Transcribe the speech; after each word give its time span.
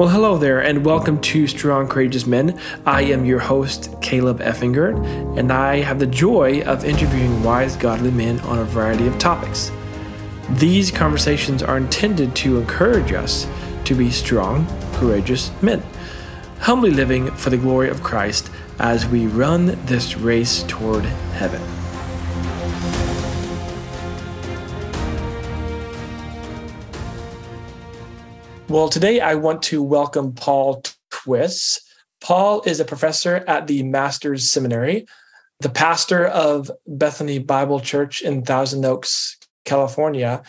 Well, 0.00 0.08
hello 0.08 0.38
there, 0.38 0.60
and 0.60 0.82
welcome 0.82 1.20
to 1.20 1.46
Strong 1.46 1.88
Courageous 1.88 2.26
Men. 2.26 2.58
I 2.86 3.02
am 3.02 3.26
your 3.26 3.38
host, 3.38 3.94
Caleb 4.00 4.38
Effinger, 4.38 4.94
and 5.36 5.52
I 5.52 5.80
have 5.80 5.98
the 5.98 6.06
joy 6.06 6.62
of 6.62 6.86
interviewing 6.86 7.42
wise, 7.42 7.76
godly 7.76 8.10
men 8.10 8.40
on 8.40 8.60
a 8.60 8.64
variety 8.64 9.06
of 9.06 9.18
topics. 9.18 9.70
These 10.52 10.90
conversations 10.90 11.62
are 11.62 11.76
intended 11.76 12.34
to 12.36 12.58
encourage 12.58 13.12
us 13.12 13.46
to 13.84 13.94
be 13.94 14.10
strong, 14.10 14.66
courageous 14.94 15.50
men, 15.60 15.82
humbly 16.60 16.92
living 16.92 17.30
for 17.32 17.50
the 17.50 17.58
glory 17.58 17.90
of 17.90 18.02
Christ 18.02 18.48
as 18.78 19.06
we 19.06 19.26
run 19.26 19.78
this 19.84 20.16
race 20.16 20.62
toward 20.62 21.04
heaven. 21.04 21.60
Well, 28.70 28.88
today 28.88 29.18
I 29.18 29.34
want 29.34 29.64
to 29.64 29.82
welcome 29.82 30.32
Paul 30.32 30.84
Twiss. 31.10 31.80
Paul 32.20 32.62
is 32.64 32.78
a 32.78 32.84
professor 32.84 33.42
at 33.48 33.66
the 33.66 33.82
Master's 33.82 34.48
Seminary, 34.48 35.06
the 35.58 35.70
pastor 35.70 36.28
of 36.28 36.70
Bethany 36.86 37.40
Bible 37.40 37.80
Church 37.80 38.22
in 38.22 38.44
Thousand 38.44 38.84
Oaks, 38.84 39.36
California. 39.64 40.44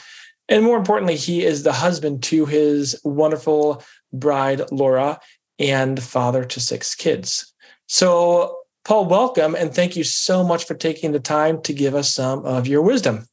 And 0.47 0.63
more 0.63 0.77
importantly, 0.77 1.15
he 1.15 1.43
is 1.43 1.63
the 1.63 1.73
husband 1.73 2.21
to 2.25 2.45
his 2.45 2.95
wonderful 3.03 3.81
bride, 4.13 4.71
Laura, 4.71 5.19
and 5.57 5.99
father 5.99 6.45
to 6.45 6.59
six 6.59 6.93
kids. 6.93 7.51
So, 7.87 8.55
Paul, 8.85 9.07
welcome 9.07 9.55
and 9.55 9.73
thank 9.73 9.95
you 9.95 10.03
so 10.03 10.43
much 10.43 10.65
for 10.65 10.75
taking 10.75 11.11
the 11.11 11.19
time 11.19 11.59
to 11.63 11.73
give 11.73 11.95
us 11.95 12.13
some 12.13 12.45
of 12.45 12.67
your 12.67 12.83
wisdom. 12.83 13.25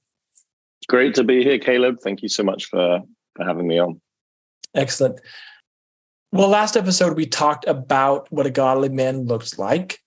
Great 0.88 1.14
to 1.16 1.24
be 1.24 1.44
here, 1.44 1.58
Caleb. 1.58 1.96
Thank 2.02 2.22
you 2.22 2.30
so 2.30 2.42
much 2.42 2.64
for, 2.64 3.02
for 3.36 3.44
having 3.44 3.68
me 3.68 3.78
on. 3.78 4.00
Excellent. 4.78 5.20
Well, 6.30 6.48
last 6.48 6.76
episode, 6.76 7.16
we 7.16 7.26
talked 7.26 7.66
about 7.66 8.30
what 8.30 8.46
a 8.46 8.50
godly 8.50 8.88
man 8.88 9.26
looks 9.26 9.58
like. 9.58 9.98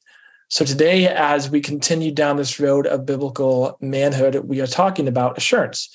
So 0.48 0.64
today, 0.64 1.08
as 1.08 1.50
we 1.50 1.59
continue 1.59 2.12
down 2.14 2.38
this 2.38 2.58
road 2.58 2.88
of 2.88 3.06
biblical 3.06 3.78
manhood, 3.81 4.36
we 4.36 4.62
are 4.62 4.68
talking 4.68 5.09
about 5.09 5.38
assurance. 5.38 5.90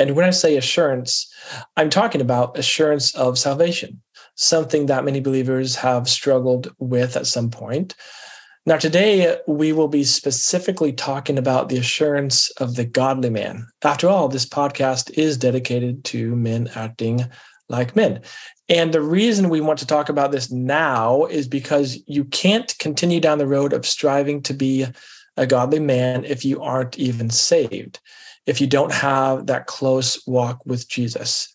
And 0.00 0.16
when 0.16 0.24
I 0.24 0.30
say 0.30 0.56
assurance, 0.56 1.32
I'm 1.76 1.88
talking 1.88 2.20
about 2.20 2.58
assurance 2.58 3.14
of 3.14 3.38
salvation, 3.38 4.02
something 4.34 4.86
that 4.86 5.04
many 5.04 5.20
believers 5.20 5.76
have 5.76 6.08
struggled 6.08 6.74
with 6.80 7.16
at 7.16 7.28
some 7.28 7.50
point. 7.50 7.94
Now, 8.66 8.78
today, 8.78 9.38
we 9.46 9.72
will 9.72 9.86
be 9.86 10.02
specifically 10.02 10.92
talking 10.92 11.38
about 11.38 11.68
the 11.68 11.78
assurance 11.78 12.50
of 12.52 12.74
the 12.74 12.84
godly 12.84 13.30
man. 13.30 13.68
After 13.84 14.08
all, 14.08 14.26
this 14.26 14.44
podcast 14.44 15.16
is 15.16 15.38
dedicated 15.38 16.02
to 16.06 16.34
men 16.34 16.68
acting 16.74 17.30
like 17.68 17.96
men. 17.96 18.20
And 18.68 18.92
the 18.92 19.00
reason 19.00 19.48
we 19.48 19.60
want 19.60 19.78
to 19.80 19.86
talk 19.86 20.08
about 20.08 20.32
this 20.32 20.50
now 20.50 21.24
is 21.26 21.48
because 21.48 22.02
you 22.06 22.24
can't 22.24 22.76
continue 22.78 23.20
down 23.20 23.38
the 23.38 23.46
road 23.46 23.72
of 23.72 23.86
striving 23.86 24.42
to 24.42 24.54
be 24.54 24.86
a 25.36 25.46
godly 25.46 25.80
man 25.80 26.24
if 26.24 26.44
you 26.44 26.62
aren't 26.62 26.98
even 26.98 27.30
saved, 27.30 28.00
if 28.46 28.60
you 28.60 28.66
don't 28.66 28.92
have 28.92 29.46
that 29.46 29.66
close 29.66 30.26
walk 30.26 30.62
with 30.64 30.88
Jesus. 30.88 31.52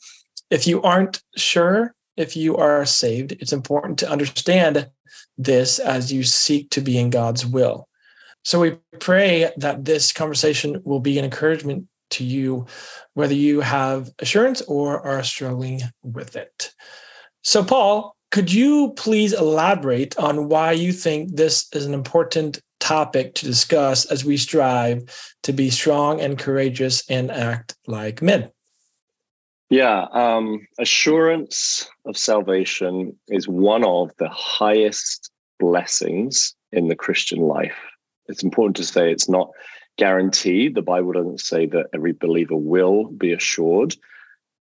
If 0.50 0.68
you 0.68 0.82
aren't 0.82 1.22
sure 1.36 1.96
if 2.18 2.36
you 2.36 2.58
are 2.58 2.86
saved, 2.86 3.34
it's 3.34 3.54
important 3.54 3.98
to 4.00 4.10
understand 4.10 4.90
this 5.38 5.80
as 5.80 6.12
you 6.12 6.24
seek 6.24 6.70
to 6.72 6.82
be 6.82 6.98
in 6.98 7.10
God's 7.10 7.46
will. 7.46 7.88
So 8.44 8.60
we 8.60 8.78
pray 9.00 9.52
that 9.58 9.86
this 9.86 10.12
conversation 10.12 10.82
will 10.84 11.00
be 11.00 11.18
an 11.20 11.26
encouragement 11.26 11.88
to 12.12 12.24
you, 12.24 12.66
whether 13.14 13.34
you 13.34 13.62
have 13.62 14.10
assurance 14.20 14.62
or 14.64 15.02
are 15.02 15.24
struggling 15.24 15.82
with 16.04 16.36
it. 16.36 16.74
So, 17.44 17.64
Paul, 17.64 18.16
could 18.32 18.52
you 18.52 18.94
please 18.96 19.34
elaborate 19.34 20.18
on 20.18 20.48
why 20.48 20.72
you 20.72 20.94
think 20.94 21.36
this 21.36 21.68
is 21.74 21.86
an 21.86 21.94
important 21.94 22.62
topic 22.80 23.36
to 23.36 23.46
discuss 23.46 24.06
as 24.06 24.24
we 24.24 24.38
strive 24.38 25.04
to 25.44 25.54
be 25.54 25.70
strong 25.70 26.22
and 26.22 26.38
courageous 26.38 27.04
and 27.10 27.30
act 27.32 27.76
like 27.88 28.22
men? 28.22 28.50
Yeah, 29.70 30.08
um, 30.12 30.68
assurance 30.80 31.90
of 32.06 32.18
salvation 32.18 33.18
is 33.30 33.48
one 33.48 33.86
of 33.86 34.12
the 34.18 34.28
highest 34.30 35.32
blessings 35.60 36.54
in 36.74 36.90
the 36.90 36.96
Christian 36.96 37.40
life. 37.40 37.78
It's 38.28 38.44
important 38.44 38.76
to 38.78 38.84
say 38.84 39.12
it's 39.12 39.30
not 39.30 39.50
guaranteed. 39.98 40.76
The 40.76 40.82
Bible 40.82 41.14
doesn't 41.14 41.42
say 41.42 41.66
that 41.68 41.88
every 41.94 42.14
believer 42.14 42.56
will 42.56 43.06
be 43.06 43.34
assured, 43.34 43.96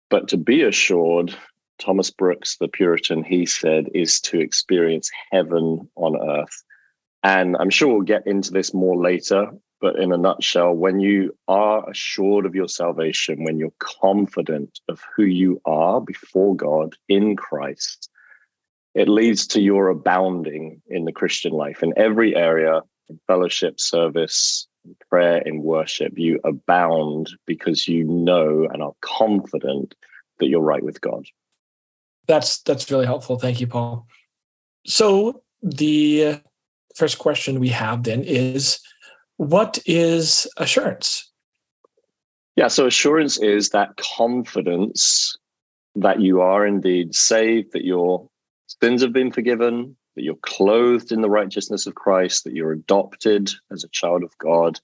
but 0.09 0.27
to 0.29 0.37
be 0.37 0.63
assured, 0.63 1.35
Thomas 1.79 2.09
Brooks, 2.09 2.57
the 2.57 2.67
Puritan, 2.67 3.23
he 3.23 3.45
said, 3.45 3.89
is 3.93 4.19
to 4.21 4.39
experience 4.39 5.09
heaven 5.31 5.89
on 5.95 6.15
earth. 6.29 6.63
And 7.23 7.57
I'm 7.57 7.69
sure 7.69 7.91
we'll 7.91 8.01
get 8.01 8.27
into 8.27 8.51
this 8.51 8.73
more 8.73 9.01
later, 9.01 9.51
but 9.81 9.97
in 9.97 10.11
a 10.11 10.17
nutshell, 10.17 10.73
when 10.73 10.99
you 10.99 11.35
are 11.47 11.89
assured 11.89 12.45
of 12.45 12.55
your 12.55 12.67
salvation, 12.67 13.43
when 13.43 13.57
you're 13.57 13.73
confident 13.79 14.79
of 14.87 15.01
who 15.15 15.23
you 15.23 15.61
are 15.65 15.99
before 15.99 16.55
God 16.55 16.95
in 17.09 17.35
Christ, 17.35 18.09
it 18.93 19.09
leads 19.09 19.45
to 19.47 19.61
your 19.61 19.89
abounding 19.89 20.81
in 20.87 21.03
the 21.03 21.11
Christian 21.11 21.51
life 21.51 21.83
in 21.83 21.93
every 21.97 22.35
area, 22.35 22.81
in 23.09 23.19
fellowship, 23.27 23.79
service, 23.79 24.67
prayer 25.15 25.41
and 25.45 25.63
worship, 25.63 26.11
you 26.17 26.41
abound 26.43 27.29
because 27.45 27.87
you 27.87 28.03
know 28.03 28.67
and 28.69 28.83
are 28.83 28.91
confident 28.99 29.95
that 30.39 30.47
you're 30.47 30.59
right 30.59 30.83
with 30.83 30.99
God. 30.99 31.25
That's 32.27 32.61
that's 32.63 32.91
really 32.91 33.05
helpful. 33.05 33.39
Thank 33.39 33.61
you, 33.61 33.67
Paul. 33.67 34.07
So 34.85 35.41
the 35.63 36.41
first 36.97 37.17
question 37.17 37.61
we 37.61 37.69
have 37.69 38.03
then 38.03 38.23
is 38.25 38.81
what 39.37 39.79
is 39.85 40.47
assurance? 40.57 41.31
Yeah, 42.57 42.67
so 42.67 42.85
assurance 42.85 43.37
is 43.41 43.69
that 43.69 43.95
confidence 43.95 45.37
that 45.95 46.19
you 46.19 46.41
are 46.41 46.67
indeed 46.67 47.15
saved, 47.15 47.71
that 47.71 47.85
your 47.85 48.27
sins 48.81 49.01
have 49.01 49.13
been 49.13 49.31
forgiven, 49.31 49.95
that 50.17 50.23
you're 50.23 50.35
clothed 50.41 51.13
in 51.13 51.21
the 51.21 51.29
righteousness 51.29 51.87
of 51.87 51.95
Christ, 51.95 52.43
that 52.43 52.53
you're 52.53 52.73
adopted 52.73 53.51
as 53.71 53.85
a 53.85 53.89
child 53.89 54.23
of 54.23 54.37
God, 54.39 54.79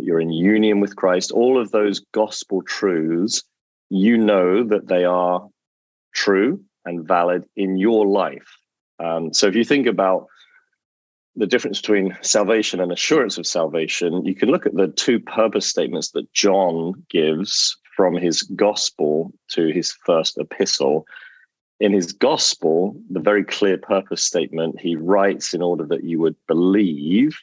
that 0.00 0.06
you're 0.06 0.20
in 0.20 0.32
union 0.32 0.80
with 0.80 0.96
Christ, 0.96 1.30
all 1.30 1.60
of 1.60 1.72
those 1.72 2.00
gospel 2.12 2.62
truths, 2.62 3.42
you 3.90 4.16
know 4.16 4.64
that 4.64 4.88
they 4.88 5.04
are 5.04 5.46
true 6.14 6.62
and 6.86 7.06
valid 7.06 7.44
in 7.54 7.76
your 7.76 8.06
life. 8.06 8.56
Um, 8.98 9.34
so 9.34 9.46
if 9.46 9.54
you 9.54 9.64
think 9.64 9.86
about 9.86 10.26
the 11.36 11.46
difference 11.46 11.80
between 11.80 12.16
salvation 12.22 12.80
and 12.80 12.90
assurance 12.90 13.36
of 13.36 13.46
salvation, 13.46 14.24
you 14.24 14.34
can 14.34 14.48
look 14.48 14.64
at 14.64 14.74
the 14.74 14.88
two 14.88 15.20
purpose 15.20 15.66
statements 15.66 16.12
that 16.12 16.32
John 16.32 16.94
gives 17.10 17.76
from 17.94 18.14
his 18.14 18.42
gospel 18.42 19.32
to 19.50 19.68
his 19.68 19.92
first 20.06 20.38
epistle 20.38 21.06
in 21.80 21.92
his 21.92 22.12
gospel, 22.12 22.94
the 23.08 23.20
very 23.20 23.42
clear 23.42 23.78
purpose 23.78 24.22
statement, 24.22 24.78
he 24.78 24.96
writes 24.96 25.54
in 25.54 25.62
order 25.62 25.86
that 25.86 26.04
you 26.04 26.20
would 26.20 26.36
believe 26.46 27.38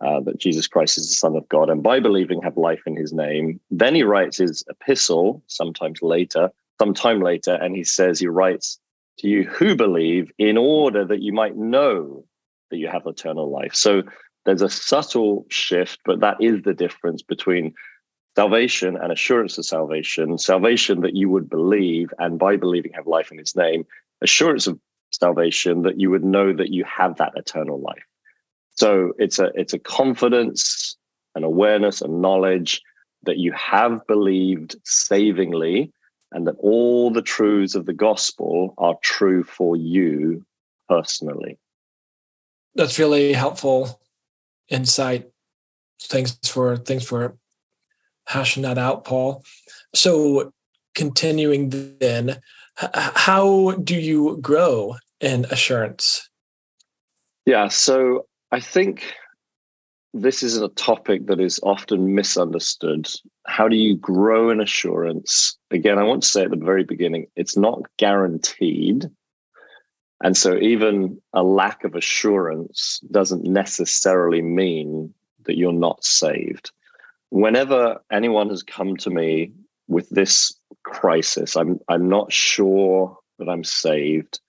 uh, 0.00 0.20
that 0.20 0.38
Jesus 0.38 0.66
Christ 0.66 0.98
is 0.98 1.08
the 1.08 1.14
Son 1.14 1.36
of 1.36 1.48
God, 1.48 1.70
and 1.70 1.82
by 1.82 2.00
believing 2.00 2.40
have 2.42 2.56
life 2.56 2.82
in 2.86 2.96
his 2.96 3.12
name. 3.12 3.60
Then 3.70 3.94
he 3.94 4.02
writes 4.02 4.38
his 4.38 4.64
epistle, 4.68 5.42
sometimes 5.46 6.02
later, 6.02 6.50
sometime 6.80 7.20
later, 7.20 7.54
and 7.54 7.74
he 7.74 7.84
says, 7.84 8.20
he 8.20 8.28
writes 8.28 8.78
to 9.18 9.28
you 9.28 9.44
who 9.44 9.74
believe 9.74 10.30
in 10.38 10.56
order 10.56 11.04
that 11.04 11.22
you 11.22 11.32
might 11.32 11.56
know 11.56 12.24
that 12.70 12.78
you 12.78 12.88
have 12.88 13.06
eternal 13.06 13.50
life. 13.50 13.74
So 13.74 14.02
there's 14.44 14.62
a 14.62 14.68
subtle 14.68 15.46
shift, 15.50 15.98
but 16.04 16.20
that 16.20 16.36
is 16.40 16.62
the 16.62 16.74
difference 16.74 17.22
between 17.22 17.74
salvation 18.36 18.96
and 18.96 19.10
assurance 19.10 19.58
of 19.58 19.66
salvation, 19.66 20.38
salvation 20.38 21.00
that 21.00 21.16
you 21.16 21.28
would 21.28 21.50
believe, 21.50 22.10
and 22.18 22.38
by 22.38 22.56
believing 22.56 22.92
have 22.92 23.06
life 23.06 23.32
in 23.32 23.38
his 23.38 23.56
name, 23.56 23.84
assurance 24.22 24.68
of 24.68 24.78
salvation 25.10 25.82
that 25.82 25.98
you 25.98 26.10
would 26.10 26.24
know 26.24 26.52
that 26.52 26.70
you 26.70 26.84
have 26.84 27.16
that 27.16 27.32
eternal 27.34 27.80
life. 27.80 28.04
So 28.78 29.12
it's 29.18 29.40
a 29.40 29.50
it's 29.56 29.74
a 29.74 29.78
confidence, 29.78 30.96
an 31.34 31.42
awareness, 31.42 32.00
a 32.00 32.06
knowledge 32.06 32.80
that 33.24 33.36
you 33.36 33.50
have 33.52 34.06
believed 34.06 34.76
savingly, 34.84 35.90
and 36.30 36.46
that 36.46 36.54
all 36.60 37.10
the 37.10 37.20
truths 37.20 37.74
of 37.74 37.86
the 37.86 37.92
gospel 37.92 38.74
are 38.78 38.94
true 39.02 39.42
for 39.42 39.74
you 39.74 40.46
personally. 40.88 41.58
That's 42.76 43.00
really 43.00 43.32
helpful 43.32 44.00
insight. 44.68 45.28
Thanks 46.00 46.38
for 46.44 46.76
thanks 46.76 47.04
for 47.04 47.36
hashing 48.28 48.62
that 48.62 48.78
out, 48.78 49.04
Paul. 49.04 49.42
So, 49.92 50.52
continuing 50.94 51.96
then, 51.98 52.40
how 52.94 53.72
do 53.72 53.96
you 53.96 54.38
grow 54.40 54.98
in 55.20 55.46
assurance? 55.46 56.30
Yeah, 57.44 57.66
so 57.66 58.26
I 58.52 58.60
think 58.60 59.14
this 60.14 60.42
is 60.42 60.58
a 60.58 60.68
topic 60.70 61.26
that 61.26 61.40
is 61.40 61.60
often 61.62 62.14
misunderstood. 62.14 63.08
How 63.46 63.68
do 63.68 63.76
you 63.76 63.96
grow 63.96 64.50
in 64.50 64.60
assurance? 64.60 65.56
Again, 65.70 65.98
I 65.98 66.04
want 66.04 66.22
to 66.22 66.28
say 66.28 66.44
at 66.44 66.50
the 66.50 66.56
very 66.56 66.84
beginning, 66.84 67.26
it's 67.36 67.56
not 67.56 67.82
guaranteed 67.98 69.10
And 70.22 70.36
so, 70.36 70.58
even 70.58 71.20
a 71.32 71.42
lack 71.42 71.84
of 71.84 71.94
assurance 71.94 73.00
doesn't 73.10 73.44
necessarily 73.44 74.42
mean 74.42 75.14
that 75.46 75.56
you're 75.56 75.72
not 75.72 76.04
saved. 76.04 76.72
Whenever 77.30 77.98
anyone 78.10 78.48
has 78.48 78.62
come 78.62 78.96
to 78.98 79.10
me 79.10 79.52
with 79.86 80.08
this 80.10 80.54
crisis, 80.84 81.56
I'm, 81.56 81.78
I'm 81.88 82.08
not 82.08 82.32
sure 82.32 83.16
that 83.38 83.48
I'm 83.48 83.64
saved. 83.64 84.40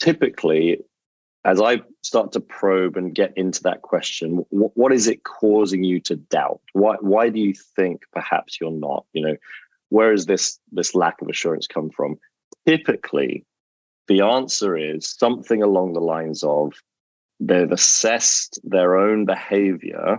Typically, 0.00 0.78
as 1.44 1.60
I 1.60 1.80
start 2.02 2.32
to 2.32 2.40
probe 2.40 2.96
and 2.96 3.14
get 3.14 3.32
into 3.36 3.62
that 3.62 3.82
question, 3.82 4.44
what, 4.50 4.76
what 4.76 4.92
is 4.92 5.06
it 5.08 5.24
causing 5.24 5.84
you 5.84 6.00
to 6.00 6.16
doubt? 6.16 6.60
Why, 6.72 6.96
why 7.00 7.28
do 7.28 7.40
you 7.40 7.54
think 7.54 8.02
perhaps 8.12 8.60
you're 8.60 8.70
not? 8.70 9.06
You 9.12 9.26
know, 9.26 9.36
where 9.88 10.12
is 10.12 10.26
this 10.26 10.58
this 10.72 10.94
lack 10.94 11.20
of 11.22 11.28
assurance 11.28 11.66
come 11.66 11.90
from? 11.90 12.18
Typically, 12.66 13.44
the 14.08 14.20
answer 14.20 14.76
is 14.76 15.08
something 15.08 15.62
along 15.62 15.92
the 15.92 16.00
lines 16.00 16.42
of 16.42 16.72
they've 17.40 17.72
assessed 17.72 18.60
their 18.64 18.96
own 18.96 19.24
behavior 19.24 20.18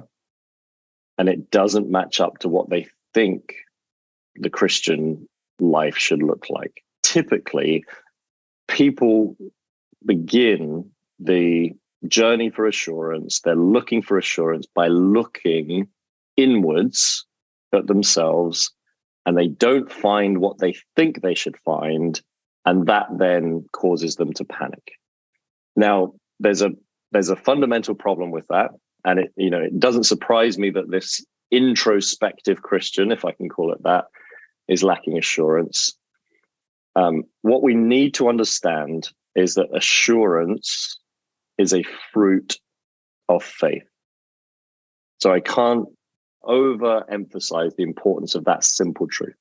and 1.18 1.30
it 1.30 1.52
doesn't 1.52 1.90
match 1.90 2.20
up 2.20 2.40
to 2.40 2.50
what 2.50 2.70
they 2.70 2.88
think 3.14 3.56
the 4.36 4.50
Christian 4.50 5.28
life 5.60 5.98
should 5.98 6.24
look 6.24 6.48
like. 6.50 6.84
Typically, 7.04 7.86
people 8.68 9.36
begin 10.06 10.90
the 11.24 11.72
journey 12.08 12.50
for 12.50 12.66
assurance, 12.66 13.42
they're 13.42 13.56
looking 13.56 14.02
for 14.02 14.18
assurance 14.18 14.68
by 14.74 14.88
looking 14.88 15.88
inwards 16.38 17.26
at 17.74 17.88
themselves, 17.88 18.72
and 19.26 19.38
they 19.38 19.48
don't 19.48 19.92
find 19.92 20.40
what 20.40 20.60
they 20.60 20.76
think 20.96 21.22
they 21.22 21.36
should 21.36 21.58
find 21.66 22.22
and 22.66 22.88
that 22.88 23.08
then 23.18 23.66
causes 23.74 24.16
them 24.16 24.32
to 24.34 24.46
panic. 24.46 24.94
Now 25.76 26.14
there's 26.40 26.62
a 26.62 26.72
there's 27.12 27.30
a 27.30 27.36
fundamental 27.36 27.94
problem 27.94 28.32
with 28.32 28.48
that 28.48 28.72
and 29.06 29.20
it 29.20 29.34
you 29.36 29.50
know 29.50 29.62
it 29.62 29.80
doesn't 29.80 30.06
surprise 30.06 30.58
me 30.58 30.70
that 30.72 30.90
this 30.90 31.24
introspective 31.52 32.64
christian 32.64 33.12
if 33.12 33.24
i 33.24 33.32
can 33.32 33.48
call 33.48 33.72
it 33.72 33.84
that 33.84 34.06
is 34.68 34.84
lacking 34.84 35.18
assurance. 35.18 35.94
Um, 36.96 37.24
what 37.42 37.64
we 37.64 37.74
need 37.74 38.14
to 38.16 38.30
understand 38.30 39.10
is 39.36 39.56
that 39.56 39.76
assurance 39.76 41.00
is 41.58 41.74
a 41.74 41.84
fruit 42.12 42.58
of 43.30 43.44
faith 43.44 43.88
so 45.20 45.32
i 45.32 45.40
can't 45.40 45.88
overemphasize 46.44 47.76
the 47.76 47.84
importance 47.84 48.36
of 48.36 48.46
that 48.46 48.64
simple 48.64 49.08
truth 49.08 49.36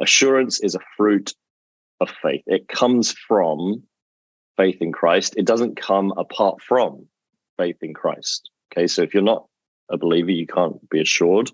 assurance 0.00 0.60
is 0.60 0.74
a 0.74 0.80
fruit 0.96 1.34
of 2.02 2.10
faith. 2.22 2.42
It 2.46 2.68
comes 2.68 3.12
from 3.12 3.82
faith 4.56 4.82
in 4.82 4.92
Christ. 4.92 5.34
It 5.36 5.46
doesn't 5.46 5.76
come 5.76 6.12
apart 6.18 6.60
from 6.60 7.06
faith 7.56 7.78
in 7.80 7.94
Christ. 7.94 8.50
Okay, 8.72 8.86
so 8.86 9.02
if 9.02 9.14
you're 9.14 9.22
not 9.22 9.46
a 9.90 9.96
believer, 9.96 10.30
you 10.30 10.46
can't 10.46 10.88
be 10.90 11.00
assured. 11.00 11.50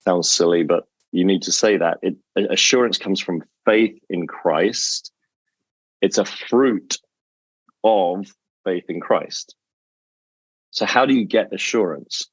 Sounds 0.00 0.28
silly, 0.28 0.64
but 0.64 0.84
you 1.12 1.24
need 1.24 1.42
to 1.42 1.52
say 1.52 1.76
that. 1.76 1.98
It, 2.02 2.16
assurance 2.50 2.98
comes 2.98 3.20
from 3.20 3.44
faith 3.64 3.98
in 4.08 4.26
Christ. 4.26 5.12
It's 6.00 6.18
a 6.18 6.24
fruit 6.24 6.98
of 7.84 8.26
faith 8.64 8.84
in 8.88 9.00
Christ. 9.00 9.54
So, 10.70 10.86
how 10.86 11.06
do 11.06 11.14
you 11.14 11.24
get 11.24 11.52
assurance? 11.52 12.28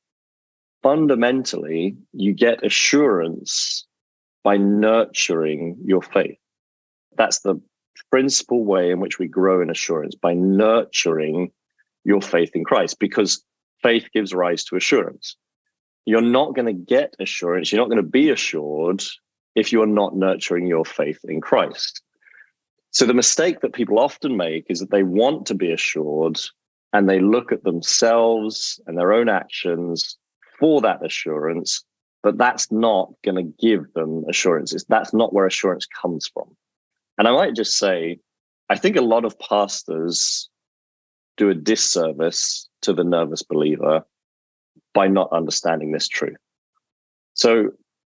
Fundamentally, 0.82 1.98
you 2.14 2.34
get 2.34 2.66
assurance 2.66 3.86
by 4.44 4.58
nurturing 4.58 5.78
your 5.84 6.02
faith. 6.02 6.38
That's 7.18 7.42
the 7.42 7.62
principal 8.10 8.64
way 8.64 8.92
in 8.92 9.00
which 9.00 9.20
we 9.20 9.28
grow 9.28 9.62
in 9.62 9.70
assurance 9.70 10.16
by 10.16 10.34
nurturing 10.34 11.52
your 12.06 12.22
faith 12.22 12.52
in 12.54 12.64
Christ 12.64 12.98
because 13.00 13.44
faith 13.84 14.08
gives 14.14 14.34
rise 14.34 14.64
to 14.66 14.76
assurance. 14.76 15.36
You're 16.06 16.22
not 16.22 16.56
going 16.56 16.66
to 16.66 16.74
get 16.74 17.16
assurance, 17.20 17.72
you're 17.72 17.82
not 17.82 17.90
going 17.90 18.04
to 18.04 18.10
be 18.10 18.30
assured 18.30 19.04
if 19.56 19.72
you're 19.72 19.86
not 19.86 20.16
nurturing 20.16 20.68
your 20.68 20.86
faith 20.86 21.20
in 21.26 21.42
Christ. 21.42 22.02
So 22.92 23.06
the 23.06 23.14
mistake 23.14 23.62
that 23.62 23.74
people 23.74 24.00
often 24.00 24.36
make 24.36 24.66
is 24.70 24.80
that 24.80 24.92
they 24.92 25.04
want 25.04 25.46
to 25.48 25.56
be 25.56 25.72
assured 25.72 26.40
and 26.92 27.08
they 27.08 27.20
look 27.20 27.52
at 27.52 27.64
themselves 27.64 28.80
and 28.88 28.98
their 28.98 29.14
own 29.14 29.30
actions 29.30 30.18
for 30.60 30.82
that 30.82 31.06
assurance, 31.06 31.84
but 32.24 32.38
that's 32.38 32.72
not 32.72 33.14
going 33.24 33.36
to 33.36 33.54
give 33.66 33.94
them 33.94 34.26
assurances. 34.28 34.86
That's 34.90 35.14
not 35.14 35.34
where 35.34 35.46
assurance 35.46 35.86
comes 35.86 36.28
from. 36.28 36.56
And 37.18 37.28
I 37.28 37.32
might 37.32 37.56
just 37.56 37.78
say, 37.78 38.20
I 38.70 38.76
think 38.76 38.96
a 38.96 39.02
lot 39.02 39.26
of 39.26 39.38
pastors 39.40 40.50
do 41.38 41.50
a 41.50 41.56
disservice 41.56 42.68
to 42.82 42.94
the 42.94 43.04
nervous 43.04 43.44
believer 43.44 44.04
by 44.94 45.08
not 45.08 45.32
understanding 45.32 45.92
this 45.92 46.08
truth. 46.08 46.38
So 47.36 47.72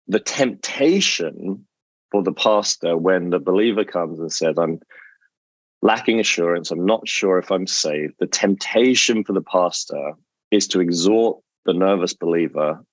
the 0.07 0.19
temptation 0.19 1.65
for 2.11 2.21
the 2.21 2.33
pastor 2.33 2.97
when 2.97 3.29
the 3.29 3.39
believer 3.39 3.83
comes 3.83 4.19
and 4.19 4.31
says, 4.31 4.57
I'm 4.57 4.79
lacking 5.81 6.19
assurance, 6.19 6.71
I'm 6.71 6.85
not 6.85 7.07
sure 7.07 7.37
if 7.37 7.51
I'm 7.51 7.67
saved, 7.67 8.15
the 8.19 8.27
temptation 8.27 9.23
for 9.23 9.33
the 9.33 9.41
pastor 9.41 10.13
is 10.51 10.67
to 10.67 10.81
exhort 10.81 11.41
the 11.65 11.73
nervous 11.73 12.13
believer 12.13 12.83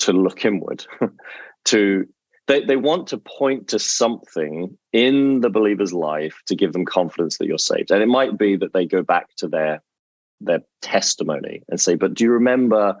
to 0.00 0.12
look 0.12 0.44
inward, 0.44 0.84
to 1.66 2.06
they, 2.46 2.62
they 2.62 2.76
want 2.76 3.06
to 3.06 3.18
point 3.18 3.68
to 3.68 3.78
something 3.78 4.76
in 4.92 5.40
the 5.40 5.48
believer's 5.48 5.94
life 5.94 6.42
to 6.46 6.54
give 6.54 6.74
them 6.74 6.84
confidence 6.84 7.38
that 7.38 7.46
you're 7.46 7.56
saved. 7.56 7.90
And 7.90 8.02
it 8.02 8.06
might 8.06 8.36
be 8.36 8.56
that 8.56 8.74
they 8.74 8.84
go 8.84 9.02
back 9.02 9.34
to 9.36 9.48
their 9.48 9.82
their 10.40 10.60
testimony 10.82 11.62
and 11.68 11.80
say, 11.80 11.94
but 11.94 12.12
do 12.12 12.24
you 12.24 12.30
remember, 12.30 12.96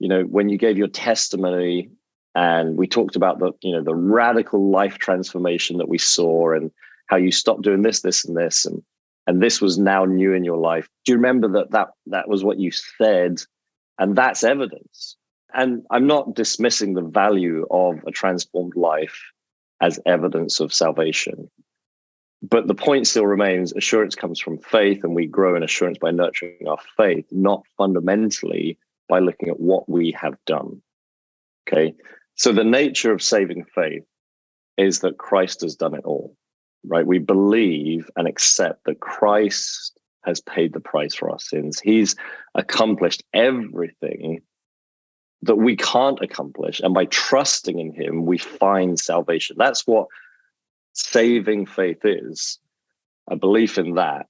you 0.00 0.08
know, 0.08 0.22
when 0.22 0.48
you 0.48 0.58
gave 0.58 0.76
your 0.76 0.88
testimony 0.88 1.88
and 2.34 2.76
we 2.76 2.86
talked 2.86 3.16
about 3.16 3.38
the, 3.38 3.52
you 3.62 3.72
know, 3.72 3.82
the 3.82 3.94
radical 3.94 4.70
life 4.70 4.98
transformation 4.98 5.78
that 5.78 5.88
we 5.88 5.98
saw 5.98 6.52
and 6.52 6.70
how 7.06 7.16
you 7.16 7.30
stopped 7.30 7.62
doing 7.62 7.82
this, 7.82 8.00
this, 8.00 8.24
and 8.24 8.36
this, 8.36 8.64
and 8.64 8.82
and 9.26 9.42
this 9.42 9.60
was 9.60 9.78
now 9.78 10.04
new 10.04 10.34
in 10.34 10.44
your 10.44 10.58
life. 10.58 10.88
Do 11.04 11.12
you 11.12 11.16
remember 11.16 11.48
that 11.48 11.70
that 11.70 11.88
that 12.06 12.28
was 12.28 12.44
what 12.44 12.58
you 12.58 12.70
said? 12.70 13.42
And 13.98 14.16
that's 14.16 14.42
evidence 14.42 15.16
and 15.54 15.86
I'm 15.90 16.06
not 16.06 16.34
dismissing 16.34 16.94
the 16.94 17.02
value 17.02 17.66
of 17.70 18.02
a 18.06 18.10
transformed 18.10 18.74
life 18.74 19.22
as 19.80 20.00
evidence 20.04 20.60
of 20.60 20.74
salvation. 20.74 21.48
But 22.42 22.66
the 22.66 22.74
point 22.74 23.06
still 23.06 23.26
remains 23.26 23.72
assurance 23.72 24.14
comes 24.14 24.40
from 24.40 24.58
faith, 24.58 25.02
and 25.04 25.14
we 25.14 25.26
grow 25.26 25.54
in 25.54 25.62
assurance 25.62 25.96
by 25.98 26.10
nurturing 26.10 26.66
our 26.68 26.78
faith, 26.96 27.24
not 27.30 27.62
fundamentally 27.78 28.76
by 29.08 29.20
looking 29.20 29.48
at 29.48 29.60
what 29.60 29.88
we 29.88 30.10
have 30.20 30.36
done. 30.44 30.82
Okay. 31.66 31.94
So 32.36 32.52
the 32.52 32.64
nature 32.64 33.12
of 33.12 33.22
saving 33.22 33.64
faith 33.74 34.04
is 34.76 35.00
that 35.00 35.18
Christ 35.18 35.62
has 35.62 35.76
done 35.76 35.94
it 35.94 36.04
all, 36.04 36.36
right? 36.84 37.06
We 37.06 37.18
believe 37.18 38.10
and 38.16 38.26
accept 38.26 38.84
that 38.84 39.00
Christ 39.00 39.98
has 40.24 40.40
paid 40.40 40.72
the 40.72 40.80
price 40.80 41.14
for 41.14 41.30
our 41.30 41.38
sins. 41.38 41.78
He's 41.78 42.16
accomplished 42.54 43.22
everything 43.34 44.40
that 45.42 45.56
we 45.56 45.76
can't 45.76 46.20
accomplish. 46.22 46.80
And 46.80 46.94
by 46.94 47.04
trusting 47.06 47.78
in 47.78 47.92
Him, 47.92 48.24
we 48.24 48.38
find 48.38 48.98
salvation. 48.98 49.56
That's 49.58 49.86
what 49.86 50.08
saving 50.94 51.66
faith 51.66 52.00
is 52.04 52.58
a 53.28 53.36
belief 53.36 53.78
in 53.78 53.94
that. 53.94 54.26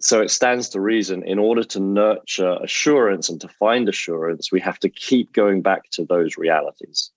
So 0.00 0.20
it 0.20 0.30
stands 0.30 0.68
to 0.70 0.80
reason 0.80 1.22
in 1.22 1.38
order 1.38 1.64
to 1.64 1.80
nurture 1.80 2.58
assurance 2.62 3.28
and 3.28 3.40
to 3.40 3.48
find 3.48 3.88
assurance, 3.88 4.52
we 4.52 4.60
have 4.60 4.78
to 4.80 4.88
keep 4.88 5.32
going 5.32 5.62
back 5.62 5.88
to 5.92 6.04
those 6.04 6.36
realities. 6.36 7.10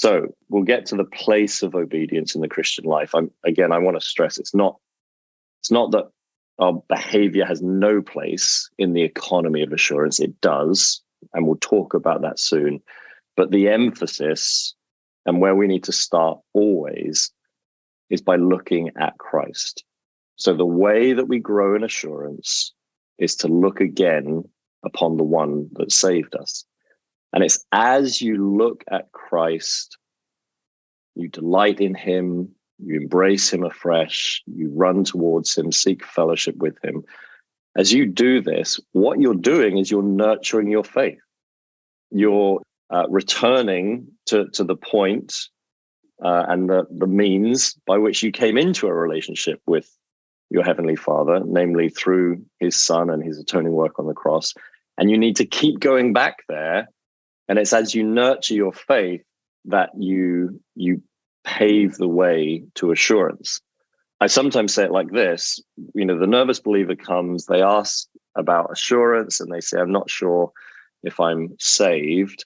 So 0.00 0.28
we'll 0.48 0.62
get 0.62 0.86
to 0.86 0.96
the 0.96 1.04
place 1.04 1.62
of 1.62 1.74
obedience 1.74 2.34
in 2.34 2.40
the 2.40 2.48
Christian 2.48 2.86
life. 2.86 3.14
I'm, 3.14 3.30
again, 3.44 3.70
I 3.70 3.76
want 3.76 4.00
to 4.00 4.06
stress 4.06 4.38
it's 4.38 4.54
not 4.54 4.76
it's 5.60 5.70
not 5.70 5.90
that 5.90 6.06
our 6.58 6.82
behavior 6.88 7.44
has 7.44 7.60
no 7.60 8.00
place 8.00 8.70
in 8.78 8.94
the 8.94 9.02
economy 9.02 9.62
of 9.62 9.74
assurance. 9.74 10.18
It 10.18 10.40
does 10.40 11.02
and 11.34 11.46
we'll 11.46 11.56
talk 11.56 11.92
about 11.92 12.22
that 12.22 12.38
soon. 12.38 12.80
But 13.36 13.50
the 13.50 13.68
emphasis 13.68 14.74
and 15.26 15.38
where 15.38 15.54
we 15.54 15.66
need 15.66 15.84
to 15.84 15.92
start 15.92 16.38
always 16.54 17.30
is 18.08 18.22
by 18.22 18.36
looking 18.36 18.90
at 18.98 19.18
Christ. 19.18 19.84
So 20.36 20.54
the 20.54 20.64
way 20.64 21.12
that 21.12 21.28
we 21.28 21.40
grow 21.40 21.76
in 21.76 21.84
assurance 21.84 22.72
is 23.18 23.36
to 23.36 23.48
look 23.48 23.82
again 23.82 24.44
upon 24.82 25.18
the 25.18 25.24
one 25.24 25.68
that 25.74 25.92
saved 25.92 26.34
us. 26.36 26.64
And 27.32 27.44
it's 27.44 27.64
as 27.72 28.20
you 28.20 28.56
look 28.56 28.84
at 28.90 29.12
Christ, 29.12 29.96
you 31.14 31.28
delight 31.28 31.80
in 31.80 31.94
him, 31.94 32.48
you 32.78 33.00
embrace 33.00 33.52
him 33.52 33.64
afresh, 33.64 34.42
you 34.46 34.70
run 34.74 35.04
towards 35.04 35.56
him, 35.56 35.70
seek 35.70 36.04
fellowship 36.04 36.56
with 36.56 36.82
him, 36.82 37.04
as 37.76 37.92
you 37.92 38.06
do 38.06 38.40
this, 38.40 38.80
what 38.92 39.20
you're 39.20 39.34
doing 39.34 39.78
is 39.78 39.90
you're 39.90 40.02
nurturing 40.02 40.70
your 40.70 40.84
faith. 40.84 41.20
You're 42.10 42.60
uh, 42.90 43.06
returning 43.08 44.08
to, 44.26 44.48
to 44.50 44.64
the 44.64 44.76
point, 44.76 45.34
uh, 46.24 46.46
and 46.48 46.68
the, 46.68 46.86
the 46.90 47.06
means 47.06 47.74
by 47.86 47.96
which 47.96 48.22
you 48.22 48.32
came 48.32 48.58
into 48.58 48.88
a 48.88 48.94
relationship 48.94 49.60
with 49.66 49.96
your 50.50 50.64
heavenly 50.64 50.96
father, 50.96 51.40
namely 51.46 51.88
through 51.88 52.44
his 52.58 52.74
son 52.74 53.08
and 53.08 53.22
his 53.22 53.38
atoning 53.38 53.72
work 53.72 53.98
on 54.00 54.06
the 54.06 54.14
cross. 54.14 54.52
And 54.98 55.08
you 55.08 55.16
need 55.16 55.36
to 55.36 55.46
keep 55.46 55.78
going 55.78 56.12
back 56.12 56.38
there. 56.48 56.88
And 57.50 57.58
it's 57.58 57.72
as 57.72 57.96
you 57.96 58.04
nurture 58.04 58.54
your 58.54 58.72
faith 58.72 59.24
that 59.64 59.90
you 59.98 60.60
you 60.76 61.02
pave 61.44 61.96
the 61.96 62.06
way 62.06 62.62
to 62.76 62.92
assurance. 62.92 63.60
I 64.20 64.28
sometimes 64.28 64.72
say 64.72 64.84
it 64.84 64.92
like 64.92 65.10
this, 65.10 65.60
you 65.94 66.04
know, 66.04 66.16
the 66.16 66.28
nervous 66.28 66.60
believer 66.60 66.94
comes, 66.94 67.46
they 67.46 67.60
ask 67.60 68.06
about 68.36 68.70
assurance 68.70 69.40
and 69.40 69.52
they 69.52 69.60
say, 69.60 69.80
I'm 69.80 69.90
not 69.90 70.08
sure 70.08 70.52
if 71.02 71.18
I'm 71.18 71.56
saved. 71.58 72.44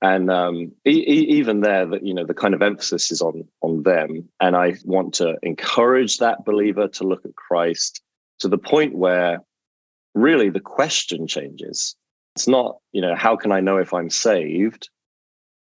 And 0.00 0.32
um, 0.32 0.72
e- 0.84 1.26
even 1.38 1.60
there 1.60 1.86
that 1.86 2.04
you 2.04 2.12
know 2.12 2.26
the 2.26 2.34
kind 2.34 2.54
of 2.54 2.62
emphasis 2.62 3.12
is 3.12 3.22
on 3.22 3.44
on 3.60 3.84
them. 3.84 4.28
And 4.40 4.56
i 4.56 4.74
want 4.84 5.14
to 5.14 5.36
encourage 5.44 6.18
that 6.18 6.44
believer 6.44 6.88
to 6.88 7.04
look 7.04 7.24
at 7.24 7.36
christ 7.36 8.02
to 8.40 8.48
the 8.48 8.58
point 8.58 8.96
where 8.96 9.38
really 10.14 10.50
the 10.50 10.66
question 10.78 11.28
changes 11.28 11.94
it's 12.34 12.48
not 12.48 12.76
you 12.92 13.00
know 13.00 13.14
how 13.14 13.36
can 13.36 13.52
i 13.52 13.60
know 13.60 13.76
if 13.76 13.92
i'm 13.92 14.10
saved 14.10 14.88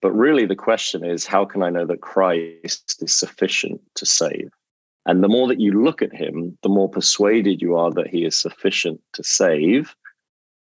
but 0.01 0.11
really 0.11 0.45
the 0.45 0.55
question 0.55 1.03
is 1.03 1.25
how 1.25 1.45
can 1.45 1.63
i 1.63 1.69
know 1.69 1.85
that 1.85 2.01
christ 2.01 3.01
is 3.01 3.13
sufficient 3.13 3.81
to 3.95 4.05
save 4.05 4.49
and 5.05 5.23
the 5.23 5.29
more 5.29 5.47
that 5.47 5.59
you 5.59 5.83
look 5.83 6.01
at 6.01 6.13
him 6.13 6.57
the 6.63 6.69
more 6.69 6.89
persuaded 6.89 7.61
you 7.61 7.75
are 7.75 7.91
that 7.91 8.07
he 8.07 8.25
is 8.25 8.37
sufficient 8.37 9.01
to 9.13 9.23
save 9.23 9.95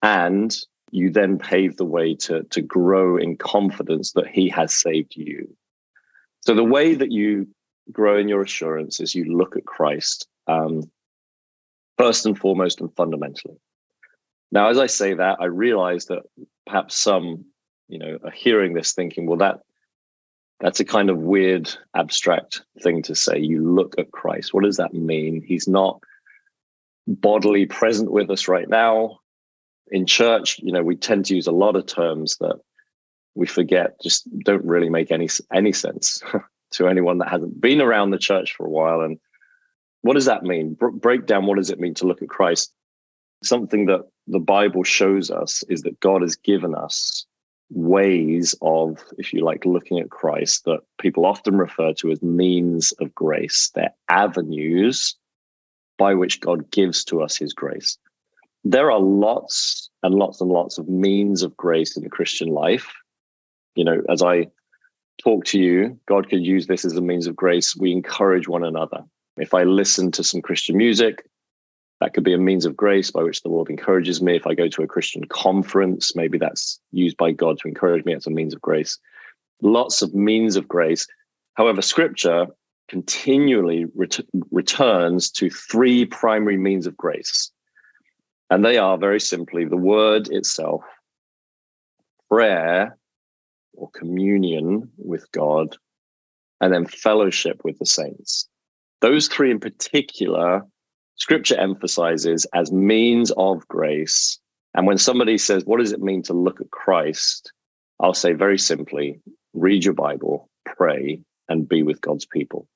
and 0.01 0.57
you 0.91 1.09
then 1.09 1.37
pave 1.37 1.77
the 1.77 1.85
way 1.85 2.15
to, 2.15 2.43
to 2.43 2.61
grow 2.61 3.17
in 3.17 3.37
confidence 3.37 4.13
that 4.13 4.27
he 4.27 4.47
has 4.49 4.73
saved 4.73 5.15
you. 5.15 5.55
So 6.45 6.53
the 6.53 6.63
way 6.63 6.95
that 6.95 7.11
you 7.11 7.47
grow 7.91 8.17
in 8.17 8.27
your 8.27 8.41
assurance 8.41 8.99
is 8.99 9.15
you 9.15 9.25
look 9.25 9.55
at 9.57 9.65
Christ 9.65 10.27
um, 10.47 10.89
first 11.97 12.25
and 12.25 12.37
foremost 12.37 12.79
and 12.79 12.93
fundamentally. 12.95 13.57
Now, 14.51 14.69
as 14.69 14.77
I 14.77 14.87
say 14.87 15.13
that, 15.13 15.37
I 15.39 15.45
realize 15.45 16.05
that 16.05 16.23
perhaps 16.65 16.95
some, 16.95 17.45
you 17.87 17.99
know, 17.99 18.17
are 18.23 18.31
hearing 18.31 18.73
this 18.73 18.93
thinking, 18.93 19.25
well, 19.25 19.37
that 19.37 19.59
that's 20.59 20.79
a 20.79 20.85
kind 20.85 21.09
of 21.09 21.19
weird, 21.19 21.69
abstract 21.95 22.61
thing 22.81 23.03
to 23.03 23.13
say. 23.13 23.37
You 23.37 23.69
look 23.69 23.93
at 23.99 24.11
Christ. 24.11 24.53
What 24.53 24.63
does 24.63 24.77
that 24.77 24.93
mean? 24.93 25.43
He's 25.45 25.67
not 25.67 25.99
bodily 27.05 27.67
present 27.67 28.11
with 28.11 28.31
us 28.31 28.47
right 28.47 28.67
now 28.67 29.19
in 29.91 30.05
church, 30.05 30.59
you 30.59 30.71
know, 30.71 30.83
we 30.83 30.95
tend 30.95 31.25
to 31.25 31.35
use 31.35 31.47
a 31.47 31.51
lot 31.51 31.75
of 31.75 31.85
terms 31.85 32.37
that 32.37 32.59
we 33.35 33.45
forget 33.45 34.01
just 34.01 34.27
don't 34.39 34.65
really 34.65 34.89
make 34.89 35.11
any 35.11 35.29
any 35.53 35.71
sense 35.71 36.21
to 36.71 36.87
anyone 36.87 37.19
that 37.19 37.29
hasn't 37.29 37.59
been 37.61 37.81
around 37.81 38.11
the 38.11 38.17
church 38.17 38.55
for 38.55 38.65
a 38.65 38.69
while. 38.69 39.01
And 39.01 39.19
what 40.01 40.13
does 40.13 40.25
that 40.25 40.43
mean? 40.43 40.75
break 40.79 41.25
down 41.25 41.45
what 41.45 41.57
does 41.57 41.69
it 41.69 41.79
mean 41.79 41.93
to 41.95 42.07
look 42.07 42.21
at 42.21 42.29
Christ? 42.29 42.73
Something 43.43 43.85
that 43.85 44.07
the 44.27 44.39
Bible 44.39 44.83
shows 44.83 45.31
us 45.31 45.63
is 45.69 45.81
that 45.83 45.99
God 45.99 46.21
has 46.21 46.35
given 46.35 46.75
us 46.75 47.25
ways 47.69 48.55
of, 48.61 49.03
if 49.17 49.33
you 49.33 49.43
like, 49.43 49.65
looking 49.65 49.99
at 49.99 50.09
Christ 50.09 50.65
that 50.65 50.79
people 50.99 51.25
often 51.25 51.57
refer 51.57 51.93
to 51.93 52.11
as 52.11 52.21
means 52.21 52.91
of 52.93 53.13
grace. 53.13 53.71
They're 53.75 53.93
avenues 54.09 55.15
by 55.97 56.13
which 56.13 56.39
God 56.39 56.69
gives 56.71 57.03
to 57.05 57.21
us 57.21 57.35
his 57.35 57.53
grace 57.53 57.97
there 58.71 58.91
are 58.91 58.99
lots 58.99 59.89
and 60.03 60.15
lots 60.15 60.41
and 60.41 60.49
lots 60.49 60.77
of 60.77 60.89
means 60.89 61.43
of 61.43 61.55
grace 61.55 61.95
in 61.95 62.03
the 62.03 62.09
Christian 62.09 62.49
life. 62.49 62.91
You 63.75 63.85
know, 63.85 64.01
as 64.09 64.21
I 64.21 64.47
talk 65.23 65.45
to 65.45 65.59
you, 65.59 65.97
God 66.07 66.29
could 66.29 66.45
use 66.45 66.67
this 66.67 66.83
as 66.83 66.95
a 66.95 67.01
means 67.01 67.27
of 67.27 67.35
grace. 67.35 67.75
We 67.75 67.91
encourage 67.91 68.47
one 68.47 68.63
another. 68.63 69.03
If 69.37 69.53
I 69.53 69.63
listen 69.63 70.11
to 70.13 70.23
some 70.23 70.41
Christian 70.41 70.77
music, 70.77 71.25
that 71.99 72.13
could 72.13 72.23
be 72.23 72.33
a 72.33 72.37
means 72.37 72.65
of 72.65 72.75
grace 72.75 73.09
by 73.11 73.23
which 73.23 73.41
the 73.41 73.49
Lord 73.49 73.69
encourages 73.69 74.21
me. 74.21 74.35
If 74.35 74.45
I 74.45 74.53
go 74.53 74.67
to 74.67 74.83
a 74.83 74.87
Christian 74.87 75.23
conference, 75.25 76.15
maybe 76.15 76.37
that's 76.37 76.79
used 76.91 77.17
by 77.17 77.31
God 77.31 77.57
to 77.59 77.67
encourage 77.67 78.05
me. 78.05 78.13
It's 78.13 78.27
a 78.27 78.31
means 78.31 78.53
of 78.53 78.61
grace. 78.61 78.97
Lots 79.61 80.01
of 80.01 80.13
means 80.13 80.55
of 80.55 80.67
grace. 80.67 81.07
However, 81.55 81.81
scripture 81.81 82.47
continually 82.87 83.85
ret- 83.95 84.19
returns 84.51 85.31
to 85.31 85.49
three 85.49 86.05
primary 86.05 86.57
means 86.57 86.85
of 86.85 86.95
grace 86.95 87.51
and 88.49 88.63
they 88.63 88.77
are 88.77 88.97
very 88.97 89.19
simply 89.19 89.65
the 89.65 89.77
word 89.77 90.29
itself, 90.29 90.81
prayer 92.29 92.97
or 93.73 93.89
communion 93.91 94.89
with 94.97 95.29
God, 95.31 95.77
and 96.61 96.73
then 96.73 96.85
fellowship 96.85 97.61
with 97.63 97.77
the 97.79 97.85
saints. 97.85 98.47
Those 99.01 99.27
three 99.27 99.51
in 99.51 99.59
particular, 99.59 100.61
scripture 101.17 101.59
emphasizes 101.59 102.45
as 102.53 102.71
means 102.71 103.31
of 103.31 103.67
grace. 103.67 104.39
And 104.73 104.87
when 104.87 104.97
somebody 104.97 105.37
says, 105.37 105.65
What 105.65 105.79
does 105.79 105.91
it 105.91 106.01
mean 106.01 106.23
to 106.23 106.33
look 106.33 106.61
at 106.61 106.71
Christ? 106.71 107.51
I'll 107.99 108.13
say 108.13 108.33
very 108.33 108.57
simply 108.57 109.19
read 109.53 109.83
your 109.83 109.93
Bible, 109.93 110.49
pray, 110.65 111.19
and 111.49 111.67
be 111.67 111.83
with 111.83 111.99
God's 112.01 112.25
people. 112.25 112.67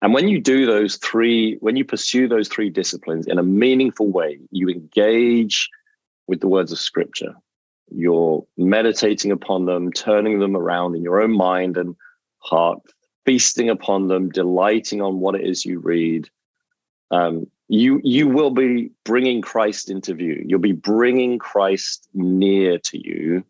And 0.00 0.14
when 0.14 0.28
you 0.28 0.40
do 0.40 0.64
those 0.64 0.96
three, 0.96 1.56
when 1.60 1.76
you 1.76 1.84
pursue 1.84 2.28
those 2.28 2.48
three 2.48 2.70
disciplines 2.70 3.26
in 3.26 3.38
a 3.38 3.42
meaningful 3.42 4.06
way, 4.10 4.38
you 4.50 4.68
engage 4.68 5.68
with 6.28 6.40
the 6.40 6.48
words 6.48 6.72
of 6.72 6.78
scripture. 6.78 7.34
You're 7.90 8.46
meditating 8.56 9.32
upon 9.32 9.66
them, 9.66 9.92
turning 9.92 10.38
them 10.38 10.56
around 10.56 10.94
in 10.94 11.02
your 11.02 11.20
own 11.20 11.32
mind 11.32 11.76
and 11.76 11.96
heart, 12.38 12.78
feasting 13.26 13.68
upon 13.68 14.08
them, 14.08 14.30
delighting 14.30 15.02
on 15.02 15.20
what 15.20 15.34
it 15.34 15.44
is 15.44 15.64
you 15.64 15.80
read. 15.80 16.28
Um, 17.10 17.46
you 17.68 18.00
you 18.02 18.28
will 18.28 18.50
be 18.50 18.90
bringing 19.04 19.42
Christ 19.42 19.90
into 19.90 20.14
view. 20.14 20.42
You'll 20.46 20.58
be 20.58 20.72
bringing 20.72 21.38
Christ 21.38 22.08
near 22.14 22.78
to 22.78 22.98
you 22.98 23.44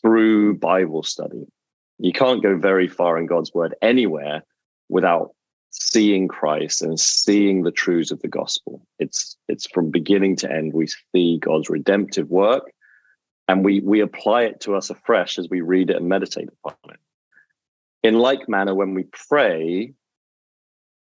through 0.00 0.58
Bible 0.58 1.02
study. 1.02 1.46
You 1.98 2.12
can't 2.12 2.42
go 2.42 2.56
very 2.56 2.88
far 2.88 3.18
in 3.18 3.26
God's 3.26 3.52
word 3.54 3.74
anywhere 3.82 4.44
without 4.88 5.34
seeing 5.70 6.28
Christ 6.28 6.82
and 6.82 6.98
seeing 6.98 7.62
the 7.62 7.70
truths 7.70 8.10
of 8.10 8.20
the 8.20 8.28
gospel. 8.28 8.82
It's 8.98 9.36
it's 9.48 9.66
from 9.66 9.90
beginning 9.90 10.36
to 10.36 10.50
end. 10.50 10.72
We 10.72 10.88
see 11.12 11.38
God's 11.38 11.70
redemptive 11.70 12.30
work 12.30 12.72
and 13.48 13.64
we 13.64 13.80
we 13.80 14.00
apply 14.00 14.42
it 14.42 14.60
to 14.60 14.74
us 14.74 14.90
afresh 14.90 15.38
as 15.38 15.48
we 15.48 15.60
read 15.60 15.90
it 15.90 15.96
and 15.96 16.08
meditate 16.08 16.48
upon 16.64 16.94
it. 16.94 17.00
In 18.02 18.18
like 18.18 18.48
manner, 18.48 18.74
when 18.74 18.94
we 18.94 19.04
pray, 19.28 19.92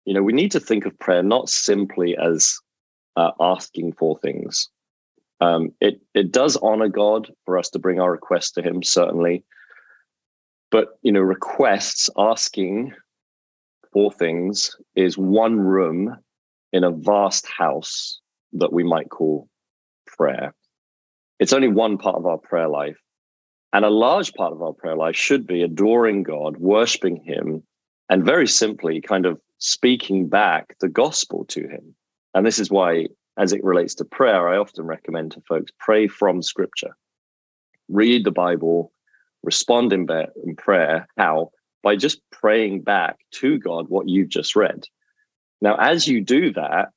you 0.04 0.14
know, 0.14 0.22
we 0.22 0.32
need 0.32 0.52
to 0.52 0.60
think 0.60 0.86
of 0.86 0.98
prayer 0.98 1.22
not 1.22 1.48
simply 1.48 2.16
as 2.16 2.58
uh, 3.16 3.30
asking 3.40 3.92
for 3.92 4.18
things. 4.18 4.68
Um, 5.40 5.70
it 5.80 6.00
it 6.14 6.32
does 6.32 6.56
honor 6.56 6.88
God 6.88 7.30
for 7.46 7.58
us 7.58 7.70
to 7.70 7.78
bring 7.78 8.00
our 8.00 8.10
requests 8.10 8.52
to 8.52 8.62
Him, 8.62 8.82
certainly. 8.82 9.44
But 10.70 10.98
you 11.02 11.12
know, 11.12 11.20
requests 11.20 12.10
asking 12.16 12.92
for 13.92 14.12
things 14.12 14.76
is 14.94 15.18
one 15.18 15.58
room 15.58 16.16
in 16.72 16.84
a 16.84 16.90
vast 16.90 17.46
house 17.46 18.20
that 18.52 18.72
we 18.72 18.84
might 18.84 19.10
call 19.10 19.48
prayer. 20.06 20.54
It's 21.38 21.52
only 21.52 21.68
one 21.68 21.98
part 21.98 22.16
of 22.16 22.26
our 22.26 22.38
prayer 22.38 22.68
life. 22.68 22.98
And 23.72 23.84
a 23.84 23.90
large 23.90 24.34
part 24.34 24.52
of 24.52 24.62
our 24.62 24.72
prayer 24.72 24.96
life 24.96 25.16
should 25.16 25.46
be 25.46 25.62
adoring 25.62 26.22
God, 26.22 26.56
worshiping 26.56 27.22
Him, 27.24 27.62
and 28.10 28.24
very 28.24 28.46
simply 28.46 29.00
kind 29.00 29.24
of 29.24 29.40
speaking 29.56 30.28
back 30.28 30.76
the 30.80 30.88
gospel 30.88 31.46
to 31.46 31.66
Him. 31.66 31.94
And 32.34 32.44
this 32.44 32.58
is 32.58 32.70
why, 32.70 33.06
as 33.38 33.54
it 33.54 33.64
relates 33.64 33.94
to 33.96 34.04
prayer, 34.04 34.48
I 34.48 34.58
often 34.58 34.84
recommend 34.84 35.32
to 35.32 35.40
folks 35.48 35.72
pray 35.78 36.06
from 36.06 36.42
scripture, 36.42 36.94
read 37.88 38.24
the 38.24 38.30
Bible, 38.30 38.92
respond 39.42 39.94
in, 39.94 40.06
in 40.44 40.56
prayer. 40.56 41.08
How? 41.16 41.50
by 41.82 41.96
just 41.96 42.20
praying 42.30 42.82
back 42.82 43.16
to 43.32 43.58
God 43.58 43.86
what 43.88 44.08
you've 44.08 44.28
just 44.28 44.56
read. 44.56 44.84
Now, 45.60 45.76
as 45.76 46.06
you 46.06 46.20
do 46.20 46.52
that, 46.52 46.90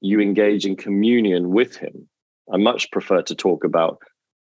you 0.00 0.20
engage 0.20 0.66
in 0.66 0.76
communion 0.76 1.50
with 1.50 1.76
Him. 1.76 2.08
I 2.52 2.56
much 2.56 2.90
prefer 2.90 3.22
to 3.22 3.34
talk 3.34 3.64
about 3.64 3.98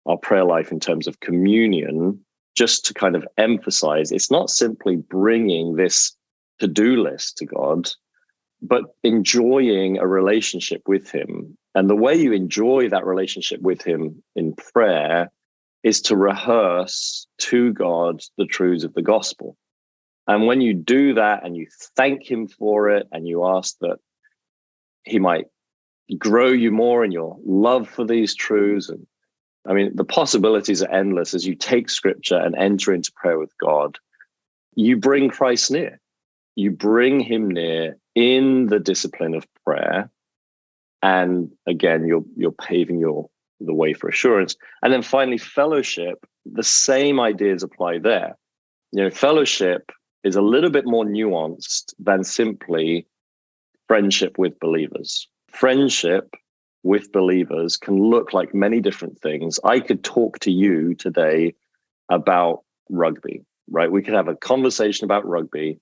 our 0.05 0.17
prayer 0.17 0.45
life 0.45 0.71
in 0.71 0.79
terms 0.79 1.07
of 1.07 1.19
communion, 1.19 2.23
just 2.59 2.85
to 2.85 2.93
kind 2.93 3.15
of 3.15 3.25
emphasize 3.37 4.11
it's 4.11 4.29
not 4.29 4.49
simply 4.49 4.97
bringing 4.97 5.77
this 5.77 6.13
to 6.59 6.67
do 6.67 7.01
list 7.01 7.37
to 7.37 7.45
God, 7.45 7.89
but 8.61 8.83
enjoying 9.01 9.97
a 9.97 10.05
relationship 10.05 10.81
with 10.85 11.09
Him. 11.09 11.57
And 11.73 11.89
the 11.89 11.95
way 11.95 12.15
you 12.15 12.33
enjoy 12.33 12.89
that 12.89 13.05
relationship 13.05 13.61
with 13.61 13.81
Him 13.81 14.21
in 14.35 14.55
prayer 14.55 15.31
is 15.83 16.01
to 16.01 16.17
rehearse 16.17 17.27
to 17.37 17.71
God 17.71 18.21
the 18.37 18.45
truths 18.45 18.83
of 18.83 18.93
the 18.93 19.01
gospel. 19.01 19.55
And 20.27 20.45
when 20.45 20.59
you 20.59 20.73
do 20.73 21.13
that 21.13 21.45
and 21.45 21.55
you 21.55 21.65
thank 21.95 22.29
him 22.29 22.49
for 22.49 22.89
it 22.89 23.07
and 23.13 23.25
you 23.25 23.47
ask 23.47 23.77
that 23.79 23.99
he 25.05 25.17
might 25.17 25.45
grow 26.17 26.49
you 26.49 26.71
more 26.71 27.05
in 27.05 27.11
your 27.13 27.37
love 27.45 27.87
for 27.87 28.05
these 28.05 28.35
truths 28.35 28.89
and 28.89 29.07
I 29.67 29.73
mean 29.73 29.91
the 29.95 30.05
possibilities 30.05 30.81
are 30.81 30.91
endless 30.91 31.33
as 31.33 31.45
you 31.45 31.55
take 31.55 31.89
scripture 31.89 32.37
and 32.37 32.55
enter 32.55 32.93
into 32.93 33.11
prayer 33.15 33.39
with 33.39 33.55
God. 33.57 33.97
You 34.75 34.97
bring 34.97 35.29
Christ 35.29 35.71
near. 35.71 35.99
You 36.55 36.71
bring 36.71 37.19
him 37.19 37.49
near 37.49 37.97
in 38.15 38.67
the 38.67 38.79
discipline 38.79 39.35
of 39.35 39.47
prayer. 39.65 40.09
And 41.01 41.51
again, 41.67 42.05
you're 42.05 42.25
you're 42.35 42.51
paving 42.51 42.99
your 42.99 43.29
the 43.59 43.73
way 43.73 43.93
for 43.93 44.07
assurance. 44.07 44.55
And 44.81 44.93
then 44.93 45.01
finally, 45.01 45.37
fellowship, 45.37 46.25
the 46.45 46.63
same 46.63 47.19
ideas 47.19 47.63
apply 47.63 47.99
there. 47.99 48.37
You 48.91 49.03
know, 49.03 49.09
fellowship 49.09 49.91
is 50.23 50.35
a 50.35 50.41
little 50.41 50.69
bit 50.69 50.85
more 50.85 51.05
nuanced 51.05 51.93
than 51.99 52.23
simply 52.23 53.07
friendship 53.87 54.37
with 54.37 54.59
believers. 54.59 55.27
Friendship 55.49 56.35
with 56.83 57.11
believers 57.11 57.77
can 57.77 57.97
look 57.97 58.33
like 58.33 58.53
many 58.53 58.79
different 58.79 59.19
things. 59.19 59.59
I 59.63 59.79
could 59.79 60.03
talk 60.03 60.39
to 60.39 60.51
you 60.51 60.95
today 60.95 61.53
about 62.09 62.63
rugby, 62.89 63.43
right? 63.69 63.91
We 63.91 64.01
could 64.01 64.13
have 64.13 64.27
a 64.27 64.35
conversation 64.35 65.05
about 65.05 65.27
rugby, 65.27 65.79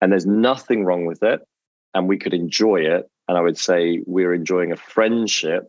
and 0.00 0.12
there's 0.12 0.26
nothing 0.26 0.84
wrong 0.84 1.06
with 1.06 1.22
it, 1.22 1.40
and 1.94 2.08
we 2.08 2.18
could 2.18 2.34
enjoy 2.34 2.76
it. 2.76 3.10
And 3.26 3.36
I 3.36 3.40
would 3.40 3.58
say 3.58 4.02
we're 4.06 4.32
enjoying 4.32 4.72
a 4.72 4.76
friendship 4.76 5.64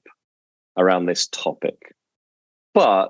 around 0.78 1.06
this 1.06 1.28
topic. 1.28 1.94
But 2.74 3.10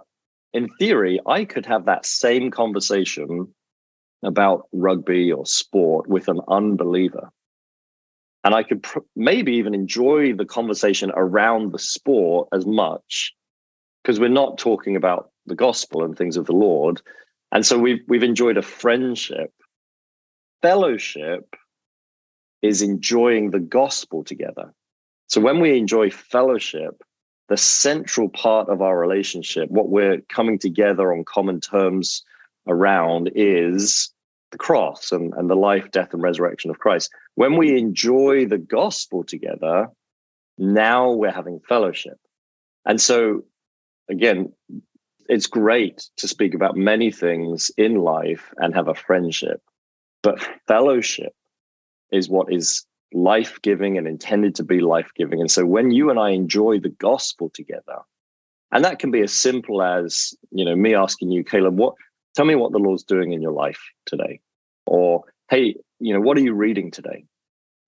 in 0.54 0.70
theory, 0.80 1.20
I 1.28 1.46
could 1.46 1.66
have 1.68 1.86
that 1.86 2.06
same 2.06 2.50
conversation 2.50 3.54
about 4.24 4.68
rugby 4.74 5.32
or 5.32 5.46
sport 5.46 6.08
with 6.08 6.28
an 6.28 6.42
unbeliever. 6.48 7.30
And 8.44 8.56
I 8.56 8.64
could 8.64 8.84
pr- 8.84 9.00
maybe 9.16 9.54
even 9.54 9.74
enjoy 9.74 10.34
the 10.34 10.46
conversation 10.46 11.12
around 11.16 11.72
the 11.72 11.80
sport 11.80 12.48
as 12.54 12.66
much 12.66 13.34
because 14.04 14.20
we're 14.20 14.30
not 14.30 14.58
talking 14.58 14.96
about 14.96 15.32
the 15.46 15.56
gospel 15.56 16.04
and 16.04 16.18
things 16.18 16.38
of 16.38 16.46
the 16.46 16.54
Lord. 16.54 17.02
And 17.52 17.66
so 17.66 17.78
we've 17.78 18.02
we've 18.08 18.24
enjoyed 18.24 18.58
a 18.58 18.62
friendship. 18.62 19.52
Fellowship 20.62 21.56
is 22.62 22.82
enjoying 22.82 23.52
the 23.52 23.60
gospel 23.60 24.24
together. 24.24 24.74
So 25.28 25.42
when 25.42 25.60
we 25.60 25.78
enjoy 25.78 26.10
fellowship, 26.10 27.02
the 27.50 27.58
central 27.58 28.30
part 28.30 28.70
of 28.70 28.82
our 28.82 28.98
relationship, 28.98 29.70
what 29.70 29.90
we're 29.90 30.22
coming 30.30 30.60
together 30.60 31.12
on 31.12 31.24
common 31.24 31.60
terms 31.60 32.24
around 32.68 33.32
is 33.36 34.12
the 34.52 34.58
cross 34.58 35.12
and, 35.12 35.34
and 35.36 35.50
the 35.50 35.56
life, 35.56 35.92
death, 35.92 36.14
and 36.14 36.22
resurrection 36.24 36.72
of 36.72 36.80
Christ. 36.80 37.12
When 37.36 37.58
we 37.58 37.78
enjoy 37.78 38.46
the 38.46 38.58
gospel 38.58 39.24
together, 39.24 39.88
now 40.58 41.12
we're 41.12 41.32
having 41.32 41.60
fellowship. 41.68 42.18
And 42.86 43.00
so, 43.00 43.44
again, 44.10 44.52
it's 45.28 45.46
great 45.46 46.10
to 46.18 46.28
speak 46.28 46.54
about 46.54 46.76
many 46.76 47.12
things 47.12 47.72
in 47.78 47.96
life 47.96 48.52
and 48.58 48.74
have 48.74 48.88
a 48.88 48.96
friendship, 48.96 49.62
but 50.24 50.46
fellowship 50.68 51.34
is 52.12 52.28
what 52.28 52.52
is 52.52 52.86
life 53.14 53.60
giving 53.62 53.98
and 53.98 54.08
intended 54.08 54.56
to 54.56 54.64
be 54.64 54.80
life 54.80 55.12
giving. 55.16 55.40
And 55.40 55.52
so 55.52 55.66
when 55.66 55.92
you 55.92 56.10
and 56.10 56.20
I 56.20 56.32
enjoy 56.32 56.80
the 56.80 56.90
gospel 56.90 57.52
together, 57.54 58.00
and 58.72 58.84
that 58.86 59.00
can 59.00 59.12
be 59.12 59.22
as 59.22 59.34
simple 59.34 59.82
as, 59.82 60.34
you 60.52 60.66
know, 60.66 60.76
me 60.76 60.94
asking 60.94 61.32
you, 61.32 61.44
Caleb, 61.44 61.78
what, 61.78 61.96
tell 62.36 62.46
me 62.46 62.56
what 62.56 62.72
the 62.72 62.80
Lord's 62.80 63.04
doing 63.04 63.34
in 63.34 63.42
your 63.42 63.52
life 63.52 63.82
today. 64.06 64.40
Or, 64.86 65.24
hey, 65.50 65.76
you 66.00 66.14
know, 66.14 66.22
what 66.22 66.38
are 66.38 66.42
you 66.42 66.54
reading 66.54 66.92
today? 66.92 67.26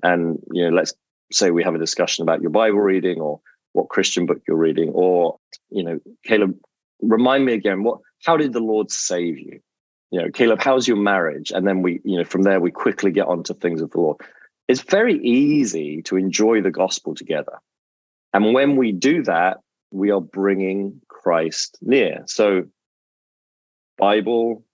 And, 0.04 0.40
you 0.52 0.64
know, 0.64 0.76
let's 0.76 0.94
say 1.32 1.52
we 1.52 1.64
have 1.64 1.76
a 1.76 1.80
discussion 1.80 2.24
about 2.24 2.42
your 2.42 2.52
Bible 2.52 2.80
reading 2.80 3.20
or 3.20 3.40
what 3.74 3.90
Christian 3.90 4.26
book 4.26 4.42
you're 4.48 4.58
reading. 4.58 4.90
Or, 4.90 5.38
you 5.70 5.84
know, 5.84 6.00
Caleb, 6.26 6.58
remind 7.02 7.46
me 7.46 7.54
again, 7.54 7.84
what, 7.84 8.00
how 8.26 8.38
did 8.38 8.54
the 8.54 8.60
Lord 8.60 8.92
save 8.92 9.40
you? 9.40 9.60
You 10.12 10.22
know, 10.22 10.32
Caleb, 10.32 10.62
how's 10.62 10.88
your 10.88 10.98
marriage? 10.98 11.52
And 11.52 11.66
then 11.66 11.82
we, 11.82 12.02
you 12.04 12.18
know, 12.18 12.26
from 12.26 12.44
there 12.44 12.60
we 12.60 12.72
quickly 12.72 13.12
get 13.12 13.28
onto 13.28 13.54
things 13.54 13.82
of 13.82 13.92
the 13.92 14.00
Lord 14.00 14.18
it's 14.72 14.82
very 14.82 15.20
easy 15.20 16.02
to 16.04 16.16
enjoy 16.16 16.62
the 16.62 16.72
gospel 16.72 17.14
together. 17.14 17.60
And 18.34 18.54
when 18.54 18.78
we 18.78 18.94
do 18.94 19.22
that, 19.24 19.58
we 19.92 20.12
are 20.12 20.22
bringing 20.22 21.02
Christ 21.10 21.78
near. 21.82 22.24
So, 22.28 22.64
Bible, 24.02 24.66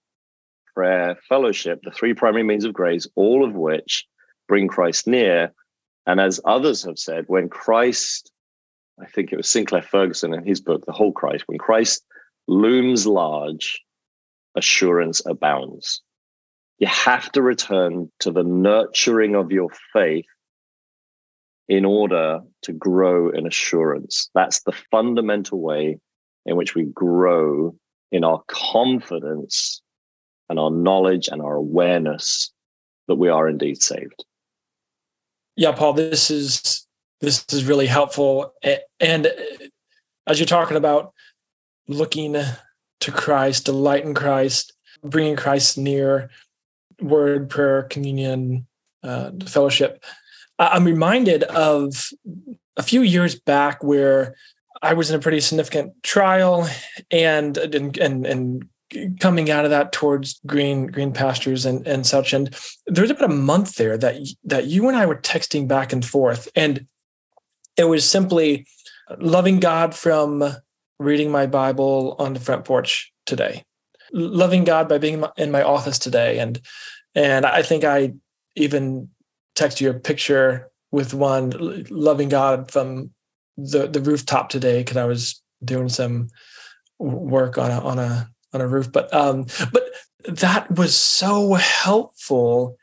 prayer, 0.74 1.18
fellowship, 1.28 1.80
the 1.84 1.90
three 1.90 2.14
primary 2.14 2.42
means 2.42 2.64
of 2.64 2.72
grace, 2.72 3.06
all 3.14 3.44
of 3.44 3.54
which 3.54 4.06
bring 4.48 4.68
Christ 4.68 5.06
near. 5.06 5.52
And 6.06 6.18
as 6.18 6.40
others 6.46 6.82
have 6.84 6.98
said, 6.98 7.26
when 7.26 7.50
Christ, 7.50 8.32
I 8.98 9.04
think 9.04 9.30
it 9.30 9.36
was 9.36 9.50
Sinclair 9.50 9.82
Ferguson 9.82 10.32
in 10.32 10.46
his 10.46 10.62
book, 10.62 10.86
The 10.86 10.92
Whole 10.92 11.12
Christ, 11.12 11.44
when 11.46 11.58
Christ 11.58 12.02
looms 12.46 13.06
large, 13.06 13.78
assurance 14.56 15.20
abounds. 15.26 16.00
You 16.78 16.86
have 16.86 17.30
to 17.32 17.42
return 17.42 18.10
to 18.20 18.30
the 18.30 18.44
nurturing 18.44 19.34
of 19.34 19.52
your 19.52 19.68
faith 19.92 20.24
in 21.68 21.84
order 21.84 22.40
to 22.62 22.72
grow 22.72 23.28
in 23.28 23.46
assurance. 23.46 24.30
That's 24.34 24.62
the 24.62 24.72
fundamental 24.90 25.60
way 25.60 25.98
in 26.46 26.56
which 26.56 26.74
we 26.74 26.84
grow 26.84 27.76
in 28.12 28.24
our 28.24 28.42
confidence 28.46 29.82
and 30.48 30.58
our 30.58 30.70
knowledge 30.70 31.28
and 31.28 31.42
our 31.42 31.56
awareness 31.56 32.52
that 33.06 33.16
we 33.16 33.28
are 33.28 33.48
indeed 33.48 33.82
saved. 33.82 34.24
Yeah, 35.56 35.72
Paul, 35.72 35.94
this 35.94 36.30
is 36.30 36.86
this 37.20 37.44
is 37.50 37.64
really 37.64 37.86
helpful. 37.86 38.54
And 39.00 39.32
as 40.26 40.38
you're 40.38 40.46
talking 40.46 40.76
about 40.76 41.12
looking 41.88 42.36
to 43.00 43.12
Christ, 43.12 43.64
delight 43.64 44.04
in 44.04 44.14
Christ, 44.14 44.72
bringing 45.02 45.36
Christ 45.36 45.78
near, 45.78 46.30
word, 47.00 47.48
prayer, 47.48 47.84
communion, 47.84 48.66
uh, 49.02 49.30
fellowship. 49.46 50.04
I'm 50.58 50.84
reminded 50.84 51.44
of 51.44 52.10
a 52.76 52.82
few 52.82 53.02
years 53.02 53.38
back 53.38 53.82
where 53.82 54.34
I 54.82 54.94
was 54.94 55.10
in 55.10 55.16
a 55.16 55.22
pretty 55.22 55.40
significant 55.40 56.02
trial 56.02 56.68
and 57.10 57.56
and 57.56 57.96
and, 57.98 58.26
and 58.26 58.68
coming 59.20 59.50
out 59.50 59.64
of 59.64 59.70
that 59.70 59.92
towards 59.92 60.40
green 60.46 60.86
green 60.86 61.12
pastures 61.12 61.66
and 61.66 61.86
and 61.86 62.06
such. 62.06 62.32
And 62.32 62.54
there 62.86 63.02
was 63.02 63.10
about 63.10 63.30
a 63.30 63.34
month 63.34 63.76
there 63.76 63.98
that 63.98 64.16
that 64.44 64.66
you 64.66 64.88
and 64.88 64.96
I 64.96 65.06
were 65.06 65.16
texting 65.16 65.68
back 65.68 65.92
and 65.92 66.04
forth. 66.04 66.48
And 66.54 66.86
it 67.76 67.84
was 67.84 68.08
simply 68.08 68.66
loving 69.18 69.60
God 69.60 69.94
from 69.94 70.44
reading 70.98 71.30
my 71.30 71.46
Bible 71.46 72.16
on 72.18 72.34
the 72.34 72.40
front 72.40 72.64
porch 72.64 73.12
today. 73.24 73.64
Loving 74.12 74.64
God 74.64 74.88
by 74.88 74.98
being 74.98 75.24
in 75.36 75.50
my 75.50 75.62
office 75.62 75.98
today. 75.98 76.38
And 76.38 76.60
and 77.14 77.44
I 77.44 77.62
think 77.62 77.84
I 77.84 78.14
even 78.56 79.08
text 79.54 79.80
you 79.80 79.90
a 79.90 79.94
picture 79.94 80.70
with 80.90 81.12
one 81.14 81.84
loving 81.90 82.28
God 82.28 82.70
from 82.70 83.10
the 83.58 83.86
the 83.86 84.00
rooftop 84.00 84.48
today 84.48 84.80
because 84.80 84.96
I 84.96 85.04
was 85.04 85.42
doing 85.62 85.88
some 85.88 86.28
work 86.98 87.58
on 87.58 87.70
a 87.70 87.80
on 87.80 87.98
a 87.98 88.30
on 88.54 88.60
a 88.60 88.68
roof. 88.68 88.90
But 88.90 89.12
um, 89.12 89.46
but 89.72 89.84
that 90.26 90.70
was 90.70 90.96
so 90.96 91.54
helpful 91.54 92.76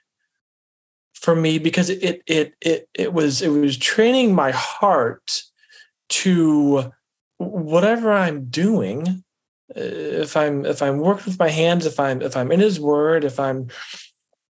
for 1.14 1.36
me 1.36 1.58
because 1.58 1.90
it 1.90 2.22
it 2.28 2.54
it 2.62 2.90
it 2.94 3.14
was 3.14 3.42
it 3.42 3.50
was 3.50 3.78
training 3.78 4.36
my 4.36 4.52
heart 4.52 5.42
to 6.10 6.92
whatever 7.38 8.12
I'm 8.12 8.46
doing 8.46 9.24
if 9.70 10.38
i'm 10.38 10.66
if 10.66 10.82
i'm 10.82 11.00
working 11.00 11.26
with 11.26 11.40
my 11.40 11.50
hands 11.50 11.86
if 11.86 12.00
i'm 12.00 12.22
if 12.22 12.38
i'm 12.38 12.52
in 12.52 12.60
his 12.60 12.80
word 12.80 13.24
if 13.24 13.40
i'm 13.40 13.68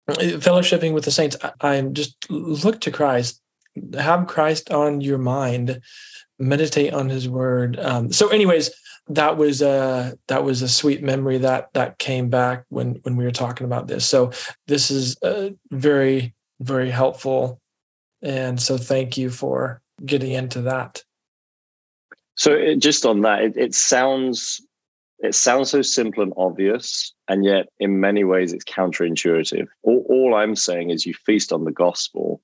fellowshipping 0.09 0.93
with 0.93 1.05
the 1.05 1.11
saints 1.11 1.37
i'm 1.61 1.95
just 1.95 2.17
look 2.31 2.81
to 2.81 2.91
christ 2.91 3.41
have 3.99 4.27
christ 4.27 4.71
on 4.71 5.01
your 5.01 5.19
mind 5.19 5.81
meditate 6.41 6.93
on 6.93 7.09
his 7.09 7.29
word. 7.29 7.79
Um, 7.79 8.13
so 8.13 8.29
anyways 8.29 8.71
that 9.11 9.37
was 9.37 9.61
a 9.61 10.17
that 10.29 10.45
was 10.45 10.63
a 10.63 10.69
sweet 10.69 11.03
memory 11.03 11.39
that 11.39 11.73
that 11.75 11.99
came 11.99 12.31
back 12.31 12.65
when 12.69 13.01
when 13.03 13.17
we 13.17 13.25
were 13.25 13.31
talking 13.31 13.65
about 13.67 13.89
this. 13.89 14.07
So 14.07 14.31
this 14.67 14.91
is 14.91 15.21
uh, 15.23 15.51
very 15.71 16.35
very 16.61 16.91
helpful. 16.91 17.61
And 18.23 18.61
so 18.61 18.77
thank 18.77 19.17
you 19.17 19.31
for 19.31 19.81
getting 20.05 20.33
into 20.33 20.63
that. 20.63 21.03
So 22.35 22.53
it, 22.53 22.77
just 22.77 23.05
on 23.05 23.23
that 23.23 23.43
it, 23.43 23.57
it 23.57 23.75
sounds 23.75 24.61
it 25.19 25.35
sounds 25.35 25.71
so 25.71 25.83
simple 25.83 26.23
and 26.23 26.33
obvious, 26.37 27.13
and 27.29 27.45
yet 27.45 27.67
in 27.79 28.01
many 28.01 28.25
ways 28.25 28.53
it's 28.53 28.65
counterintuitive. 28.65 29.67
All, 29.83 30.07
all 30.09 30.35
I'm 30.35 30.57
saying 30.57 30.91
is 30.91 31.05
you 31.05 31.15
feast 31.15 31.53
on 31.53 31.65
the 31.65 31.73
gospel 31.73 32.41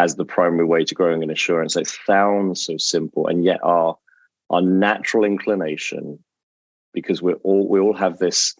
as 0.00 0.16
the 0.16 0.24
primary 0.24 0.64
way 0.64 0.82
to 0.82 0.94
growing 0.94 1.22
an 1.22 1.30
assurance. 1.30 1.76
It 1.76 1.86
sounds 1.86 2.64
so 2.64 2.78
simple, 2.78 3.26
and 3.26 3.44
yet 3.44 3.60
our 3.62 3.96
our 4.48 4.62
natural 4.62 5.24
inclination, 5.24 6.18
because 6.94 7.20
we 7.20 7.34
all 7.44 7.68
we 7.68 7.78
all 7.78 7.94
have 7.94 8.18
this 8.18 8.56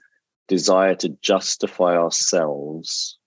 desire 0.49 0.95
to 0.97 1.09
justify 1.23 1.97
ourselves, 1.97 3.19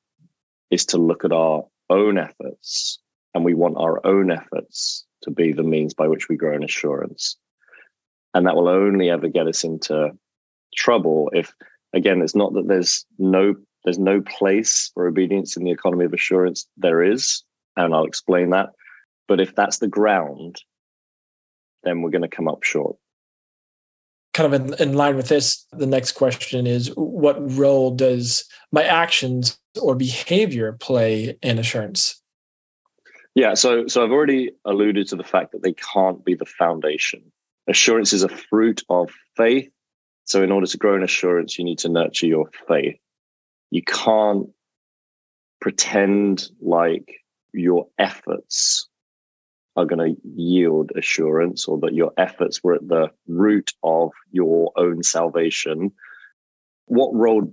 is 0.70 0.86
to 0.86 0.98
look 0.98 1.26
at 1.26 1.32
our 1.32 1.66
own 1.90 2.20
efforts, 2.20 3.00
and 3.34 3.44
we 3.44 3.56
want 3.56 3.78
our 3.78 4.06
own 4.06 4.30
efforts 4.32 5.06
to 5.24 5.32
be 5.32 5.52
the 5.52 5.64
means 5.64 5.96
by 5.96 6.08
which 6.08 6.30
we 6.30 6.36
grow 6.36 6.56
an 6.56 6.64
assurance 6.64 7.38
and 8.34 8.46
that 8.46 8.56
will 8.56 8.68
only 8.68 9.10
ever 9.10 9.28
get 9.28 9.48
us 9.48 9.64
into 9.64 10.12
trouble 10.76 11.30
if 11.34 11.54
again 11.94 12.22
it's 12.22 12.36
not 12.36 12.54
that 12.54 12.68
there's 12.68 13.06
no 13.20 13.56
there's 13.84 14.00
no 14.00 14.22
place 14.22 14.92
for 14.94 15.08
obedience 15.08 15.56
in 15.58 15.64
the 15.64 15.72
economy 15.72 16.06
of 16.06 16.14
assurance. 16.14 16.66
There 16.78 17.04
is 17.04 17.44
and 17.76 17.94
I'll 17.94 18.06
explain 18.06 18.52
that. 18.52 18.70
But 19.28 19.40
if 19.40 19.56
that's 19.56 19.80
the 19.80 19.88
ground, 19.88 20.62
then 21.84 22.02
we're 22.02 22.12
going 22.12 22.24
to 22.24 22.28
come 22.28 22.48
up 22.48 22.64
short. 22.64 22.98
Kind 24.34 24.54
of 24.54 24.62
in, 24.62 24.90
in 24.90 24.94
line 24.94 25.16
with 25.16 25.30
this, 25.30 25.66
the 25.72 25.86
next 25.86 26.14
question 26.14 26.66
is 26.66 26.88
what 26.96 27.38
role 27.56 27.92
does 27.92 28.46
my 28.72 28.84
actions 28.84 29.60
or 29.80 29.96
behavior 29.96 30.74
play 30.74 31.38
in 31.42 31.60
assurance? 31.60 32.22
Yeah, 33.36 33.56
so 33.56 33.88
so 33.88 34.04
I've 34.04 34.12
already 34.12 34.52
alluded 34.66 35.08
to 35.08 35.16
the 35.16 35.24
fact 35.24 35.52
that 35.52 35.64
they 35.64 35.74
can't 35.74 36.24
be 36.24 36.36
the 36.36 36.46
foundation. 36.46 37.32
Assurance 37.68 38.14
is 38.14 38.24
a 38.24 38.30
fruit 38.30 38.84
of 38.90 39.12
faith. 39.36 39.70
So 40.26 40.44
in 40.44 40.52
order 40.52 40.68
to 40.68 40.78
grow 40.78 40.96
in 40.96 41.04
assurance, 41.04 41.58
you 41.58 41.66
need 41.66 41.80
to 41.80 41.90
nurture 41.90 42.28
your 42.28 42.50
faith. 42.68 42.98
You 43.72 43.82
can't 43.84 44.50
pretend 45.62 46.50
like 46.62 47.23
your 47.54 47.88
efforts 48.00 48.88
are 49.76 49.86
going 49.86 50.16
to 50.16 50.22
yield 50.36 50.92
assurance 50.96 51.68
or 51.68 51.80
that 51.80 51.94
your 51.94 52.12
efforts 52.18 52.64
were 52.64 52.76
at 52.76 52.88
the 52.88 53.10
root 53.28 53.74
of 53.84 54.12
your 54.32 54.72
own 54.76 55.02
salvation. 55.02 55.92
What 56.86 57.14
role 57.14 57.52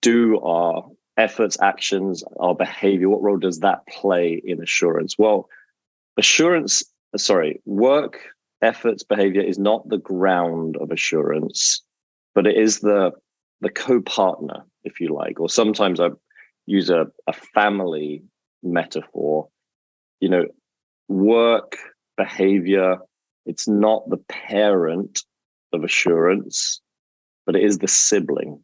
do 0.00 0.40
our 0.40 0.88
efforts, 1.16 1.56
actions, 1.60 2.24
our 2.40 2.54
behavior, 2.54 3.08
what 3.08 3.22
role 3.22 3.36
does 3.36 3.60
that 3.60 3.86
play 3.86 4.40
in 4.44 4.62
assurance? 4.62 5.16
Well, 5.18 5.48
assurance, 6.16 6.82
sorry, 7.16 7.60
work, 7.64 8.18
efforts, 8.60 9.02
behavior 9.02 9.42
is 9.42 9.58
not 9.58 9.88
the 9.88 9.98
ground 9.98 10.76
of 10.80 10.90
assurance, 10.90 11.82
but 12.34 12.46
it 12.46 12.56
is 12.56 12.80
the 12.80 13.12
the 13.60 13.70
co-partner, 13.70 14.64
if 14.82 14.98
you 14.98 15.14
like, 15.14 15.38
or 15.38 15.48
sometimes 15.48 16.00
I 16.00 16.08
use 16.66 16.90
a, 16.90 17.06
a 17.28 17.32
family 17.32 18.24
metaphor. 18.62 19.48
You 20.20 20.28
know, 20.28 20.46
work, 21.08 21.76
behavior, 22.16 22.98
it's 23.46 23.66
not 23.66 24.08
the 24.08 24.18
parent 24.28 25.24
of 25.72 25.84
assurance, 25.84 26.80
but 27.46 27.56
it 27.56 27.64
is 27.64 27.78
the 27.78 27.88
sibling. 27.88 28.62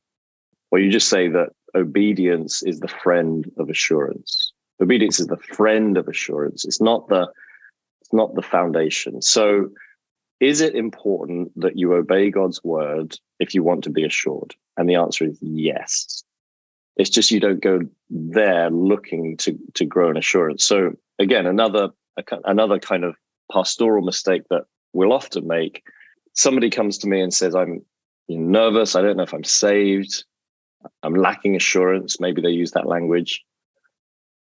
Or 0.71 0.79
you 0.79 0.91
just 0.91 1.09
say 1.09 1.29
that 1.29 1.51
obedience 1.75 2.63
is 2.63 2.81
the 2.81 2.89
friend 2.89 3.51
of 3.59 3.71
assurance. 3.71 4.53
Obedience 4.81 5.19
is 5.19 5.27
the 5.27 5.37
friend 5.37 5.97
of 5.97 6.07
assurance. 6.09 6.65
It's 6.65 6.81
not 6.81 7.09
the 7.09 7.29
it's 8.01 8.13
not 8.13 8.35
the 8.35 8.43
foundation. 8.43 9.21
So 9.21 9.71
is 10.41 10.61
it 10.61 10.75
important 10.75 11.51
that 11.61 11.77
you 11.77 11.95
obey 11.95 12.31
God's 12.31 12.63
word 12.63 13.19
if 13.41 13.55
you 13.55 13.63
want 13.63 13.83
to 13.85 13.91
be 13.91 14.05
assured? 14.05 14.55
And 14.77 14.89
the 14.89 14.95
answer 14.95 15.25
is 15.25 15.39
yes. 15.43 16.23
It's 16.99 17.11
just 17.11 17.31
you 17.31 17.41
don't 17.41 17.63
go 17.63 17.81
there 18.11 18.71
looking 18.71 19.37
to 19.39 19.59
to 19.75 19.85
grow 19.85 20.11
an 20.11 20.17
assurance. 20.17 20.65
So 20.65 20.93
again, 21.19 21.47
another 21.47 21.91
another 22.45 22.79
kind 22.79 23.05
of 23.05 23.17
pastoral 23.53 24.05
mistake 24.05 24.43
that 24.51 24.65
we'll 24.93 25.13
often 25.13 25.47
make. 25.47 25.83
Somebody 26.35 26.71
comes 26.71 26.99
to 26.99 27.09
me 27.09 27.21
and 27.21 27.33
says, 27.33 27.55
"I'm 27.55 27.85
nervous. 28.29 28.97
I 28.97 29.03
don't 29.03 29.17
know 29.17 29.23
if 29.23 29.33
I'm 29.33 29.45
saved. 29.45 30.25
I'm 31.03 31.15
lacking 31.15 31.57
assurance. 31.57 32.21
Maybe 32.21 32.43
they 32.43 32.51
use 32.51 32.73
that 32.73 32.87
language. 32.87 33.45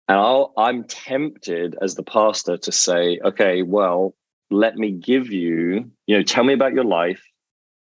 And 0.08 0.18
I'll, 0.18 0.52
I'm 0.56 0.84
tempted 0.84 1.76
as 1.80 1.94
the 1.94 2.02
pastor 2.02 2.56
to 2.56 2.72
say, 2.72 3.20
okay, 3.24 3.62
well, 3.62 4.14
let 4.50 4.76
me 4.76 4.90
give 4.90 5.30
you, 5.30 5.90
you 6.06 6.16
know, 6.16 6.22
tell 6.22 6.44
me 6.44 6.52
about 6.52 6.74
your 6.74 6.84
life. 6.84 7.22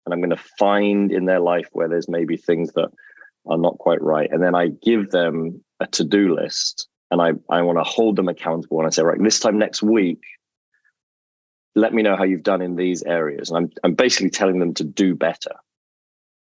And 0.06 0.14
I'm 0.14 0.20
going 0.20 0.32
to 0.32 0.44
find 0.60 1.12
in 1.12 1.26
their 1.26 1.40
life 1.40 1.70
where 1.72 1.88
there's 1.88 2.10
maybe 2.10 2.36
things 2.36 2.74
that 2.74 2.90
are 3.46 3.58
not 3.58 3.78
quite 3.78 4.02
right. 4.02 4.30
And 4.32 4.42
then 4.42 4.56
I 4.56 4.68
give 4.68 5.12
them 5.12 5.64
a 5.80 5.88
to 5.88 6.04
do 6.04 6.36
list 6.36 6.88
and 7.10 7.22
I, 7.22 7.32
I 7.50 7.62
want 7.62 7.78
to 7.78 7.84
hold 7.84 8.16
them 8.16 8.30
accountable. 8.30 8.80
And 8.80 8.88
I 8.88 8.90
say, 8.90 9.04
right, 9.04 9.22
this 9.22 9.40
time 9.40 9.58
next 9.58 9.82
week, 9.82 10.22
let 11.76 11.94
me 11.94 12.04
know 12.04 12.16
how 12.16 12.24
you've 12.24 12.44
done 12.44 12.62
in 12.62 12.76
these 12.76 13.04
areas. 13.04 13.50
And 13.50 13.58
I'm, 13.58 13.72
I'm 13.84 13.94
basically 13.94 14.30
telling 14.30 14.60
them 14.60 14.74
to 14.76 14.84
do 14.84 15.16
better 15.16 15.56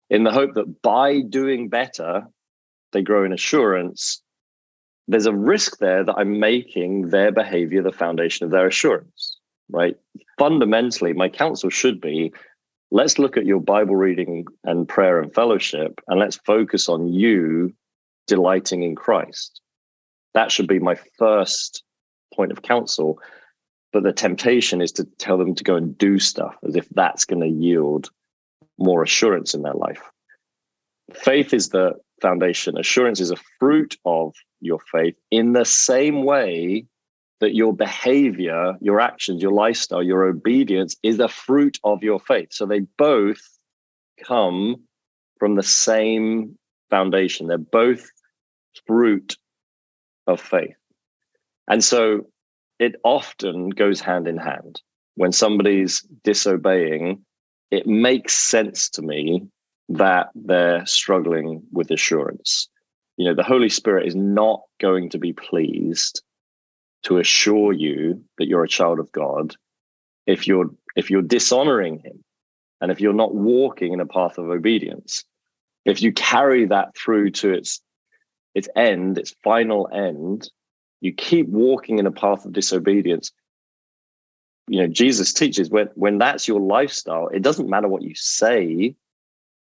in 0.10 0.24
the 0.24 0.32
hope 0.32 0.54
that 0.56 0.82
by 0.82 1.22
doing 1.22 1.70
better, 1.70 2.28
they 2.92 3.02
grow 3.02 3.24
in 3.24 3.32
assurance. 3.32 4.22
There's 5.08 5.28
a 5.28 5.36
risk 5.36 5.78
there 5.78 6.04
that 6.04 6.16
I'm 6.16 6.40
making 6.40 7.10
their 7.10 7.32
behavior 7.32 7.82
the 7.82 7.92
foundation 7.92 8.46
of 8.46 8.52
their 8.52 8.68
assurance, 8.68 9.38
right? 9.70 9.96
Fundamentally, 10.38 11.14
my 11.14 11.30
counsel 11.30 11.70
should 11.70 12.02
be 12.02 12.34
let's 12.92 13.20
look 13.20 13.38
at 13.38 13.46
your 13.46 13.60
Bible 13.60 13.96
reading 13.96 14.46
and 14.64 14.88
prayer 14.88 15.20
and 15.20 15.34
fellowship, 15.34 16.02
and 16.08 16.20
let's 16.20 16.38
focus 16.38 16.90
on 16.90 17.08
you 17.08 17.74
delighting 18.28 18.84
in 18.84 18.96
Christ. 18.96 19.62
That 20.34 20.52
should 20.52 20.68
be 20.68 20.80
my 20.80 20.96
first 21.18 21.84
point 22.34 22.52
of 22.52 22.62
counsel. 22.62 23.20
But 23.92 24.04
the 24.04 24.14
temptation 24.14 24.82
is 24.82 24.92
to 24.94 25.06
tell 25.18 25.38
them 25.38 25.56
to 25.56 25.64
go 25.64 25.76
and 25.76 25.98
do 25.98 26.20
stuff 26.20 26.56
as 26.68 26.76
if 26.76 26.88
that's 26.90 27.26
going 27.26 27.42
to 27.42 27.48
yield 27.48 28.12
more 28.78 29.02
assurance 29.02 29.56
in 29.56 29.64
their 29.64 29.74
life. 29.74 30.02
Faith 31.14 31.54
is 31.56 31.70
the 31.70 31.94
foundation, 32.22 32.78
assurance 32.78 33.20
is 33.20 33.32
a 33.32 33.38
fruit 33.60 33.98
of 34.06 34.36
your 34.62 34.80
faith 34.92 35.16
in 35.32 35.54
the 35.54 35.66
same 35.66 36.24
way 36.24 36.86
that 37.40 37.56
your 37.56 37.74
behavior, 37.74 38.76
your 38.82 39.00
actions, 39.00 39.42
your 39.42 39.52
lifestyle, 39.52 40.04
your 40.04 40.26
obedience 40.26 40.96
is 41.04 41.20
a 41.20 41.28
fruit 41.28 41.80
of 41.84 42.04
your 42.04 42.20
faith. 42.20 42.50
So 42.52 42.66
they 42.66 42.82
both 42.98 43.42
come 44.24 44.84
from 45.40 45.56
the 45.56 45.64
same 45.64 46.58
foundation. 46.90 47.48
They're 47.48 47.58
both 47.58 48.10
fruit 48.86 49.38
of 50.28 50.42
faith. 50.42 50.76
And 51.68 51.84
so 51.84 52.28
it 52.80 52.96
often 53.04 53.70
goes 53.70 54.02
hand 54.02 54.28
in 54.28 54.38
hand. 54.38 54.82
When 55.16 55.32
somebody's 55.32 56.02
disobeying, 56.24 57.24
it 57.72 57.86
makes 57.88 58.36
sense 58.36 58.90
to 58.92 59.02
me 59.02 59.48
that 59.90 60.30
they're 60.36 60.86
struggling 60.86 61.64
with 61.72 61.92
assurance. 61.92 62.68
You 63.18 63.26
know, 63.26 63.36
the 63.36 63.44
Holy 63.44 63.70
Spirit 63.70 64.08
is 64.08 64.16
not 64.16 64.62
going 64.80 65.10
to 65.10 65.18
be 65.18 65.34
pleased 65.34 66.22
to 67.04 67.18
assure 67.18 67.74
you 67.74 68.24
that 68.38 68.48
you're 68.48 68.64
a 68.64 68.68
child 68.68 69.00
of 69.00 69.12
God 69.12 69.56
if 70.26 70.48
you're 70.48 70.70
if 70.96 71.10
you're 71.10 71.22
dishonoring 71.22 72.00
him 72.00 72.24
and 72.82 72.92
if 72.92 73.00
you're 73.00 73.14
not 73.14 73.36
walking 73.36 73.94
in 73.94 74.00
a 74.00 74.06
path 74.06 74.38
of 74.38 74.50
obedience. 74.50 75.24
If 75.86 76.02
you 76.02 76.12
carry 76.12 76.66
that 76.66 76.96
through 76.96 77.32
to 77.32 77.54
its 77.54 77.82
its 78.54 78.68
end, 78.76 79.18
its 79.18 79.36
final 79.44 79.90
end, 79.94 80.50
you 81.02 81.14
keep 81.14 81.48
walking 81.48 82.00
in 82.00 82.06
a 82.06 82.12
path 82.12 82.46
of 82.46 82.54
disobedience, 82.54 83.32
you 84.70 84.80
know 84.80 84.88
jesus 84.88 85.34
teaches 85.34 85.70
when 85.70 85.88
when 85.96 86.18
that's 86.20 86.48
your 86.48 86.60
lifestyle 86.60 87.28
it 87.30 87.42
doesn't 87.42 87.70
matter 87.70 87.88
what 87.88 88.04
you 88.04 88.14
say 88.16 88.96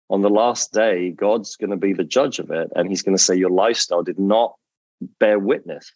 on 0.09 0.21
the 0.21 0.29
last 0.29 0.73
day 0.73 1.09
god's 1.11 1.55
going 1.55 1.69
to 1.71 1.77
be 1.77 1.93
the 1.93 2.03
judge 2.03 2.39
of 2.39 2.51
it 2.51 2.69
and 2.75 2.89
he's 2.89 3.01
going 3.01 3.15
to 3.15 3.23
say 3.23 3.33
your 3.33 3.49
lifestyle 3.49 4.03
did 4.03 4.19
not 4.19 4.53
bear 5.19 5.39
witness 5.39 5.91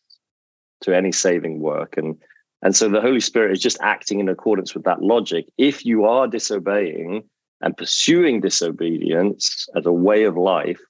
to 0.86 0.96
any 0.96 1.12
saving 1.12 1.60
work 1.60 1.98
and 1.98 2.18
and 2.62 2.76
so 2.76 2.90
the 2.90 3.02
holy 3.02 3.20
spirit 3.20 3.52
is 3.52 3.62
just 3.62 3.78
acting 3.82 4.20
in 4.20 4.30
accordance 4.30 4.74
with 4.74 4.84
that 4.84 5.02
logic 5.02 5.46
if 5.58 5.86
you 5.86 6.06
are 6.06 6.28
disobeying 6.28 7.24
and 7.62 7.78
pursuing 7.78 8.42
disobedience 8.42 9.68
as 9.76 9.86
a 9.86 9.92
way 9.92 10.24
of 10.24 10.38
life 10.38 10.82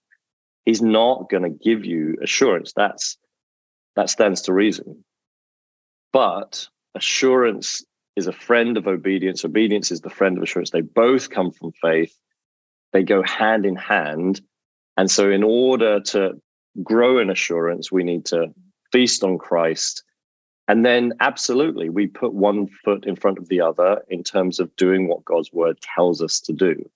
he's 0.65 0.81
not 0.81 1.29
going 1.29 1.43
to 1.43 1.49
give 1.49 1.84
you 1.84 2.15
assurance 2.21 2.71
that's 2.75 3.17
that 3.95 4.10
stands 4.10 4.41
to 4.41 4.53
reason 4.53 5.03
but 6.13 6.67
assurance 6.95 7.84
is 8.15 8.27
a 8.27 8.31
friend 8.31 8.77
of 8.77 8.88
obedience. 8.88 9.43
Obedience 9.43 9.91
is 9.91 10.01
the 10.01 10.10
friend 10.10 10.38
of 10.38 10.43
assurance. 10.43 10.69
They 10.69 10.81
both 10.81 11.29
come 11.29 11.51
from 11.51 11.71
faith. 11.81 12.15
They 12.93 13.03
go 13.03 13.21
hand 13.23 13.65
in 13.65 13.75
hand. 13.75 14.41
And 14.97 15.12
so, 15.12 15.29
in 15.29 15.43
order 15.43 15.99
to 15.99 16.41
grow 16.81 17.17
in 17.17 17.29
assurance, 17.29 17.91
we 17.91 18.03
need 18.03 18.25
to 18.27 18.53
feast 18.95 19.25
on 19.25 19.38
Christ. 19.38 20.03
And 20.69 20.86
then, 20.86 21.12
absolutely, 21.19 21.89
we 21.89 22.08
put 22.08 22.34
one 22.34 22.69
foot 22.86 23.05
in 23.05 23.17
front 23.17 23.38
of 23.38 23.49
the 23.49 23.60
other 23.60 24.01
in 24.08 24.23
terms 24.23 24.58
of 24.58 24.73
doing 24.77 25.10
what 25.10 25.25
God's 25.25 25.51
word 25.51 25.77
tells 25.81 26.21
us 26.21 26.39
to 26.39 26.53
do. 26.53 26.89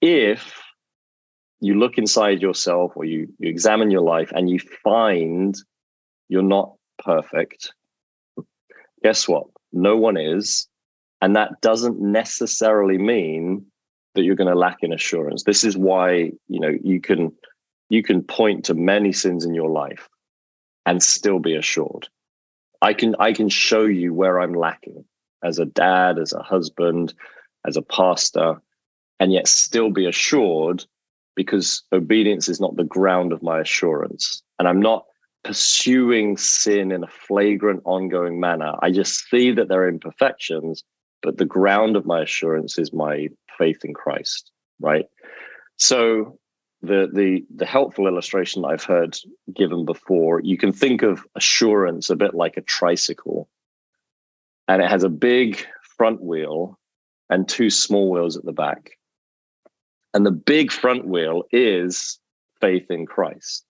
If 0.00 0.58
you 1.60 1.74
look 1.74 1.98
inside 1.98 2.40
yourself 2.40 2.92
or 2.94 3.04
you, 3.04 3.28
you 3.38 3.50
examine 3.50 3.90
your 3.90 4.00
life 4.00 4.32
and 4.34 4.48
you 4.48 4.58
find 4.82 5.54
you're 6.30 6.42
not 6.42 6.72
perfect, 7.04 7.74
guess 9.02 9.28
what? 9.28 9.44
No 9.70 9.98
one 9.98 10.16
is. 10.16 10.66
And 11.20 11.36
that 11.36 11.60
doesn't 11.60 12.00
necessarily 12.00 12.96
mean 12.96 13.66
that 14.14 14.22
you're 14.22 14.34
going 14.34 14.54
to 14.54 14.58
lack 14.58 14.78
in 14.80 14.94
assurance. 14.94 15.42
This 15.42 15.62
is 15.62 15.76
why, 15.76 16.32
you 16.48 16.58
know, 16.58 16.72
you 16.82 17.02
can 17.02 17.32
you 17.90 18.02
can 18.02 18.22
point 18.22 18.64
to 18.64 18.74
many 18.74 19.12
sins 19.12 19.44
in 19.44 19.54
your 19.54 19.68
life 19.68 20.08
and 20.88 21.02
still 21.02 21.38
be 21.38 21.54
assured. 21.54 22.08
I 22.80 22.94
can 22.94 23.14
I 23.18 23.34
can 23.34 23.50
show 23.50 23.84
you 23.84 24.14
where 24.14 24.40
I'm 24.40 24.54
lacking 24.54 25.04
as 25.44 25.58
a 25.58 25.66
dad, 25.66 26.18
as 26.18 26.32
a 26.32 26.42
husband, 26.42 27.12
as 27.66 27.76
a 27.76 27.82
pastor, 27.82 28.62
and 29.20 29.30
yet 29.30 29.46
still 29.48 29.90
be 29.90 30.06
assured 30.06 30.86
because 31.36 31.82
obedience 31.92 32.48
is 32.48 32.58
not 32.58 32.76
the 32.76 32.84
ground 32.84 33.34
of 33.34 33.42
my 33.42 33.60
assurance. 33.60 34.42
And 34.58 34.66
I'm 34.66 34.80
not 34.80 35.04
pursuing 35.44 36.38
sin 36.38 36.90
in 36.90 37.04
a 37.04 37.14
flagrant, 37.26 37.82
ongoing 37.84 38.40
manner. 38.40 38.72
I 38.80 38.90
just 38.90 39.28
see 39.28 39.52
that 39.52 39.68
there 39.68 39.82
are 39.82 39.88
imperfections, 39.88 40.82
but 41.22 41.36
the 41.36 41.44
ground 41.44 41.96
of 41.96 42.06
my 42.06 42.22
assurance 42.22 42.78
is 42.78 42.94
my 42.94 43.28
faith 43.58 43.84
in 43.84 43.92
Christ, 43.92 44.50
right? 44.80 45.04
So 45.76 46.38
the 46.82 47.08
the 47.12 47.44
the 47.54 47.66
helpful 47.66 48.06
illustration 48.06 48.64
I've 48.64 48.84
heard 48.84 49.16
given 49.54 49.84
before, 49.84 50.40
you 50.40 50.56
can 50.56 50.72
think 50.72 51.02
of 51.02 51.26
assurance 51.34 52.10
a 52.10 52.16
bit 52.16 52.34
like 52.34 52.56
a 52.56 52.62
tricycle. 52.62 53.48
And 54.68 54.82
it 54.82 54.90
has 54.90 55.02
a 55.02 55.08
big 55.08 55.64
front 55.96 56.22
wheel 56.22 56.78
and 57.30 57.48
two 57.48 57.70
small 57.70 58.10
wheels 58.10 58.36
at 58.36 58.44
the 58.44 58.52
back. 58.52 58.92
And 60.14 60.24
the 60.24 60.30
big 60.30 60.70
front 60.70 61.06
wheel 61.06 61.44
is 61.52 62.18
faith 62.60 62.90
in 62.90 63.06
Christ. 63.06 63.64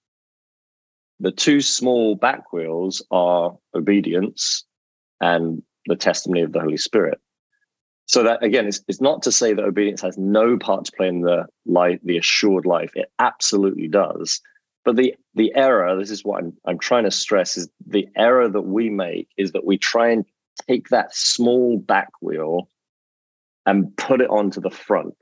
The 1.21 1.33
two 1.33 1.61
small 1.61 2.15
back 2.15 2.53
wheels 2.53 3.03
are 3.11 3.57
obedience 3.75 4.65
and 5.21 5.63
the 5.87 5.97
testimony 5.97 6.43
of 6.43 6.53
the 6.53 6.61
Holy 6.61 6.77
Spirit. 6.77 7.21
So 8.09 8.23
that 8.23 8.43
again, 8.43 8.67
it's, 8.67 8.81
it's 8.89 9.01
not 9.01 9.23
to 9.23 9.33
say 9.33 9.53
that 9.53 9.65
obedience 9.65 10.01
has 10.03 10.19
no 10.19 10.57
part 10.57 10.87
to 10.87 10.93
play 10.93 11.09
in 11.09 11.21
the 11.21 11.47
life, 11.67 12.01
the 12.03 12.19
assured 12.19 12.67
life. 12.67 12.91
It 12.95 13.13
absolutely 13.19 13.89
does. 13.89 14.41
But 14.85 14.97
the 14.97 15.15
the 15.35 15.55
error, 15.55 15.97
this 15.97 16.11
is 16.11 16.25
what 16.25 16.43
I'm 16.43 16.57
I'm 16.65 16.79
trying 16.79 17.05
to 17.05 17.11
stress, 17.11 17.57
is 17.57 17.69
the 17.87 18.09
error 18.17 18.49
that 18.49 18.63
we 18.63 18.91
make 18.91 19.29
is 19.37 19.53
that 19.53 19.67
we 19.67 19.79
try 19.79 20.11
and 20.11 20.25
take 20.67 20.89
that 20.89 21.15
small 21.15 21.79
back 21.79 22.09
wheel 22.21 22.69
and 23.67 23.95
put 23.97 24.23
it 24.23 24.31
onto 24.31 24.61
the 24.61 24.71
front 24.71 25.15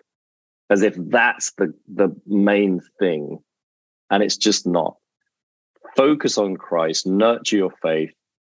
as 0.71 0.83
if 0.83 0.95
that's 1.09 1.53
the 1.53 1.73
the 1.89 2.09
main 2.27 2.81
thing 2.99 3.39
and 4.11 4.23
it's 4.23 4.37
just 4.37 4.67
not 4.67 4.97
focus 5.97 6.39
on 6.39 6.57
christ 6.57 7.07
nurture 7.07 7.57
your 7.57 7.75
faith 7.83 8.13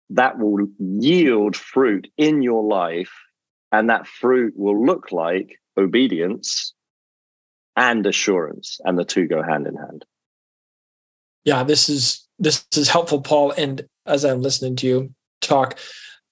that 0.09 0.37
will 0.39 0.67
yield 0.79 1.55
fruit 1.55 2.07
in 2.17 2.41
your 2.41 2.63
life 2.63 3.13
and 3.71 3.89
that 3.89 4.07
fruit 4.07 4.53
will 4.55 4.85
look 4.85 5.11
like 5.11 5.59
obedience 5.77 6.73
and 7.75 8.05
assurance 8.05 8.79
and 8.83 8.97
the 8.97 9.05
two 9.05 9.27
go 9.27 9.41
hand 9.41 9.67
in 9.67 9.75
hand. 9.75 10.05
Yeah 11.43 11.63
this 11.63 11.89
is 11.89 12.27
this 12.39 12.65
is 12.75 12.89
helpful 12.89 13.21
paul. 13.21 13.51
And 13.57 13.83
as 14.05 14.25
i'm 14.25 14.41
listening 14.41 14.75
to 14.77 14.87
you 14.87 15.13
talk 15.41 15.77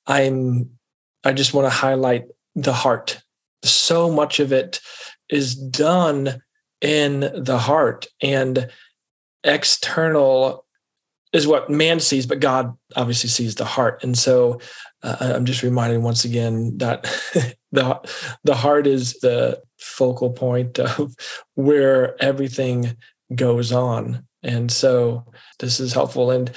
i'm 0.08 0.70
i 1.24 1.34
just 1.34 1.54
want 1.54 1.66
to 1.66 1.70
highlight 1.70 2.26
the 2.56 2.74
heart. 2.74 3.22
So 3.64 4.12
much 4.12 4.40
of 4.40 4.52
it 4.52 4.80
is 5.30 5.56
done 5.56 6.42
in 6.82 7.20
the 7.36 7.58
heart 7.58 8.08
and 8.22 8.70
external 9.44 10.66
is 11.32 11.48
what 11.48 11.70
man 11.70 12.00
sees 12.00 12.26
but 12.26 12.40
god 12.40 12.76
obviously 12.96 13.30
sees 13.30 13.56
the 13.56 13.66
heart. 13.66 14.04
And 14.04 14.18
so 14.18 14.60
uh, 15.04 15.34
i'm 15.36 15.46
just 15.46 15.64
reminded 15.64 16.02
once 16.02 16.26
again 16.26 16.78
that 16.78 17.04
the 17.72 18.00
the 18.44 18.56
heart 18.56 18.88
is 18.88 19.20
the 19.20 19.62
focal 19.78 20.32
point 20.32 20.80
of 20.80 21.16
where 21.56 22.22
everything 22.22 22.98
goes 23.36 23.72
on. 23.72 24.26
And 24.42 24.72
so 24.72 25.26
this 25.60 25.80
is 25.80 25.94
helpful. 25.94 26.32
And 26.32 26.52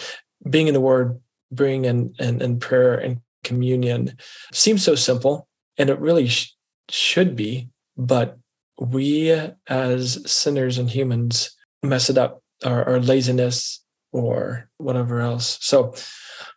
being 0.48 0.68
in 0.68 0.74
the 0.74 0.80
word 0.80 1.20
bring 1.50 1.84
in 1.84 2.14
and, 2.18 2.40
and 2.40 2.60
prayer 2.60 2.94
and 2.94 3.20
communion 3.44 4.16
seems 4.52 4.82
so 4.82 4.94
simple 4.94 5.48
and 5.76 5.90
it 5.90 5.98
really 5.98 6.28
sh- 6.28 6.54
should 6.88 7.36
be 7.36 7.68
but 7.96 8.38
we 8.78 9.30
as 9.68 10.30
sinners 10.30 10.78
and 10.78 10.90
humans 10.90 11.56
mess 11.82 12.08
it 12.10 12.18
up. 12.18 12.42
Our, 12.64 12.84
our 12.84 13.00
laziness 13.00 13.82
or 14.12 14.68
whatever 14.78 15.20
else. 15.20 15.58
So 15.60 15.94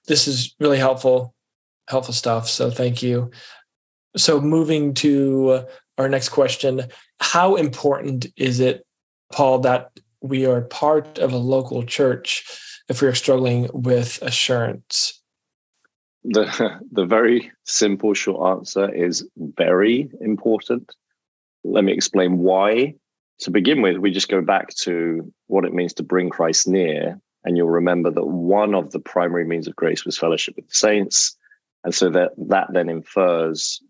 this 0.07 0.27
is 0.27 0.53
really 0.59 0.77
helpful 0.77 1.35
helpful 1.87 2.13
stuff. 2.13 2.49
So 2.49 2.71
thank 2.71 3.03
you. 3.03 3.31
So 4.17 4.41
moving 4.41 4.93
to 4.95 5.49
uh, 5.49 5.65
our 5.97 6.09
next 6.09 6.29
question 6.29 6.83
how 7.21 7.55
important 7.55 8.27
is 8.35 8.59
it 8.59 8.85
paul 9.31 9.59
that 9.59 9.89
we 10.21 10.45
are 10.45 10.61
part 10.61 11.17
of 11.17 11.31
a 11.31 11.37
local 11.37 11.83
church 11.83 12.43
if 12.89 13.01
we 13.01 13.07
are 13.07 13.15
struggling 13.15 13.69
with 13.73 14.21
assurance? 14.21 15.21
The 16.23 16.79
the 16.91 17.05
very 17.05 17.51
simple 17.65 18.13
short 18.13 18.57
answer 18.57 18.93
is 18.93 19.27
very 19.37 20.09
important. 20.21 20.93
Let 21.63 21.83
me 21.83 21.93
explain 21.93 22.39
why. 22.39 22.95
To 23.39 23.51
begin 23.51 23.81
with, 23.81 23.97
we 23.97 24.11
just 24.11 24.29
go 24.29 24.41
back 24.41 24.69
to 24.83 25.33
what 25.47 25.65
it 25.65 25.73
means 25.73 25.93
to 25.95 26.03
bring 26.03 26.29
Christ 26.29 26.69
near. 26.69 27.19
And 27.45 27.55
you'll 27.55 27.69
remember 27.69 28.11
that 28.11 28.25
one 28.25 28.75
of 28.75 28.91
the 28.91 28.99
primary 28.99 29.45
means 29.45 29.67
of 29.67 29.75
grace 29.75 30.03
was 30.03 30.17
fellowship 30.17 30.55
with 30.57 30.67
the 30.67 30.75
saints. 30.75 31.37
And 31.83 31.93
so 31.93 32.09
that, 32.09 32.31
that 32.37 32.67
then 32.73 32.89
infers 32.89 33.81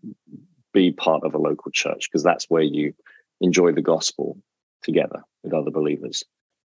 be 0.72 0.92
part 0.92 1.24
of 1.24 1.34
a 1.34 1.38
local 1.38 1.72
church, 1.72 2.08
because 2.08 2.22
that's 2.22 2.44
where 2.48 2.62
you 2.62 2.92
enjoy 3.40 3.72
the 3.72 3.82
gospel 3.82 4.36
together 4.82 5.22
with 5.42 5.54
other 5.54 5.70
believers. 5.70 6.22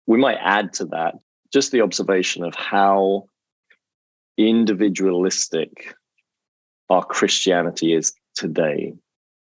We 0.06 0.18
might 0.18 0.38
add 0.40 0.72
to 0.74 0.86
that 0.86 1.16
just 1.52 1.72
the 1.72 1.82
observation 1.82 2.44
of 2.44 2.54
how 2.54 3.24
individualistic 4.36 5.94
our 6.88 7.04
Christianity 7.04 7.92
is 7.92 8.14
today, 8.34 8.94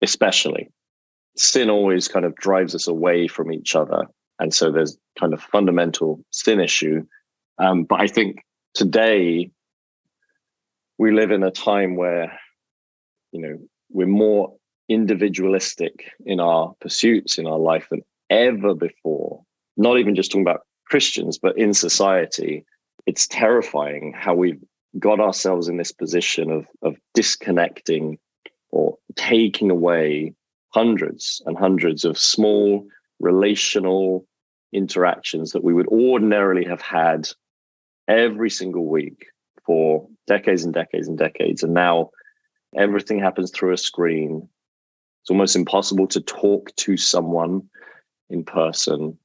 especially 0.01 0.71
sin 1.35 1.69
always 1.69 2.07
kind 2.07 2.25
of 2.25 2.33
drives 2.35 2.73
us 2.73 2.87
away 2.87 3.27
from 3.27 3.51
each 3.51 3.75
other. 3.75 4.07
And 4.39 4.53
so 4.53 4.71
there's 4.71 4.97
kind 5.19 5.33
of 5.33 5.41
fundamental 5.41 6.23
sin 6.31 6.61
issue. 6.61 7.05
Um, 7.57 7.83
but 7.83 8.01
I 8.01 8.07
think 8.07 8.43
today 8.73 9.51
we 10.97 11.11
live 11.11 11.31
in 11.31 11.43
a 11.43 11.51
time 11.51 11.95
where, 11.95 12.37
you 13.31 13.41
know, 13.41 13.57
we're 13.89 14.07
more 14.07 14.55
individualistic 14.89 16.11
in 16.25 16.39
our 16.39 16.73
pursuits 16.79 17.37
in 17.37 17.47
our 17.47 17.57
life 17.57 17.87
than 17.89 18.01
ever 18.29 18.73
before. 18.73 19.43
Not 19.77 19.97
even 19.97 20.15
just 20.15 20.31
talking 20.31 20.43
about 20.43 20.65
Christians, 20.87 21.37
but 21.37 21.57
in 21.57 21.73
society. 21.73 22.65
It's 23.05 23.27
terrifying 23.27 24.13
how 24.15 24.33
we've 24.33 24.61
got 24.99 25.19
ourselves 25.19 25.67
in 25.67 25.77
this 25.77 25.91
position 25.91 26.51
of, 26.51 26.65
of 26.81 26.97
disconnecting 27.13 28.17
or 28.71 28.97
taking 29.15 29.69
away 29.69 30.33
hundreds 30.69 31.41
and 31.45 31.57
hundreds 31.57 32.05
of 32.05 32.17
small 32.17 32.85
relational 33.19 34.25
interactions 34.73 35.51
that 35.51 35.63
we 35.63 35.73
would 35.73 35.87
ordinarily 35.87 36.65
have 36.65 36.81
had 36.81 37.27
every 38.07 38.49
single 38.49 38.85
week 38.85 39.27
for 39.65 40.07
decades 40.27 40.63
and 40.63 40.73
decades 40.73 41.07
and 41.07 41.17
decades. 41.17 41.63
And 41.63 41.73
now 41.73 42.11
everything 42.75 43.19
happens 43.19 43.51
through 43.51 43.73
a 43.73 43.77
screen. 43.77 44.47
It's 45.21 45.31
almost 45.31 45.55
impossible 45.55 46.07
to 46.07 46.21
talk 46.21 46.75
to 46.77 46.97
someone 46.97 47.67
in 48.29 48.43
person. 48.43 49.17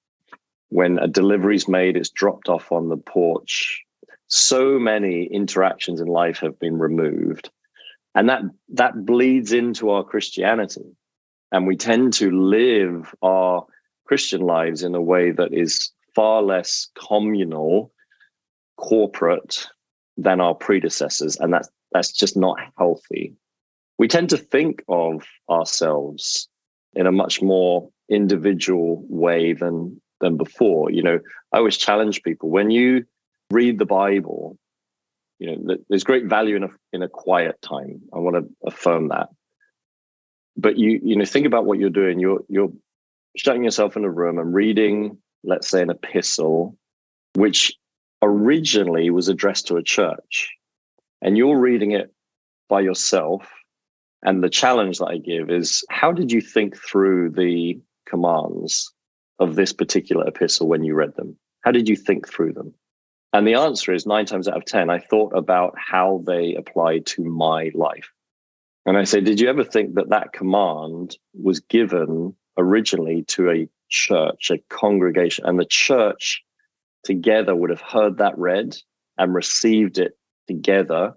When 0.68 0.98
a 0.98 1.08
delivery 1.08 1.56
is 1.56 1.68
made, 1.68 1.96
it's 1.96 2.10
dropped 2.10 2.48
off 2.48 2.70
on 2.72 2.88
the 2.88 2.96
porch. 2.96 3.82
So 4.28 4.78
many 4.78 5.24
interactions 5.24 6.00
in 6.00 6.06
life 6.06 6.38
have 6.38 6.58
been 6.58 6.78
removed. 6.78 7.50
And 8.14 8.28
that 8.28 8.42
that 8.70 9.04
bleeds 9.04 9.52
into 9.52 9.90
our 9.90 10.04
Christianity. 10.04 10.96
And 11.52 11.66
we 11.66 11.76
tend 11.76 12.12
to 12.14 12.30
live 12.30 13.14
our 13.22 13.66
Christian 14.04 14.40
lives 14.40 14.82
in 14.82 14.94
a 14.94 15.02
way 15.02 15.32
that 15.32 15.52
is 15.52 15.90
far 16.14 16.42
less 16.42 16.88
communal, 16.94 17.92
corporate 18.80 19.66
than 20.16 20.40
our 20.40 20.54
predecessors. 20.54 21.36
And 21.36 21.52
that's, 21.52 21.68
that's 21.92 22.12
just 22.12 22.36
not 22.36 22.58
healthy. 22.78 23.34
We 23.98 24.08
tend 24.08 24.30
to 24.30 24.36
think 24.36 24.82
of 24.88 25.24
ourselves 25.48 26.48
in 26.94 27.06
a 27.06 27.12
much 27.12 27.42
more 27.42 27.88
individual 28.08 29.04
way 29.08 29.52
than, 29.52 30.00
than 30.20 30.36
before. 30.36 30.90
You 30.90 31.02
know, 31.02 31.20
I 31.52 31.58
always 31.58 31.76
challenge 31.76 32.22
people 32.22 32.50
when 32.50 32.70
you 32.70 33.04
read 33.50 33.78
the 33.78 33.86
Bible, 33.86 34.58
you 35.38 35.56
know, 35.56 35.76
there's 35.88 36.04
great 36.04 36.26
value 36.26 36.56
in 36.56 36.64
a, 36.64 36.68
in 36.92 37.02
a 37.02 37.08
quiet 37.08 37.60
time. 37.62 38.00
I 38.14 38.18
want 38.18 38.36
to 38.36 38.48
affirm 38.66 39.08
that 39.08 39.28
but 40.60 40.78
you 40.78 41.00
you 41.02 41.16
know 41.16 41.24
think 41.24 41.46
about 41.46 41.64
what 41.64 41.78
you're 41.78 41.90
doing 41.90 42.18
you're 42.18 42.40
you're 42.48 42.72
shutting 43.36 43.64
yourself 43.64 43.96
in 43.96 44.04
a 44.04 44.10
room 44.10 44.38
and 44.38 44.52
reading 44.54 45.16
let's 45.44 45.68
say 45.68 45.82
an 45.82 45.90
epistle 45.90 46.76
which 47.34 47.72
originally 48.22 49.10
was 49.10 49.28
addressed 49.28 49.66
to 49.66 49.76
a 49.76 49.82
church 49.82 50.50
and 51.22 51.36
you're 51.36 51.58
reading 51.58 51.92
it 51.92 52.12
by 52.68 52.80
yourself 52.80 53.48
and 54.22 54.42
the 54.42 54.50
challenge 54.50 54.98
that 54.98 55.06
i 55.06 55.16
give 55.16 55.50
is 55.50 55.84
how 55.90 56.12
did 56.12 56.30
you 56.30 56.40
think 56.40 56.76
through 56.76 57.30
the 57.30 57.78
commands 58.06 58.92
of 59.40 59.56
this 59.56 59.72
particular 59.72 60.26
epistle 60.26 60.68
when 60.68 60.84
you 60.84 60.94
read 60.94 61.16
them? 61.16 61.36
How 61.62 61.72
did 61.72 61.88
you 61.88 61.96
think 61.96 62.28
through 62.28 62.52
them? 62.52 62.74
And 63.32 63.46
the 63.46 63.54
answer 63.54 63.92
is 63.92 64.06
nine 64.06 64.26
times 64.26 64.48
out 64.48 64.56
of 64.56 64.64
ten 64.64 64.90
i 64.90 64.98
thought 64.98 65.32
about 65.34 65.74
how 65.76 66.22
they 66.26 66.54
apply 66.54 66.98
to 66.98 67.24
my 67.24 67.70
life. 67.74 68.10
And 68.86 68.96
I 68.96 69.04
say, 69.04 69.20
Did 69.20 69.40
you 69.40 69.48
ever 69.48 69.64
think 69.64 69.94
that 69.94 70.10
that 70.10 70.32
command 70.32 71.16
was 71.34 71.60
given 71.60 72.34
originally 72.58 73.22
to 73.28 73.50
a 73.50 73.68
church, 73.88 74.50
a 74.50 74.58
congregation, 74.68 75.46
and 75.46 75.58
the 75.58 75.64
church 75.64 76.42
together 77.04 77.54
would 77.54 77.70
have 77.70 77.80
heard 77.80 78.18
that 78.18 78.38
read 78.38 78.76
and 79.18 79.34
received 79.34 79.98
it 79.98 80.12
together. 80.48 81.14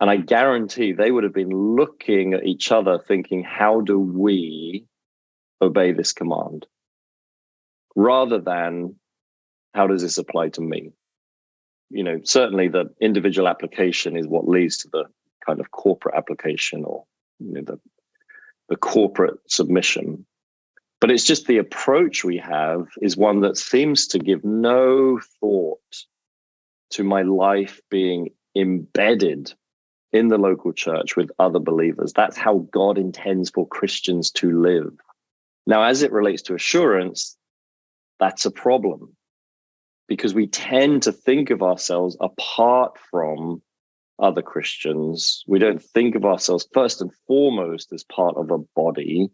And 0.00 0.10
I 0.10 0.16
guarantee 0.16 0.92
they 0.92 1.10
would 1.10 1.24
have 1.24 1.34
been 1.34 1.50
looking 1.50 2.34
at 2.34 2.44
each 2.44 2.70
other 2.70 2.98
thinking, 2.98 3.44
how 3.44 3.80
do 3.80 3.98
we 3.98 4.84
obey 5.62 5.92
this 5.92 6.12
command? 6.12 6.66
Rather 7.94 8.38
than, 8.38 8.96
how 9.74 9.86
does 9.86 10.02
this 10.02 10.18
apply 10.18 10.50
to 10.50 10.60
me? 10.60 10.92
You 11.90 12.04
know, 12.04 12.20
certainly 12.24 12.68
the 12.68 12.86
individual 13.00 13.48
application 13.48 14.16
is 14.16 14.26
what 14.26 14.48
leads 14.48 14.78
to 14.78 14.88
the 14.92 15.04
kind 15.46 15.60
of 15.60 15.70
corporate 15.70 16.16
application 16.16 16.84
or 16.84 17.04
you 17.38 17.52
know, 17.52 17.62
the, 17.62 17.80
the 18.68 18.76
corporate 18.76 19.38
submission. 19.48 20.26
But 21.00 21.10
it's 21.10 21.24
just 21.24 21.46
the 21.46 21.58
approach 21.58 22.24
we 22.24 22.38
have 22.38 22.86
is 23.02 23.16
one 23.16 23.40
that 23.40 23.56
seems 23.56 24.06
to 24.08 24.18
give 24.18 24.44
no 24.44 25.20
thought 25.40 25.80
to 26.90 27.04
my 27.04 27.22
life 27.22 27.80
being 27.90 28.30
embedded 28.56 29.52
in 30.12 30.28
the 30.28 30.38
local 30.38 30.72
church 30.72 31.16
with 31.16 31.30
other 31.38 31.58
believers. 31.58 32.12
That's 32.12 32.36
how 32.36 32.66
God 32.70 32.96
intends 32.96 33.50
for 33.50 33.68
Christians 33.68 34.30
to 34.32 34.60
live. 34.60 34.92
Now, 35.66 35.82
as 35.82 36.02
it 36.02 36.12
relates 36.12 36.42
to 36.42 36.54
assurance, 36.54 37.36
that's 38.18 38.46
a 38.46 38.50
problem 38.50 39.14
because 40.08 40.34
we 40.34 40.46
tend 40.46 41.02
to 41.02 41.12
think 41.12 41.50
of 41.50 41.62
ourselves 41.62 42.16
apart 42.20 42.96
from 43.10 43.60
other 44.18 44.42
Christians. 44.42 45.44
We 45.46 45.58
don't 45.58 45.82
think 45.82 46.14
of 46.14 46.24
ourselves 46.24 46.66
first 46.72 47.00
and 47.00 47.10
foremost 47.26 47.92
as 47.92 48.04
part 48.04 48.36
of 48.36 48.50
a 48.50 48.58
body. 48.74 49.28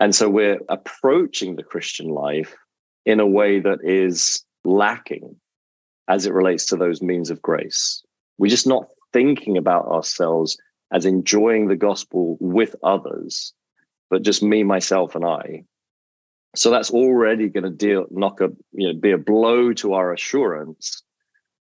And 0.00 0.14
so 0.14 0.28
we're 0.28 0.60
approaching 0.68 1.56
the 1.56 1.62
Christian 1.62 2.08
life 2.08 2.54
in 3.04 3.20
a 3.20 3.26
way 3.26 3.58
that 3.60 3.78
is 3.82 4.44
lacking 4.64 5.34
as 6.08 6.26
it 6.26 6.32
relates 6.32 6.66
to 6.66 6.76
those 6.76 7.02
means 7.02 7.30
of 7.30 7.42
grace. 7.42 8.02
We're 8.38 8.50
just 8.50 8.66
not 8.66 8.86
thinking 9.12 9.56
about 9.56 9.86
ourselves 9.86 10.56
as 10.92 11.04
enjoying 11.04 11.68
the 11.68 11.76
gospel 11.76 12.36
with 12.40 12.74
others, 12.82 13.52
but 14.10 14.22
just 14.22 14.42
me, 14.42 14.62
myself, 14.62 15.14
and 15.14 15.24
I. 15.24 15.64
So 16.56 16.70
that's 16.70 16.90
already 16.90 17.48
going 17.48 17.64
to 17.64 17.70
deal 17.70 18.06
knock 18.10 18.40
a 18.40 18.48
you 18.72 18.88
know 18.88 18.98
be 18.98 19.10
a 19.10 19.18
blow 19.18 19.72
to 19.74 19.92
our 19.92 20.12
assurance. 20.12 21.02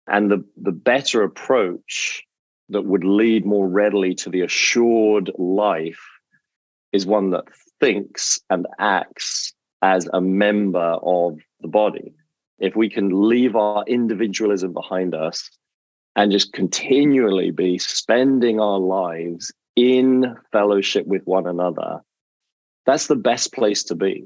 And 0.07 0.31
the 0.31 0.45
the 0.57 0.73
better 0.73 1.23
approach 1.23 2.23
that 2.69 2.83
would 2.83 3.05
lead 3.05 3.47
more 3.47 3.69
readily 3.69 4.15
to 4.17 4.31
the 4.31 4.43
assured 4.43 5.31
life 5.39 6.05
is 6.93 7.07
one 7.07 7.31
that 7.31 7.45
thinks 7.87 8.41
and 8.51 8.67
acts 8.81 9.55
as 9.81 10.09
a 10.13 10.21
member 10.21 10.99
of 11.05 11.39
the 11.61 11.69
body. 11.69 12.13
If 12.59 12.75
we 12.75 12.91
can 12.91 13.29
leave 13.29 13.55
our 13.55 13.85
individualism 13.87 14.73
behind 14.73 15.15
us 15.15 15.49
and 16.17 16.33
just 16.33 16.53
continually 16.53 17.53
be 17.53 17.79
spending 17.79 18.59
our 18.59 18.81
lives 18.81 19.53
in 19.77 20.35
fellowship 20.51 21.07
with 21.07 21.23
one 21.27 21.47
another, 21.47 22.01
that's 22.87 23.07
the 23.07 23.15
best 23.15 23.53
place 23.53 23.85
to 23.85 23.95
be. 23.95 24.25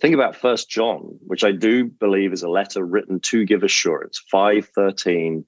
Think 0.00 0.14
about 0.14 0.36
First 0.36 0.70
John, 0.70 1.18
which 1.26 1.42
I 1.42 1.50
do 1.50 1.86
believe 1.86 2.32
is 2.32 2.44
a 2.44 2.48
letter 2.48 2.84
written 2.84 3.18
to 3.20 3.44
give 3.44 3.64
assurance. 3.64 4.22
513 4.30 5.44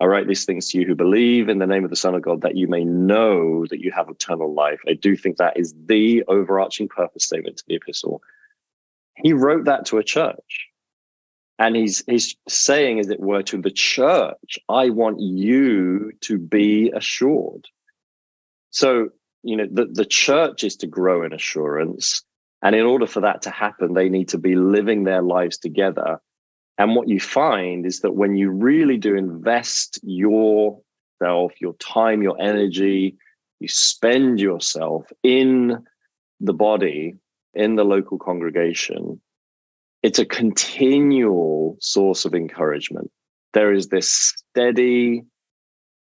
I 0.00 0.06
write 0.06 0.28
these 0.28 0.44
things 0.44 0.70
to 0.70 0.78
you 0.78 0.86
who 0.86 0.94
believe 0.94 1.48
in 1.48 1.58
the 1.58 1.66
name 1.66 1.82
of 1.82 1.90
the 1.90 1.96
Son 1.96 2.14
of 2.14 2.22
God, 2.22 2.42
that 2.42 2.56
you 2.56 2.68
may 2.68 2.84
know 2.84 3.66
that 3.66 3.80
you 3.80 3.90
have 3.90 4.08
eternal 4.08 4.54
life. 4.54 4.80
I 4.86 4.92
do 4.92 5.16
think 5.16 5.36
that 5.36 5.58
is 5.58 5.74
the 5.86 6.22
overarching 6.28 6.88
purpose 6.88 7.24
statement 7.24 7.56
to 7.58 7.64
the 7.66 7.74
epistle. 7.74 8.22
He 9.16 9.32
wrote 9.32 9.64
that 9.64 9.86
to 9.86 9.98
a 9.98 10.04
church. 10.04 10.68
And 11.58 11.74
he's 11.74 12.04
he's 12.06 12.36
saying, 12.48 13.00
as 13.00 13.10
it 13.10 13.18
were, 13.18 13.42
to 13.42 13.60
the 13.60 13.72
church, 13.72 14.58
I 14.68 14.90
want 14.90 15.20
you 15.20 16.12
to 16.20 16.38
be 16.38 16.92
assured. 16.94 17.66
So, 18.70 19.08
you 19.42 19.56
know, 19.56 19.66
the, 19.68 19.86
the 19.86 20.04
church 20.04 20.62
is 20.62 20.76
to 20.76 20.86
grow 20.86 21.24
in 21.24 21.32
assurance. 21.32 22.22
And 22.62 22.76
in 22.76 22.86
order 22.86 23.08
for 23.08 23.20
that 23.20 23.42
to 23.42 23.50
happen, 23.50 23.94
they 23.94 24.08
need 24.08 24.28
to 24.28 24.38
be 24.38 24.54
living 24.54 25.02
their 25.02 25.22
lives 25.22 25.58
together 25.58 26.20
and 26.78 26.94
what 26.94 27.08
you 27.08 27.18
find 27.18 27.84
is 27.84 28.00
that 28.00 28.14
when 28.14 28.36
you 28.36 28.50
really 28.50 28.96
do 28.96 29.16
invest 29.16 29.98
yourself, 30.04 31.52
your 31.60 31.74
time, 31.80 32.22
your 32.22 32.40
energy, 32.40 33.16
you 33.58 33.66
spend 33.66 34.40
yourself 34.40 35.12
in 35.24 35.84
the 36.40 36.52
body, 36.52 37.16
in 37.54 37.74
the 37.74 37.84
local 37.84 38.16
congregation, 38.16 39.20
it's 40.04 40.20
a 40.20 40.24
continual 40.24 41.76
source 41.80 42.24
of 42.24 42.32
encouragement. 42.34 43.10
There 43.54 43.72
is 43.72 43.88
this 43.88 44.08
steady 44.08 45.24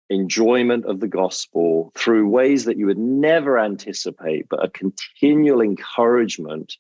enjoyment 0.10 0.86
of 0.86 1.02
the 1.02 1.08
gospel 1.08 1.92
through 1.96 2.30
ways 2.30 2.64
that 2.64 2.78
you 2.78 2.86
would 2.86 2.98
never 2.98 3.60
anticipate, 3.60 4.48
but 4.50 4.64
a 4.64 4.70
continual 4.70 5.60
encouragement 5.60 6.78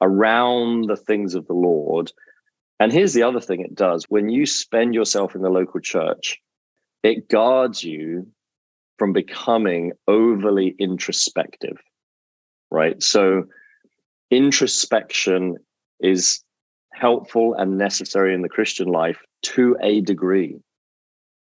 around 0.00 0.86
the 0.88 0.96
things 0.96 1.36
of 1.36 1.46
the 1.46 1.54
Lord 1.54 2.10
and 2.80 2.92
here's 2.92 3.12
the 3.12 3.22
other 3.22 3.40
thing 3.40 3.60
it 3.60 3.74
does 3.74 4.04
when 4.08 4.28
you 4.28 4.46
spend 4.46 4.94
yourself 4.94 5.34
in 5.34 5.42
the 5.42 5.50
local 5.50 5.80
church, 5.80 6.38
it 7.02 7.28
guards 7.28 7.82
you 7.82 8.26
from 8.98 9.12
becoming 9.12 9.92
overly 10.06 10.74
introspective, 10.78 11.78
right? 12.70 13.02
So, 13.02 13.44
introspection 14.30 15.56
is 16.00 16.42
helpful 16.92 17.54
and 17.54 17.78
necessary 17.78 18.34
in 18.34 18.42
the 18.42 18.48
Christian 18.48 18.88
life 18.88 19.18
to 19.42 19.76
a 19.80 20.00
degree. 20.00 20.56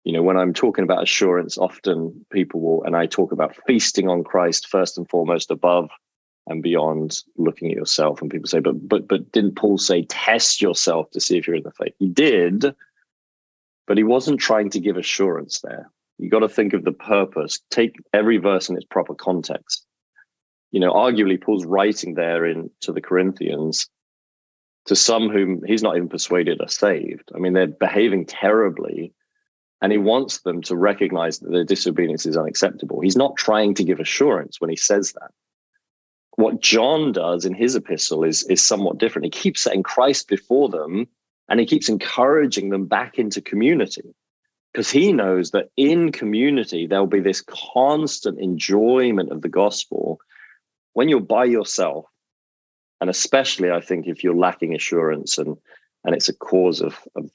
You 0.03 0.13
know, 0.13 0.21
when 0.21 0.37
I'm 0.37 0.53
talking 0.53 0.83
about 0.83 1.01
assurance, 1.01 1.57
often 1.57 2.25
people 2.31 2.61
will, 2.61 2.83
and 2.83 2.95
I 2.95 3.07
talk 3.07 3.31
about 3.31 3.55
feasting 3.65 4.07
on 4.07 4.23
Christ 4.23 4.67
first 4.67 4.97
and 4.97 5.09
foremost 5.09 5.49
above 5.49 5.89
and 6.47 6.61
beyond 6.61 7.23
looking 7.37 7.71
at 7.71 7.77
yourself. 7.77 8.21
And 8.21 8.29
people 8.29 8.47
say, 8.47 8.59
but 8.59 8.87
but 8.87 9.07
but 9.07 9.31
didn't 9.31 9.55
Paul 9.55 9.77
say 9.77 10.03
test 10.03 10.61
yourself 10.61 11.09
to 11.11 11.19
see 11.19 11.37
if 11.37 11.47
you're 11.47 11.55
in 11.55 11.63
the 11.63 11.71
faith? 11.71 11.93
He 11.97 12.07
did, 12.07 12.75
but 13.87 13.97
he 13.97 14.03
wasn't 14.03 14.39
trying 14.39 14.69
to 14.71 14.79
give 14.79 14.97
assurance 14.97 15.61
there. 15.61 15.89
You 16.17 16.29
got 16.29 16.39
to 16.39 16.49
think 16.49 16.73
of 16.73 16.85
the 16.85 16.91
purpose. 16.91 17.59
Take 17.71 17.95
every 18.13 18.37
verse 18.37 18.69
in 18.69 18.75
its 18.77 18.85
proper 18.85 19.15
context. 19.15 19.85
You 20.71 20.79
know, 20.79 20.93
arguably 20.93 21.41
Paul's 21.41 21.65
writing 21.65 22.15
there 22.15 22.45
in 22.45 22.69
to 22.81 22.91
the 22.91 23.01
Corinthians 23.01 23.89
to 24.85 24.95
some 24.95 25.29
whom 25.29 25.63
he's 25.65 25.83
not 25.83 25.95
even 25.95 26.09
persuaded 26.09 26.61
are 26.61 26.67
saved. 26.67 27.31
I 27.35 27.39
mean, 27.39 27.53
they're 27.53 27.67
behaving 27.67 28.25
terribly. 28.25 29.13
And 29.81 29.91
he 29.91 29.97
wants 29.97 30.41
them 30.41 30.61
to 30.63 30.75
recognize 30.75 31.39
that 31.39 31.51
their 31.51 31.63
disobedience 31.63 32.25
is 32.25 32.37
unacceptable. 32.37 33.01
He's 33.01 33.17
not 33.17 33.35
trying 33.35 33.73
to 33.75 33.83
give 33.83 33.99
assurance 33.99 34.61
when 34.61 34.69
he 34.69 34.75
says 34.75 35.11
that 35.13 35.31
what 36.35 36.61
John 36.61 37.11
does 37.11 37.45
in 37.45 37.53
his 37.53 37.75
epistle 37.75 38.23
is, 38.23 38.43
is 38.43 38.61
somewhat 38.61 38.97
different. 38.97 39.25
He 39.25 39.31
keeps 39.31 39.61
setting 39.61 39.83
Christ 39.83 40.27
before 40.27 40.69
them 40.69 41.07
and 41.47 41.59
he 41.59 41.65
keeps 41.65 41.89
encouraging 41.89 42.69
them 42.69 42.85
back 42.85 43.17
into 43.17 43.41
community 43.41 44.13
because 44.73 44.89
he 44.89 45.13
knows 45.13 45.51
that 45.51 45.69
in 45.77 46.11
community, 46.11 46.85
there'll 46.85 47.07
be 47.07 47.21
this 47.21 47.41
constant 47.41 48.39
enjoyment 48.39 49.31
of 49.31 49.41
the 49.41 49.49
gospel. 49.49 50.19
When 50.93 51.07
you're 51.07 51.21
by 51.21 51.45
yourself, 51.45 52.05
and 52.99 53.09
especially 53.09 53.71
I 53.71 53.79
think 53.79 54.07
if 54.07 54.23
you're 54.23 54.35
lacking 54.35 54.75
assurance 54.75 55.37
and, 55.37 55.55
and 56.03 56.13
it's 56.13 56.27
a 56.27 56.35
cause 56.35 56.81
of, 56.81 56.99
of 57.15 57.29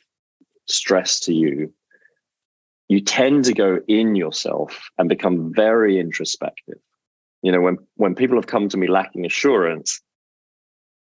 stress 0.69 1.21
to 1.21 1.33
you, 1.33 1.73
you 2.89 3.01
tend 3.01 3.47
to 3.47 3.55
go 3.55 3.81
in 3.89 4.17
yourself 4.17 4.91
and 4.99 5.09
become 5.09 5.55
very 5.55 5.99
introspective 5.99 6.79
you 7.43 7.53
know 7.53 7.61
when 7.61 7.79
when 7.97 8.15
people 8.15 8.37
have 8.37 8.47
come 8.47 8.69
to 8.69 8.77
me 8.77 8.87
lacking 8.87 9.25
assurance 9.27 10.01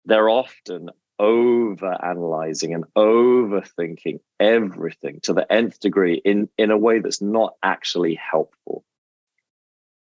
they're 0.05 0.29
often 0.29 0.89
over 1.17 1.97
analyzing 2.03 2.73
and 2.73 2.83
overthinking 2.97 4.19
everything 4.39 5.19
to 5.23 5.33
the 5.33 5.49
nth 5.51 5.79
degree 5.79 6.21
in 6.25 6.49
in 6.57 6.71
a 6.71 6.77
way 6.77 6.99
that's 6.99 7.21
not 7.21 7.53
actually 7.63 8.15
helpful. 8.15 8.83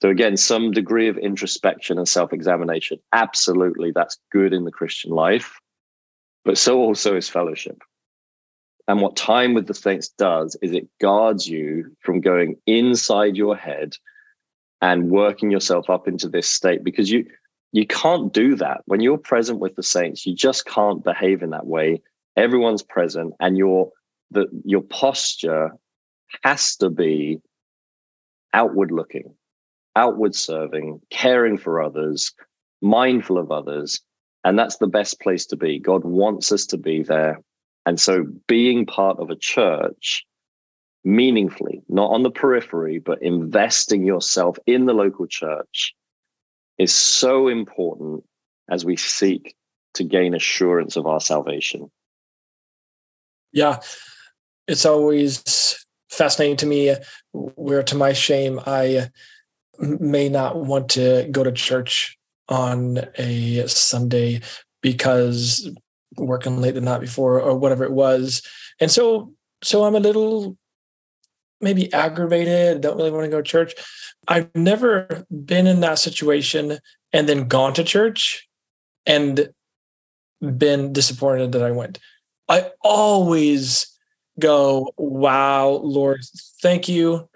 So 0.01 0.09
again 0.09 0.37
some 0.37 0.71
degree 0.71 1.07
of 1.07 1.17
introspection 1.17 1.97
and 1.97 2.07
self-examination. 2.07 2.99
Absolutely 3.13 3.91
that's 3.91 4.19
good 4.31 4.53
in 4.53 4.65
the 4.65 4.71
christian 4.71 5.11
life 5.11 5.59
but 6.43 6.57
so 6.57 6.79
also 6.79 7.15
is 7.15 7.29
fellowship. 7.29 7.81
And 8.87 8.99
what 8.99 9.15
time 9.15 9.53
with 9.53 9.67
the 9.67 9.73
saints 9.73 10.09
does 10.09 10.57
is 10.61 10.71
it 10.71 10.87
guards 10.99 11.47
you 11.47 11.95
from 11.99 12.19
going 12.19 12.57
inside 12.65 13.37
your 13.37 13.55
head 13.55 13.95
and 14.81 15.09
working 15.09 15.51
yourself 15.51 15.89
up 15.89 16.07
into 16.07 16.27
this 16.27 16.47
state 16.47 16.83
because 16.83 17.11
you 17.11 17.25
you 17.73 17.87
can't 17.87 18.33
do 18.33 18.55
that. 18.55 18.81
When 18.85 18.99
you're 18.99 19.17
present 19.17 19.59
with 19.59 19.75
the 19.75 19.83
saints 19.83 20.25
you 20.25 20.35
just 20.35 20.65
can't 20.65 21.03
behave 21.03 21.41
in 21.41 21.51
that 21.51 21.67
way. 21.67 22.01
Everyone's 22.37 22.83
present 22.83 23.33
and 23.39 23.57
your 23.57 23.91
the 24.31 24.47
your 24.65 24.81
posture 24.81 25.71
has 26.43 26.75
to 26.77 26.89
be 26.89 27.39
outward 28.53 28.91
looking 28.91 29.33
outward 29.95 30.33
serving 30.33 31.01
caring 31.09 31.57
for 31.57 31.81
others 31.81 32.33
mindful 32.81 33.37
of 33.37 33.51
others 33.51 34.01
and 34.43 34.57
that's 34.57 34.77
the 34.77 34.87
best 34.87 35.19
place 35.19 35.45
to 35.47 35.55
be. 35.55 35.79
God 35.79 36.03
wants 36.03 36.51
us 36.51 36.65
to 36.67 36.77
be 36.77 37.03
there. 37.03 37.39
And 37.85 37.99
so 37.99 38.25
being 38.47 38.85
part 38.85 39.19
of 39.19 39.29
a 39.29 39.35
church 39.35 40.25
meaningfully, 41.03 41.81
not 41.89 42.11
on 42.11 42.23
the 42.23 42.31
periphery, 42.31 42.99
but 42.99 43.21
investing 43.21 44.05
yourself 44.05 44.57
in 44.65 44.85
the 44.85 44.93
local 44.93 45.27
church 45.27 45.93
is 46.77 46.93
so 46.93 47.47
important 47.47 48.23
as 48.69 48.85
we 48.85 48.95
seek 48.95 49.55
to 49.93 50.03
gain 50.03 50.33
assurance 50.33 50.95
of 50.95 51.05
our 51.05 51.19
salvation. 51.19 51.91
Yeah, 53.51 53.79
it's 54.67 54.85
always 54.85 55.85
fascinating 56.09 56.57
to 56.57 56.65
me 56.65 56.95
where, 57.33 57.83
to 57.83 57.95
my 57.95 58.13
shame, 58.13 58.59
I 58.65 59.09
may 59.79 60.29
not 60.29 60.57
want 60.57 60.89
to 60.89 61.27
go 61.31 61.43
to 61.43 61.51
church 61.51 62.17
on 62.47 62.99
a 63.17 63.67
Sunday 63.67 64.41
because 64.81 65.69
working 66.17 66.61
late 66.61 66.75
the 66.75 66.81
night 66.81 67.01
before 67.01 67.41
or 67.41 67.57
whatever 67.57 67.83
it 67.83 67.91
was. 67.91 68.41
And 68.79 68.91
so 68.91 69.33
so 69.63 69.83
I'm 69.83 69.95
a 69.95 69.99
little 69.99 70.57
maybe 71.61 71.91
aggravated, 71.93 72.81
don't 72.81 72.97
really 72.97 73.11
want 73.11 73.25
to 73.25 73.29
go 73.29 73.41
to 73.41 73.43
church. 73.43 73.73
I've 74.27 74.53
never 74.55 75.25
been 75.29 75.67
in 75.67 75.79
that 75.81 75.99
situation 75.99 76.79
and 77.13 77.27
then 77.27 77.47
gone 77.47 77.73
to 77.73 77.83
church 77.83 78.47
and 79.05 79.49
been 80.57 80.93
disappointed 80.93 81.51
that 81.51 81.63
I 81.63 81.71
went. 81.71 81.99
I 82.47 82.71
always 82.83 83.87
go, 84.39 84.93
wow, 84.97 85.69
Lord, 85.69 86.21
thank 86.61 86.89
you 86.89 87.29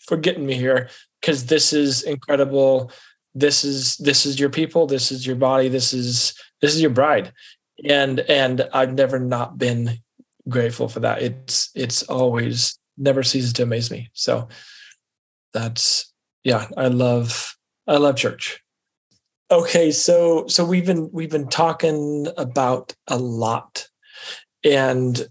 for 0.00 0.16
getting 0.16 0.46
me 0.46 0.54
here 0.54 0.88
because 1.20 1.46
this 1.46 1.72
is 1.72 2.02
incredible. 2.02 2.90
This 3.34 3.64
is 3.64 3.96
this 3.98 4.26
is 4.26 4.40
your 4.40 4.50
people, 4.50 4.86
this 4.86 5.12
is 5.12 5.26
your 5.26 5.36
body, 5.36 5.68
this 5.68 5.92
is 5.92 6.34
this 6.60 6.74
is 6.74 6.80
your 6.80 6.90
bride. 6.90 7.32
And 7.88 8.20
and 8.20 8.68
I've 8.72 8.94
never 8.94 9.18
not 9.18 9.56
been 9.56 9.98
grateful 10.48 10.88
for 10.88 11.00
that. 11.00 11.22
It's 11.22 11.70
it's 11.74 12.02
always 12.04 12.78
never 13.00 13.22
ceases 13.22 13.52
to 13.54 13.64
amaze 13.64 13.90
me. 13.90 14.10
So 14.12 14.48
that's 15.52 16.12
yeah, 16.44 16.66
I 16.76 16.88
love 16.88 17.56
I 17.86 17.96
love 17.96 18.16
church. 18.16 18.60
Okay, 19.50 19.90
so 19.90 20.46
so 20.46 20.64
we've 20.64 20.86
been 20.86 21.10
we've 21.12 21.30
been 21.30 21.48
talking 21.48 22.28
about 22.36 22.94
a 23.08 23.18
lot. 23.18 23.88
And 24.64 25.26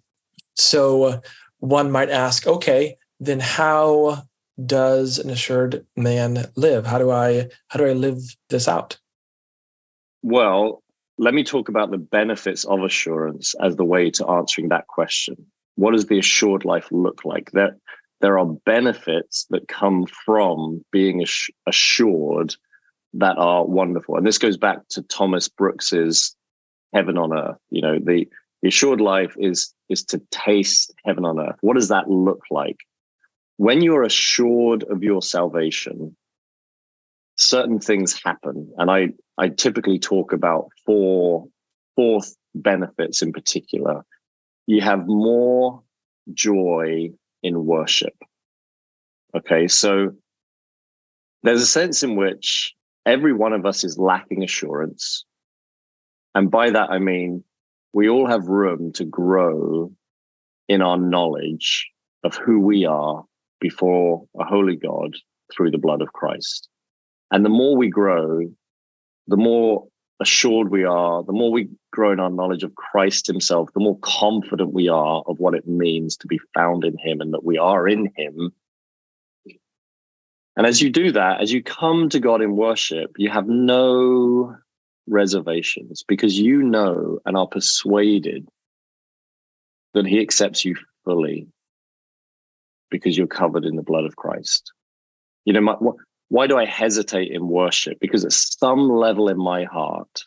so 0.56 1.22
one 1.60 1.92
might 1.92 2.10
ask, 2.10 2.48
okay, 2.48 2.98
then 3.20 3.40
how 3.40 4.24
does 4.66 5.20
an 5.20 5.30
assured 5.30 5.86
man 5.96 6.46
live? 6.56 6.86
How 6.86 6.98
do 6.98 7.12
I 7.12 7.48
how 7.70 7.80
do 7.80 7.86
I 7.86 7.94
live 7.94 8.20
this 8.50 8.68
out? 8.68 8.98
Well, 10.22 10.84
let 11.18 11.34
me 11.34 11.44
talk 11.44 11.70
about 11.70 11.92
the 11.92 11.98
benefits 11.98 12.66
of 12.66 12.84
assurance 12.84 13.56
as 13.62 13.76
the 13.78 13.86
way 13.86 14.12
to 14.12 14.28
answering 14.28 14.70
that 14.70 14.88
question. 14.88 15.46
What 15.80 15.94
does 15.94 16.08
the 16.08 16.20
assured 16.20 16.66
life 16.66 16.90
look 16.92 17.24
like? 17.24 17.52
There, 17.52 17.78
there 18.20 18.38
are 18.38 18.46
benefits 18.46 19.46
that 19.50 19.70
come 19.70 20.06
from 20.26 20.84
being 20.92 21.26
assured 21.66 22.56
that 23.14 23.38
are 23.38 23.66
wonderful. 23.66 24.18
And 24.18 24.28
this 24.28 24.38
goes 24.38 24.58
back 24.58 24.80
to 24.90 25.02
Thomas 25.04 25.48
Brooks's 25.48 26.36
heaven 26.94 27.18
on 27.18 27.32
earth. 27.32 27.58
You 27.70 27.82
know, 27.82 27.98
the, 27.98 28.28
the 28.62 28.68
assured 28.68 29.00
life 29.00 29.34
is 29.38 29.74
is 29.88 30.04
to 30.04 30.22
taste 30.32 30.94
heaven 31.06 31.24
on 31.24 31.40
earth. 31.40 31.56
What 31.62 31.76
does 31.76 31.88
that 31.88 32.10
look 32.10 32.44
like? 32.52 32.78
When 33.56 33.82
you're 33.82 34.04
assured 34.04 34.84
of 34.84 35.02
your 35.02 35.22
salvation, 35.22 36.16
certain 37.38 37.80
things 37.80 38.22
happen. 38.22 38.70
And 38.78 38.92
I, 38.92 39.10
I 39.38 39.48
typically 39.48 39.98
talk 39.98 40.34
about 40.34 40.68
four, 40.86 41.48
four 41.96 42.20
benefits 42.54 43.22
in 43.22 43.32
particular. 43.32 44.04
You 44.70 44.82
have 44.82 45.08
more 45.08 45.82
joy 46.32 47.10
in 47.42 47.66
worship. 47.66 48.14
Okay, 49.36 49.68
so 49.68 50.12
there's 51.42 51.64
a 51.64 51.66
sense 51.66 52.04
in 52.04 52.16
which 52.16 52.76
every 53.04 53.34
one 53.34 53.54
of 53.54 53.66
us 53.66 53.84
is 53.84 53.98
lacking 53.98 54.44
assurance. 54.44 55.26
And 56.36 56.52
by 56.52 56.70
that, 56.70 56.92
I 56.92 57.00
mean, 57.00 57.44
we 57.94 58.10
all 58.10 58.28
have 58.28 58.46
room 58.46 58.94
to 58.94 59.06
grow 59.06 59.92
in 60.68 60.84
our 60.84 61.00
knowledge 61.00 61.90
of 62.24 62.36
who 62.36 62.60
we 62.60 62.86
are 62.86 63.24
before 63.60 64.28
a 64.40 64.44
holy 64.44 64.76
God 64.76 65.16
through 65.52 65.72
the 65.72 65.80
blood 65.80 66.04
of 66.04 66.14
Christ. 66.14 66.70
And 67.32 67.44
the 67.44 67.50
more 67.50 67.76
we 67.76 67.90
grow, 67.90 68.42
the 69.26 69.38
more 69.38 69.88
assured 70.20 70.70
we 70.70 70.84
are, 70.84 71.24
the 71.24 71.32
more 71.32 71.52
we 71.52 71.70
grow 71.92 72.12
in 72.12 72.20
our 72.20 72.30
knowledge 72.30 72.64
of 72.64 72.76
Christ 72.76 73.28
Himself, 73.28 73.70
the 73.74 73.80
more 73.80 73.98
confident 74.00 74.74
we 74.74 74.90
are 74.90 75.24
of 75.26 75.40
what 75.40 75.54
it 75.54 75.68
means 75.68 76.18
to 76.18 76.28
be 76.28 76.40
found 76.54 76.84
in 76.84 76.98
Him 76.98 77.22
and 77.22 77.34
that 77.34 77.44
we 77.44 77.58
are 77.58 77.88
in 77.88 78.12
Him. 78.16 78.52
And 80.58 80.68
as 80.68 80.82
you 80.82 80.90
do 80.90 81.12
that, 81.14 81.42
as 81.42 81.54
you 81.54 81.64
come 81.64 82.10
to 82.10 82.20
God 82.20 82.42
in 82.42 82.58
worship, 82.58 83.12
you 83.18 83.30
have 83.30 83.48
no 83.48 84.56
reservations 85.08 86.04
because 86.08 86.38
you 86.38 86.62
know 86.62 87.20
and 87.26 87.38
are 87.38 87.48
persuaded 87.48 88.48
that 89.94 90.06
He 90.06 90.20
accepts 90.20 90.66
you 90.66 90.76
fully 91.06 91.48
because 92.92 93.18
you're 93.18 93.28
covered 93.28 93.66
in 93.66 93.76
the 93.76 93.84
blood 93.84 94.04
of 94.04 94.16
Christ. 94.18 94.74
You 95.46 95.54
know, 95.54 95.62
my, 95.62 95.76
why 96.30 96.48
do 96.48 96.58
I 96.58 96.66
hesitate 96.66 97.32
in 97.32 97.48
worship? 97.48 97.98
Because 98.00 98.24
at 98.24 98.32
some 98.32 98.90
level 98.90 99.30
in 99.30 99.38
my 99.38 99.66
heart, 99.66 100.26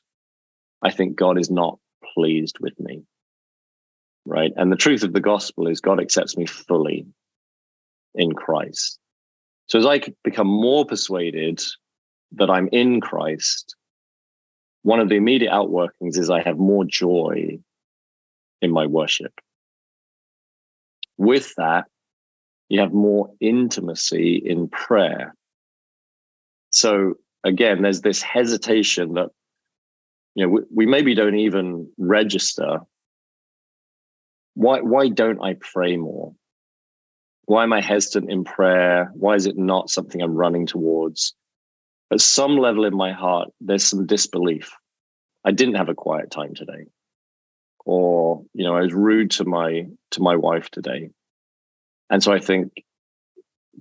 I 0.83 0.91
think 0.91 1.17
God 1.17 1.39
is 1.39 1.51
not 1.51 1.79
pleased 2.15 2.59
with 2.61 2.79
me. 2.79 3.03
Right. 4.27 4.53
And 4.57 4.71
the 4.71 4.77
truth 4.77 5.03
of 5.03 5.13
the 5.13 5.21
gospel 5.21 5.67
is 5.67 5.81
God 5.81 6.01
accepts 6.01 6.37
me 6.37 6.47
fully 6.47 7.07
in 8.15 8.33
Christ. 8.35 8.99
So 9.67 9.79
as 9.79 9.87
I 9.87 10.01
become 10.23 10.47
more 10.47 10.85
persuaded 10.85 11.61
that 12.33 12.51
I'm 12.51 12.69
in 12.73 13.01
Christ, 13.01 13.75
one 14.83 15.01
of 15.01 15.09
the 15.09 15.17
immediate 15.17 15.53
outworkings 15.53 16.19
is 16.19 16.31
I 16.31 16.43
have 16.43 16.59
more 16.59 16.85
joy 16.85 17.59
in 18.61 18.73
my 18.73 18.87
worship. 18.87 19.33
With 21.17 21.55
that, 21.57 21.87
you 22.69 22.81
have 22.81 22.93
more 22.93 23.31
intimacy 23.41 24.37
in 24.45 24.69
prayer 24.69 25.35
so 26.73 27.15
again, 27.45 27.83
there's 27.83 28.01
this 28.01 28.23
hesitation 28.23 29.15
that 29.15 29.29
you 30.35 30.45
know 30.45 30.51
we, 30.51 30.61
we 30.75 30.87
maybe 30.87 31.15
don't 31.15 31.39
even 31.39 31.91
register. 31.99 32.81
Why 34.55 34.81
why 34.81 35.09
don't 35.09 35.43
I 35.43 35.57
pray 35.61 35.97
more? 35.97 36.35
Why 37.45 37.65
am 37.65 37.73
I 37.73 37.81
hesitant 37.81 38.31
in 38.31 38.45
prayer? 38.45 39.11
Why 39.15 39.35
is 39.35 39.47
it 39.47 39.57
not 39.57 39.91
something 39.91 40.21
I'm 40.21 40.35
running 40.35 40.67
towards? 40.67 41.35
At 42.11 42.21
some 42.21 42.57
level 42.57 42.85
in 42.85 42.95
my 42.95 43.13
heart, 43.13 43.49
there's 43.61 43.85
some 43.85 44.07
disbelief. 44.07 44.71
I 45.45 45.51
didn't 45.51 45.75
have 45.75 45.89
a 45.89 45.95
quiet 45.95 46.31
time 46.31 46.55
today. 46.55 46.87
Or, 47.85 48.45
you 48.55 48.65
know, 48.65 48.77
I 48.77 48.83
was 48.83 48.95
rude 48.95 49.33
to 49.33 49.45
my 49.45 49.87
to 50.13 50.23
my 50.23 50.37
wife 50.37 50.71
today. 50.71 51.11
And 52.11 52.23
so 52.23 52.33
I 52.33 52.39
think 52.39 52.73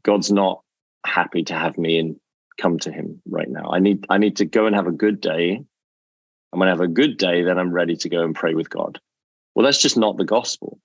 God's 0.01 0.31
not 0.31 0.61
happy 1.05 1.43
to 1.43 1.53
have 1.53 1.77
me 1.77 1.99
in 1.99 2.19
come 2.61 2.77
to 2.79 2.91
him 2.91 3.21
right 3.27 3.49
now. 3.49 3.71
I 3.71 3.79
need 3.79 4.05
I 4.09 4.17
need 4.17 4.37
to 4.37 4.45
go 4.45 4.65
and 4.65 4.75
have 4.75 4.87
a 4.87 4.91
good 4.91 5.19
day. 5.19 5.55
And 6.51 6.59
when 6.59 6.67
I 6.67 6.71
have 6.71 6.81
a 6.81 6.87
good 6.87 7.17
day, 7.17 7.43
then 7.43 7.57
I'm 7.57 7.71
ready 7.71 7.95
to 7.95 8.09
go 8.09 8.23
and 8.23 8.35
pray 8.35 8.53
with 8.53 8.69
God. 8.69 8.99
Well, 9.55 9.65
that's 9.65 9.81
just 9.81 9.97
not 9.97 10.17
the 10.17 10.25
gospel. 10.25 10.79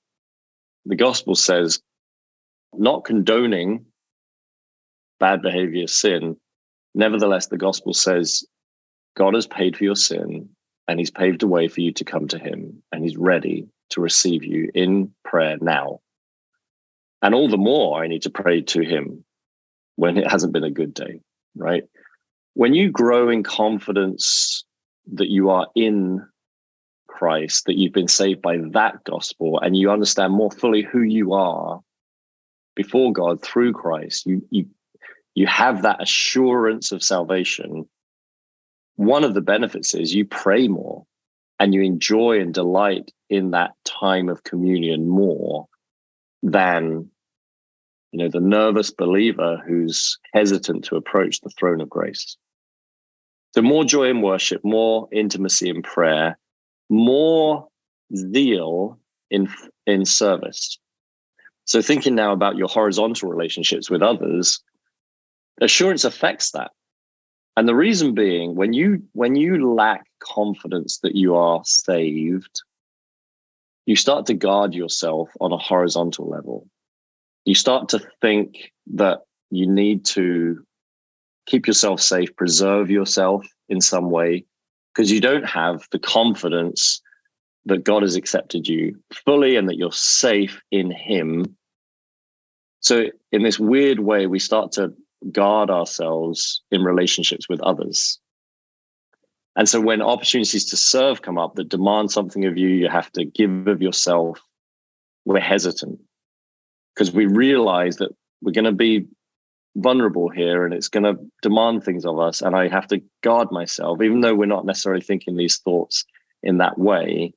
The 0.87 0.97
gospel 0.97 1.35
says 1.35 1.81
not 2.73 3.05
condoning 3.05 3.85
bad 5.19 5.43
behavior, 5.43 5.87
sin. 5.87 6.37
Nevertheless, 6.95 7.49
the 7.49 7.59
gospel 7.59 7.93
says 7.93 8.45
God 9.17 9.35
has 9.35 9.47
paid 9.47 9.77
for 9.77 9.85
your 9.85 9.97
sin 9.97 10.49
and 10.89 10.99
he's 10.99 11.11
paved 11.11 11.43
a 11.43 11.49
way 11.49 11.69
for 11.69 11.81
you 11.81 11.93
to 11.93 12.05
come 12.05 12.29
to 12.29 12.39
him 12.39 12.83
and 12.93 13.03
he's 13.03 13.17
ready 13.17 13.67
to 13.91 14.01
receive 14.01 14.45
you 14.45 14.71
in 14.75 15.13
prayer 15.25 15.57
now. 15.61 16.01
And 17.23 17.35
all 17.35 17.49
the 17.49 17.57
more 17.57 18.03
I 18.03 18.09
need 18.09 18.23
to 18.23 18.31
pray 18.31 18.63
to 18.63 18.83
him 18.83 19.25
when 19.97 20.17
it 20.17 20.31
hasn't 20.31 20.53
been 20.53 20.65
a 20.65 20.71
good 20.71 20.95
day 20.95 21.21
right? 21.57 21.85
When 22.55 22.75
you 22.75 22.91
grow 22.91 23.29
in 23.29 23.43
confidence 23.43 24.65
that 25.13 25.31
you 25.31 25.51
are 25.51 25.67
in 25.75 26.27
Christ, 27.07 27.67
that 27.67 27.77
you've 27.77 27.93
been 27.93 28.09
saved 28.09 28.43
by 28.43 28.59
that 28.73 29.05
gospel, 29.05 29.59
and 29.61 29.77
you 29.77 29.91
understand 29.91 30.33
more 30.33 30.51
fully 30.51 30.83
who 30.83 31.03
you 31.03 31.33
are 31.33 31.81
before 32.75 33.13
God 33.13 33.43
through 33.43 33.73
Christ, 33.73 34.27
you 34.27 34.47
you 34.51 34.67
you 35.35 35.47
have 35.47 35.83
that 35.83 36.03
assurance 36.03 36.93
of 36.93 37.03
salvation. 37.03 37.89
One 38.97 39.25
of 39.25 39.35
the 39.35 39.43
benefits 39.43 39.95
is 39.95 40.15
you 40.15 40.25
pray 40.25 40.69
more 40.69 41.05
and 41.59 41.75
you 41.75 41.83
enjoy 41.83 42.41
and 42.41 42.53
delight 42.53 43.13
in 43.29 43.51
that 43.51 43.73
time 43.85 44.29
of 44.29 44.45
communion 44.45 45.09
more 45.09 45.67
than 46.43 47.11
you 48.17 48.23
know, 48.23 48.31
the 48.31 48.41
nervous 48.41 48.91
believer 48.91 49.63
who's 49.67 50.19
hesitant 50.33 50.83
to 50.85 50.97
approach 50.97 51.43
the 51.43 51.51
throne 51.51 51.83
of 51.83 51.91
grace. 51.91 52.39
So, 53.55 53.61
more 53.61 53.85
joy 53.85 54.09
in 54.09 54.23
worship, 54.23 54.65
more 54.65 55.07
intimacy 55.13 55.69
in 55.69 55.83
prayer, 55.83 56.39
more 56.89 57.69
zeal 58.17 58.99
in 59.31 59.51
in 59.87 60.07
service. 60.07 60.79
So 61.67 61.83
thinking 61.83 62.15
now 62.15 62.33
about 62.33 62.57
your 62.57 62.69
horizontal 62.69 63.29
relationships 63.29 63.91
with 63.91 64.01
others, 64.01 64.63
assurance 65.61 66.05
affects 66.05 66.53
that. 66.53 66.71
And 67.59 67.69
the 67.69 67.75
reason 67.75 68.15
being 68.15 68.55
when 68.55 68.73
you 68.73 69.03
when 69.13 69.37
you 69.37 69.75
lack 69.75 70.07
confidence 70.21 71.01
that 71.03 71.17
you 71.17 71.37
are 71.37 71.61
saved, 71.67 72.63
you 73.85 73.95
start 73.95 74.25
to 74.27 74.35
guard 74.35 74.73
yourself 74.73 75.29
on 75.39 75.53
a 75.53 75.59
horizontal 75.59 76.31
level. 76.31 76.67
You 77.47 77.55
start 77.55 77.89
to 77.91 78.01
think 78.21 78.73
that 78.89 79.21
you 79.51 79.69
need 79.69 80.05
to 80.07 80.65
keep 81.47 81.69
yourself 81.69 82.01
safe, 82.01 82.35
preserve 82.35 82.91
yourself 82.91 83.47
in 83.69 83.81
some 83.81 84.11
way, 84.11 84.45
because 84.93 85.13
you 85.13 85.21
don't 85.21 85.47
have 85.47 85.87
the 85.93 86.01
confidence 86.01 87.01
that 87.65 87.85
God 87.85 88.03
has 88.03 88.17
accepted 88.17 88.67
you 88.67 88.99
fully 89.25 89.55
and 89.55 89.69
that 89.69 89.77
you're 89.77 89.93
safe 89.93 90.61
in 90.73 90.91
Him. 90.91 91.57
So, 92.81 93.07
in 93.31 93.45
this 93.45 93.61
weird 93.61 94.01
way, 94.01 94.27
we 94.27 94.41
start 94.41 94.73
to 94.73 94.93
guard 95.31 95.71
ourselves 95.71 96.63
in 96.73 96.83
relationships 96.83 97.49
with 97.49 97.61
others. 97.61 98.19
And 99.55 99.69
so, 99.69 99.81
when 99.81 100.03
opportunities 100.03 100.65
to 100.71 100.77
serve 100.77 101.23
come 101.23 101.39
up 101.39 101.55
that 101.55 101.69
demand 101.69 102.11
something 102.11 102.45
of 102.45 102.59
you, 102.59 102.69
you 102.69 102.89
have 102.89 103.13
to 103.13 103.25
give 103.25 103.69
of 103.69 103.81
yourself, 103.81 104.41
we're 105.25 105.39
hesitant 105.39 106.01
because 106.97 107.13
we 107.13 107.27
realize 107.27 107.97
that 107.97 108.11
we're 108.43 108.53
going 108.53 108.65
to 108.65 108.73
be 108.73 109.07
vulnerable 109.77 110.31
here 110.31 110.65
and 110.65 110.73
it's 110.73 110.89
going 110.89 111.05
to 111.05 111.23
demand 111.43 111.85
things 111.85 112.07
of 112.07 112.19
us. 112.19 112.41
And 112.41 112.57
I 112.57 112.69
have 112.69 112.87
to 112.89 113.03
guard 113.23 113.53
myself, 113.53 114.01
even 114.01 114.23
though 114.23 114.35
we're 114.35 114.47
not 114.47 114.65
necessarily 114.65 115.03
thinking 115.03 115.37
these 115.37 115.59
thoughts 115.59 116.05
in 116.43 116.59
that 116.59 116.79
way. 116.79 117.35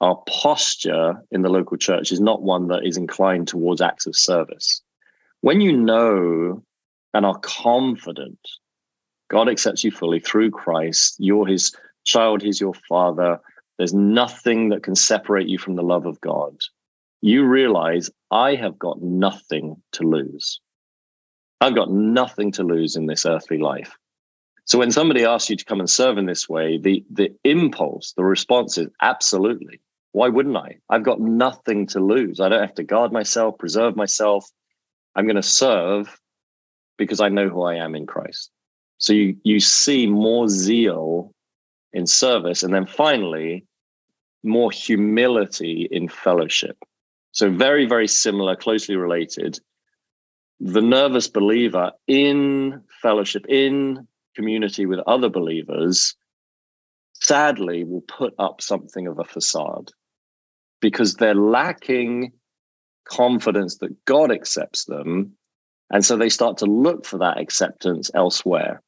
Our 0.00 0.22
posture 0.28 1.14
in 1.32 1.42
the 1.42 1.48
local 1.48 1.76
church 1.76 2.12
is 2.12 2.20
not 2.20 2.42
one 2.42 2.68
that 2.68 2.86
is 2.86 2.96
inclined 2.96 3.48
towards 3.48 3.80
acts 3.80 4.06
of 4.06 4.14
service. 4.14 4.80
When 5.40 5.60
you 5.60 5.76
know 5.76 6.62
and 7.14 7.26
are 7.26 7.38
confident 7.38 8.38
God 9.28 9.48
accepts 9.48 9.84
you 9.84 9.90
fully 9.90 10.20
through 10.20 10.50
Christ, 10.50 11.16
you're 11.18 11.46
his 11.46 11.74
child, 12.04 12.42
he's 12.42 12.60
your 12.60 12.74
father. 12.88 13.38
There's 13.76 13.94
nothing 13.94 14.70
that 14.70 14.82
can 14.82 14.94
separate 14.94 15.48
you 15.48 15.58
from 15.58 15.76
the 15.76 15.82
love 15.82 16.06
of 16.06 16.20
God. 16.20 16.56
You 17.20 17.46
realize 17.46 18.10
I 18.30 18.54
have 18.54 18.78
got 18.78 19.02
nothing 19.02 19.82
to 19.92 20.02
lose. 20.04 20.60
I've 21.60 21.74
got 21.74 21.90
nothing 21.90 22.52
to 22.52 22.62
lose 22.62 22.94
in 22.94 23.06
this 23.06 23.26
earthly 23.26 23.58
life. 23.58 23.96
So 24.64 24.78
when 24.78 24.92
somebody 24.92 25.24
asks 25.24 25.50
you 25.50 25.56
to 25.56 25.64
come 25.64 25.80
and 25.80 25.90
serve 25.90 26.18
in 26.18 26.26
this 26.26 26.48
way, 26.48 26.78
the 26.78 27.04
the 27.10 27.34
impulse, 27.44 28.12
the 28.16 28.24
response 28.24 28.78
is 28.78 28.88
absolutely. 29.00 29.80
Why 30.12 30.28
wouldn't 30.28 30.56
I? 30.56 30.76
I've 30.90 31.04
got 31.04 31.20
nothing 31.20 31.86
to 31.88 32.00
lose. 32.00 32.40
I 32.40 32.48
don't 32.48 32.60
have 32.60 32.74
to 32.74 32.84
guard 32.84 33.12
myself, 33.12 33.58
preserve 33.58 33.96
myself. 33.96 34.48
I'm 35.14 35.24
going 35.24 35.36
to 35.36 35.42
serve 35.42 36.20
because 36.96 37.20
I 37.20 37.28
know 37.28 37.48
who 37.48 37.62
I 37.62 37.76
am 37.76 37.94
in 37.94 38.06
Christ. 38.06 38.50
So 38.98 39.12
you 39.12 39.36
you 39.42 39.58
see 39.58 40.06
more 40.06 40.48
zeal 40.48 41.32
in 41.92 42.06
service, 42.06 42.62
and 42.62 42.74
then 42.74 42.86
finally, 42.86 43.64
more 44.42 44.70
humility 44.70 45.88
in 45.90 46.08
fellowship. 46.08 46.76
So 47.38 47.52
very, 47.52 47.86
very 47.86 48.08
similar, 48.08 48.56
closely 48.56 48.96
related 48.96 49.60
the 50.58 50.82
nervous 50.82 51.28
believer 51.28 51.92
in 52.08 52.82
fellowship, 53.00 53.46
in 53.48 54.08
community 54.34 54.86
with 54.86 54.98
other 55.06 55.28
believers, 55.28 56.16
sadly 57.12 57.84
will 57.84 58.00
put 58.00 58.34
up 58.40 58.60
something 58.60 59.06
of 59.06 59.20
a 59.20 59.24
facade 59.24 59.92
because 60.80 61.14
they're 61.14 61.32
lacking 61.32 62.32
confidence 63.04 63.78
that 63.78 64.04
God 64.04 64.32
accepts 64.32 64.86
them. 64.86 65.36
And 65.90 66.04
so 66.04 66.16
they 66.16 66.30
start 66.30 66.56
to 66.56 66.66
look 66.66 67.06
for 67.06 67.18
that 67.18 67.38
acceptance 67.38 68.10
elsewhere, 68.16 68.82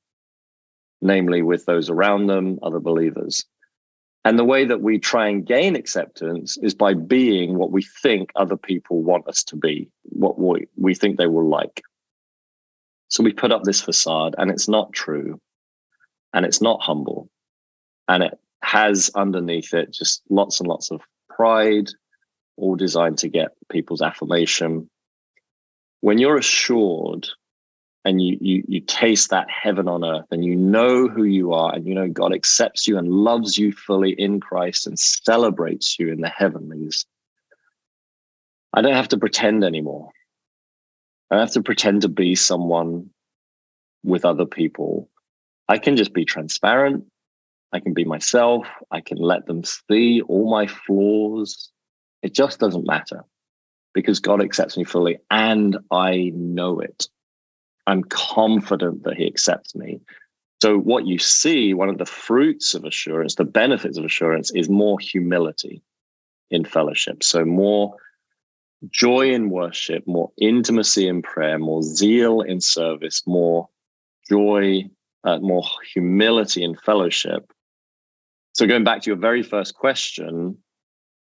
namely 1.01 1.43
with 1.43 1.67
those 1.67 1.89
around 1.89 2.27
them, 2.27 2.59
other 2.65 2.81
believers. 2.81 3.45
And 4.25 4.39
the 4.39 4.45
way 4.45 4.67
that 4.67 4.83
we 4.83 4.99
try 4.99 5.29
and 5.29 5.47
gain 5.47 5.77
acceptance 5.77 6.59
is 6.59 6.75
by 6.75 6.93
being 6.95 7.57
what 7.57 7.73
we 7.73 7.83
think 7.83 8.31
other 8.37 8.57
people 8.57 9.03
want 9.03 9.27
us 9.27 9.43
to 9.45 9.57
be, 9.57 9.89
what 10.05 10.39
we, 10.39 10.67
we 10.77 10.95
think 10.95 11.17
they 11.17 11.27
will 11.27 11.49
like. 11.49 11.83
So 13.09 13.23
we 13.25 13.33
put 13.33 13.51
up 13.51 13.63
this 13.65 13.81
facade 13.81 14.35
and 14.37 14.51
it's 14.51 14.69
not 14.69 14.93
true 14.93 15.41
and 16.35 16.45
it's 16.45 16.61
not 16.61 16.83
humble 16.83 17.31
and 18.09 18.23
it 18.23 18.39
has 18.63 19.11
underneath 19.15 19.73
it 19.73 19.93
just 19.93 20.23
lots 20.29 20.61
and 20.61 20.69
lots 20.69 20.91
of 20.91 21.01
pride, 21.29 21.89
all 22.57 22.77
designed 22.77 23.19
to 23.19 23.29
get 23.29 23.53
people's 23.71 24.03
affirmation. 24.03 24.89
When 26.03 26.19
you're 26.19 26.37
assured 26.37 27.27
and 28.05 28.23
you 28.23 28.39
you 28.41 28.65
you 28.67 28.81
taste 28.81 29.31
that 29.31 29.49
heaven 29.51 29.89
on 29.89 30.05
earth 30.05 30.27
and 30.31 30.45
you 30.45 30.57
know 30.57 31.07
who 31.09 31.25
you 31.25 31.53
are 31.53 31.75
and 31.75 31.87
you 31.87 31.95
know 31.95 32.09
God 32.09 32.35
accepts 32.35 32.89
you 32.89 32.97
and 32.97 33.09
loves 33.09 33.59
you 33.59 33.73
fully 33.73 34.13
in 34.13 34.41
Christ 34.41 34.87
and 34.87 34.99
celebrates 34.99 35.99
you 35.99 36.11
in 36.11 36.21
the 36.21 36.29
heavenlies. 36.29 37.05
I 38.73 38.83
don't 38.83 38.95
have 38.95 39.09
to 39.09 39.19
pretend 39.19 39.65
anymore. 39.65 40.11
I 41.31 41.37
don't 41.37 41.47
have 41.47 41.55
to 41.55 41.63
pretend 41.63 42.03
to 42.03 42.09
be 42.09 42.35
someone 42.35 43.11
with 44.03 44.25
other 44.25 44.47
people. 44.47 45.09
I 45.69 45.79
can 45.79 45.97
just 45.97 46.13
be 46.13 46.25
transparent. 46.25 47.05
I 47.73 47.81
can 47.81 47.95
be 47.95 48.05
myself. 48.05 48.67
I 48.91 49.01
can 49.01 49.19
let 49.19 49.47
them 49.47 49.63
see 49.65 50.23
all 50.23 50.51
my 50.51 50.67
flaws. 50.67 51.71
It 52.23 52.35
just 52.35 52.59
doesn't 52.59 52.87
matter 52.87 53.25
because 53.93 54.21
God 54.21 54.43
accepts 54.43 54.77
me 54.77 54.85
fully 54.85 55.19
and 55.31 55.79
I 55.91 56.33
know 56.35 56.81
it 56.81 57.09
I'm 57.87 58.05
confident 58.05 59.05
that 59.05 59.17
he 59.17 59.27
accepts 59.27 59.75
me. 59.75 60.01
So, 60.63 60.79
what 60.79 61.07
you 61.07 61.19
see, 61.19 61.73
one 61.73 61.89
of 61.89 61.99
the 61.99 62.07
fruits 62.07 62.75
of 62.75 62.85
assurance, 62.85 63.35
the 63.35 63.45
benefits 63.45 63.97
of 63.97 64.05
assurance, 64.05 64.51
is 64.55 64.69
more 64.69 64.99
humility 65.01 65.83
in 66.51 66.65
fellowship. 66.65 67.23
So, 67.23 67.45
more 67.45 67.95
joy 68.91 69.31
in 69.33 69.51
worship, 69.51 70.07
more 70.07 70.31
intimacy 70.39 71.09
in 71.09 71.23
prayer, 71.23 71.59
more 71.59 71.83
zeal 71.83 72.43
in 72.43 72.61
service, 72.61 73.23
more 73.27 73.69
joy, 74.29 74.85
uh, 75.25 75.39
more 75.39 75.65
humility 75.95 76.63
in 76.63 76.77
fellowship. 76.77 77.51
So, 78.53 78.67
going 78.67 78.85
back 78.85 79.01
to 79.03 79.11
your 79.11 79.19
very 79.19 79.43
first 79.43 79.75
question, 79.75 80.59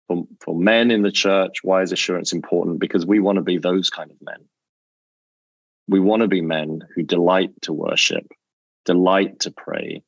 for, 0.08 0.24
for 0.40 0.58
men 0.58 0.90
in 0.90 1.02
the 1.02 1.12
church, 1.12 1.58
why 1.62 1.82
is 1.82 1.92
assurance 1.92 2.32
important? 2.32 2.80
Because 2.80 3.06
we 3.06 3.20
want 3.20 3.36
to 3.36 3.42
be 3.42 3.56
those 3.56 3.88
kind 3.88 4.10
of 4.10 4.16
men 4.20 4.44
we 5.92 6.00
want 6.00 6.22
to 6.22 6.28
be 6.28 6.40
men 6.40 6.80
who 6.94 7.02
delight 7.02 7.50
to 7.62 7.72
worship, 7.72 8.26
delight 8.86 9.38
to 9.40 9.50
pray, 9.50 10.02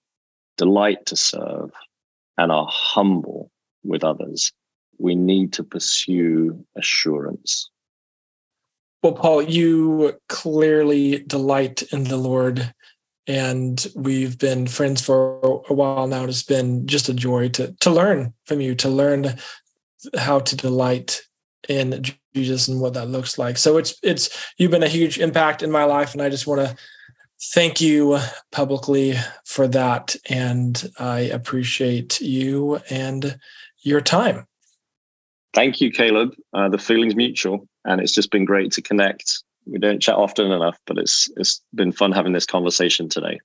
delight 0.56 1.04
to 1.06 1.14
serve, 1.14 1.70
and 2.38 2.50
are 2.50 2.66
humble 2.70 3.50
with 3.84 4.02
others. 4.02 4.50
We 4.98 5.14
need 5.14 5.52
to 5.52 5.62
pursue 5.62 6.64
assurance. 6.74 7.68
Well, 9.02 9.12
Paul, 9.12 9.42
you 9.42 10.18
clearly 10.30 11.18
delight 11.24 11.82
in 11.92 12.04
the 12.04 12.16
Lord, 12.16 12.72
and 13.26 13.86
we've 13.94 14.38
been 14.38 14.66
friends 14.66 15.02
for 15.02 15.62
a 15.68 15.74
while 15.74 16.06
now. 16.06 16.24
It's 16.24 16.42
been 16.42 16.86
just 16.86 17.10
a 17.10 17.14
joy 17.14 17.50
to 17.50 17.74
to 17.80 17.90
learn 17.90 18.32
from 18.46 18.62
you, 18.62 18.74
to 18.76 18.88
learn 18.88 19.36
how 20.16 20.38
to 20.40 20.56
delight 20.56 21.20
in 21.68 22.02
Jesus 22.34 22.68
and 22.68 22.80
what 22.80 22.94
that 22.94 23.08
looks 23.08 23.38
like. 23.38 23.58
So 23.58 23.76
it's 23.76 23.96
it's 24.02 24.52
you've 24.58 24.70
been 24.70 24.82
a 24.82 24.88
huge 24.88 25.18
impact 25.18 25.62
in 25.62 25.70
my 25.70 25.84
life, 25.84 26.12
and 26.12 26.22
I 26.22 26.28
just 26.28 26.46
want 26.46 26.60
to 26.60 26.76
thank 27.52 27.80
you 27.80 28.18
publicly 28.52 29.14
for 29.44 29.68
that. 29.68 30.16
And 30.28 30.90
I 30.98 31.20
appreciate 31.20 32.20
you 32.20 32.80
and 32.90 33.38
your 33.82 34.00
time. 34.00 34.46
Thank 35.52 35.80
you, 35.80 35.90
Caleb. 35.92 36.34
Uh, 36.52 36.68
the 36.68 36.78
feeling's 36.78 37.14
mutual, 37.14 37.68
and 37.84 38.00
it's 38.00 38.14
just 38.14 38.30
been 38.30 38.44
great 38.44 38.72
to 38.72 38.82
connect. 38.82 39.42
We 39.66 39.78
don't 39.78 40.02
chat 40.02 40.16
often 40.16 40.50
enough, 40.50 40.78
but 40.86 40.98
it's 40.98 41.30
it's 41.36 41.62
been 41.74 41.92
fun 41.92 42.12
having 42.12 42.32
this 42.32 42.46
conversation 42.46 43.08
today. 43.08 43.40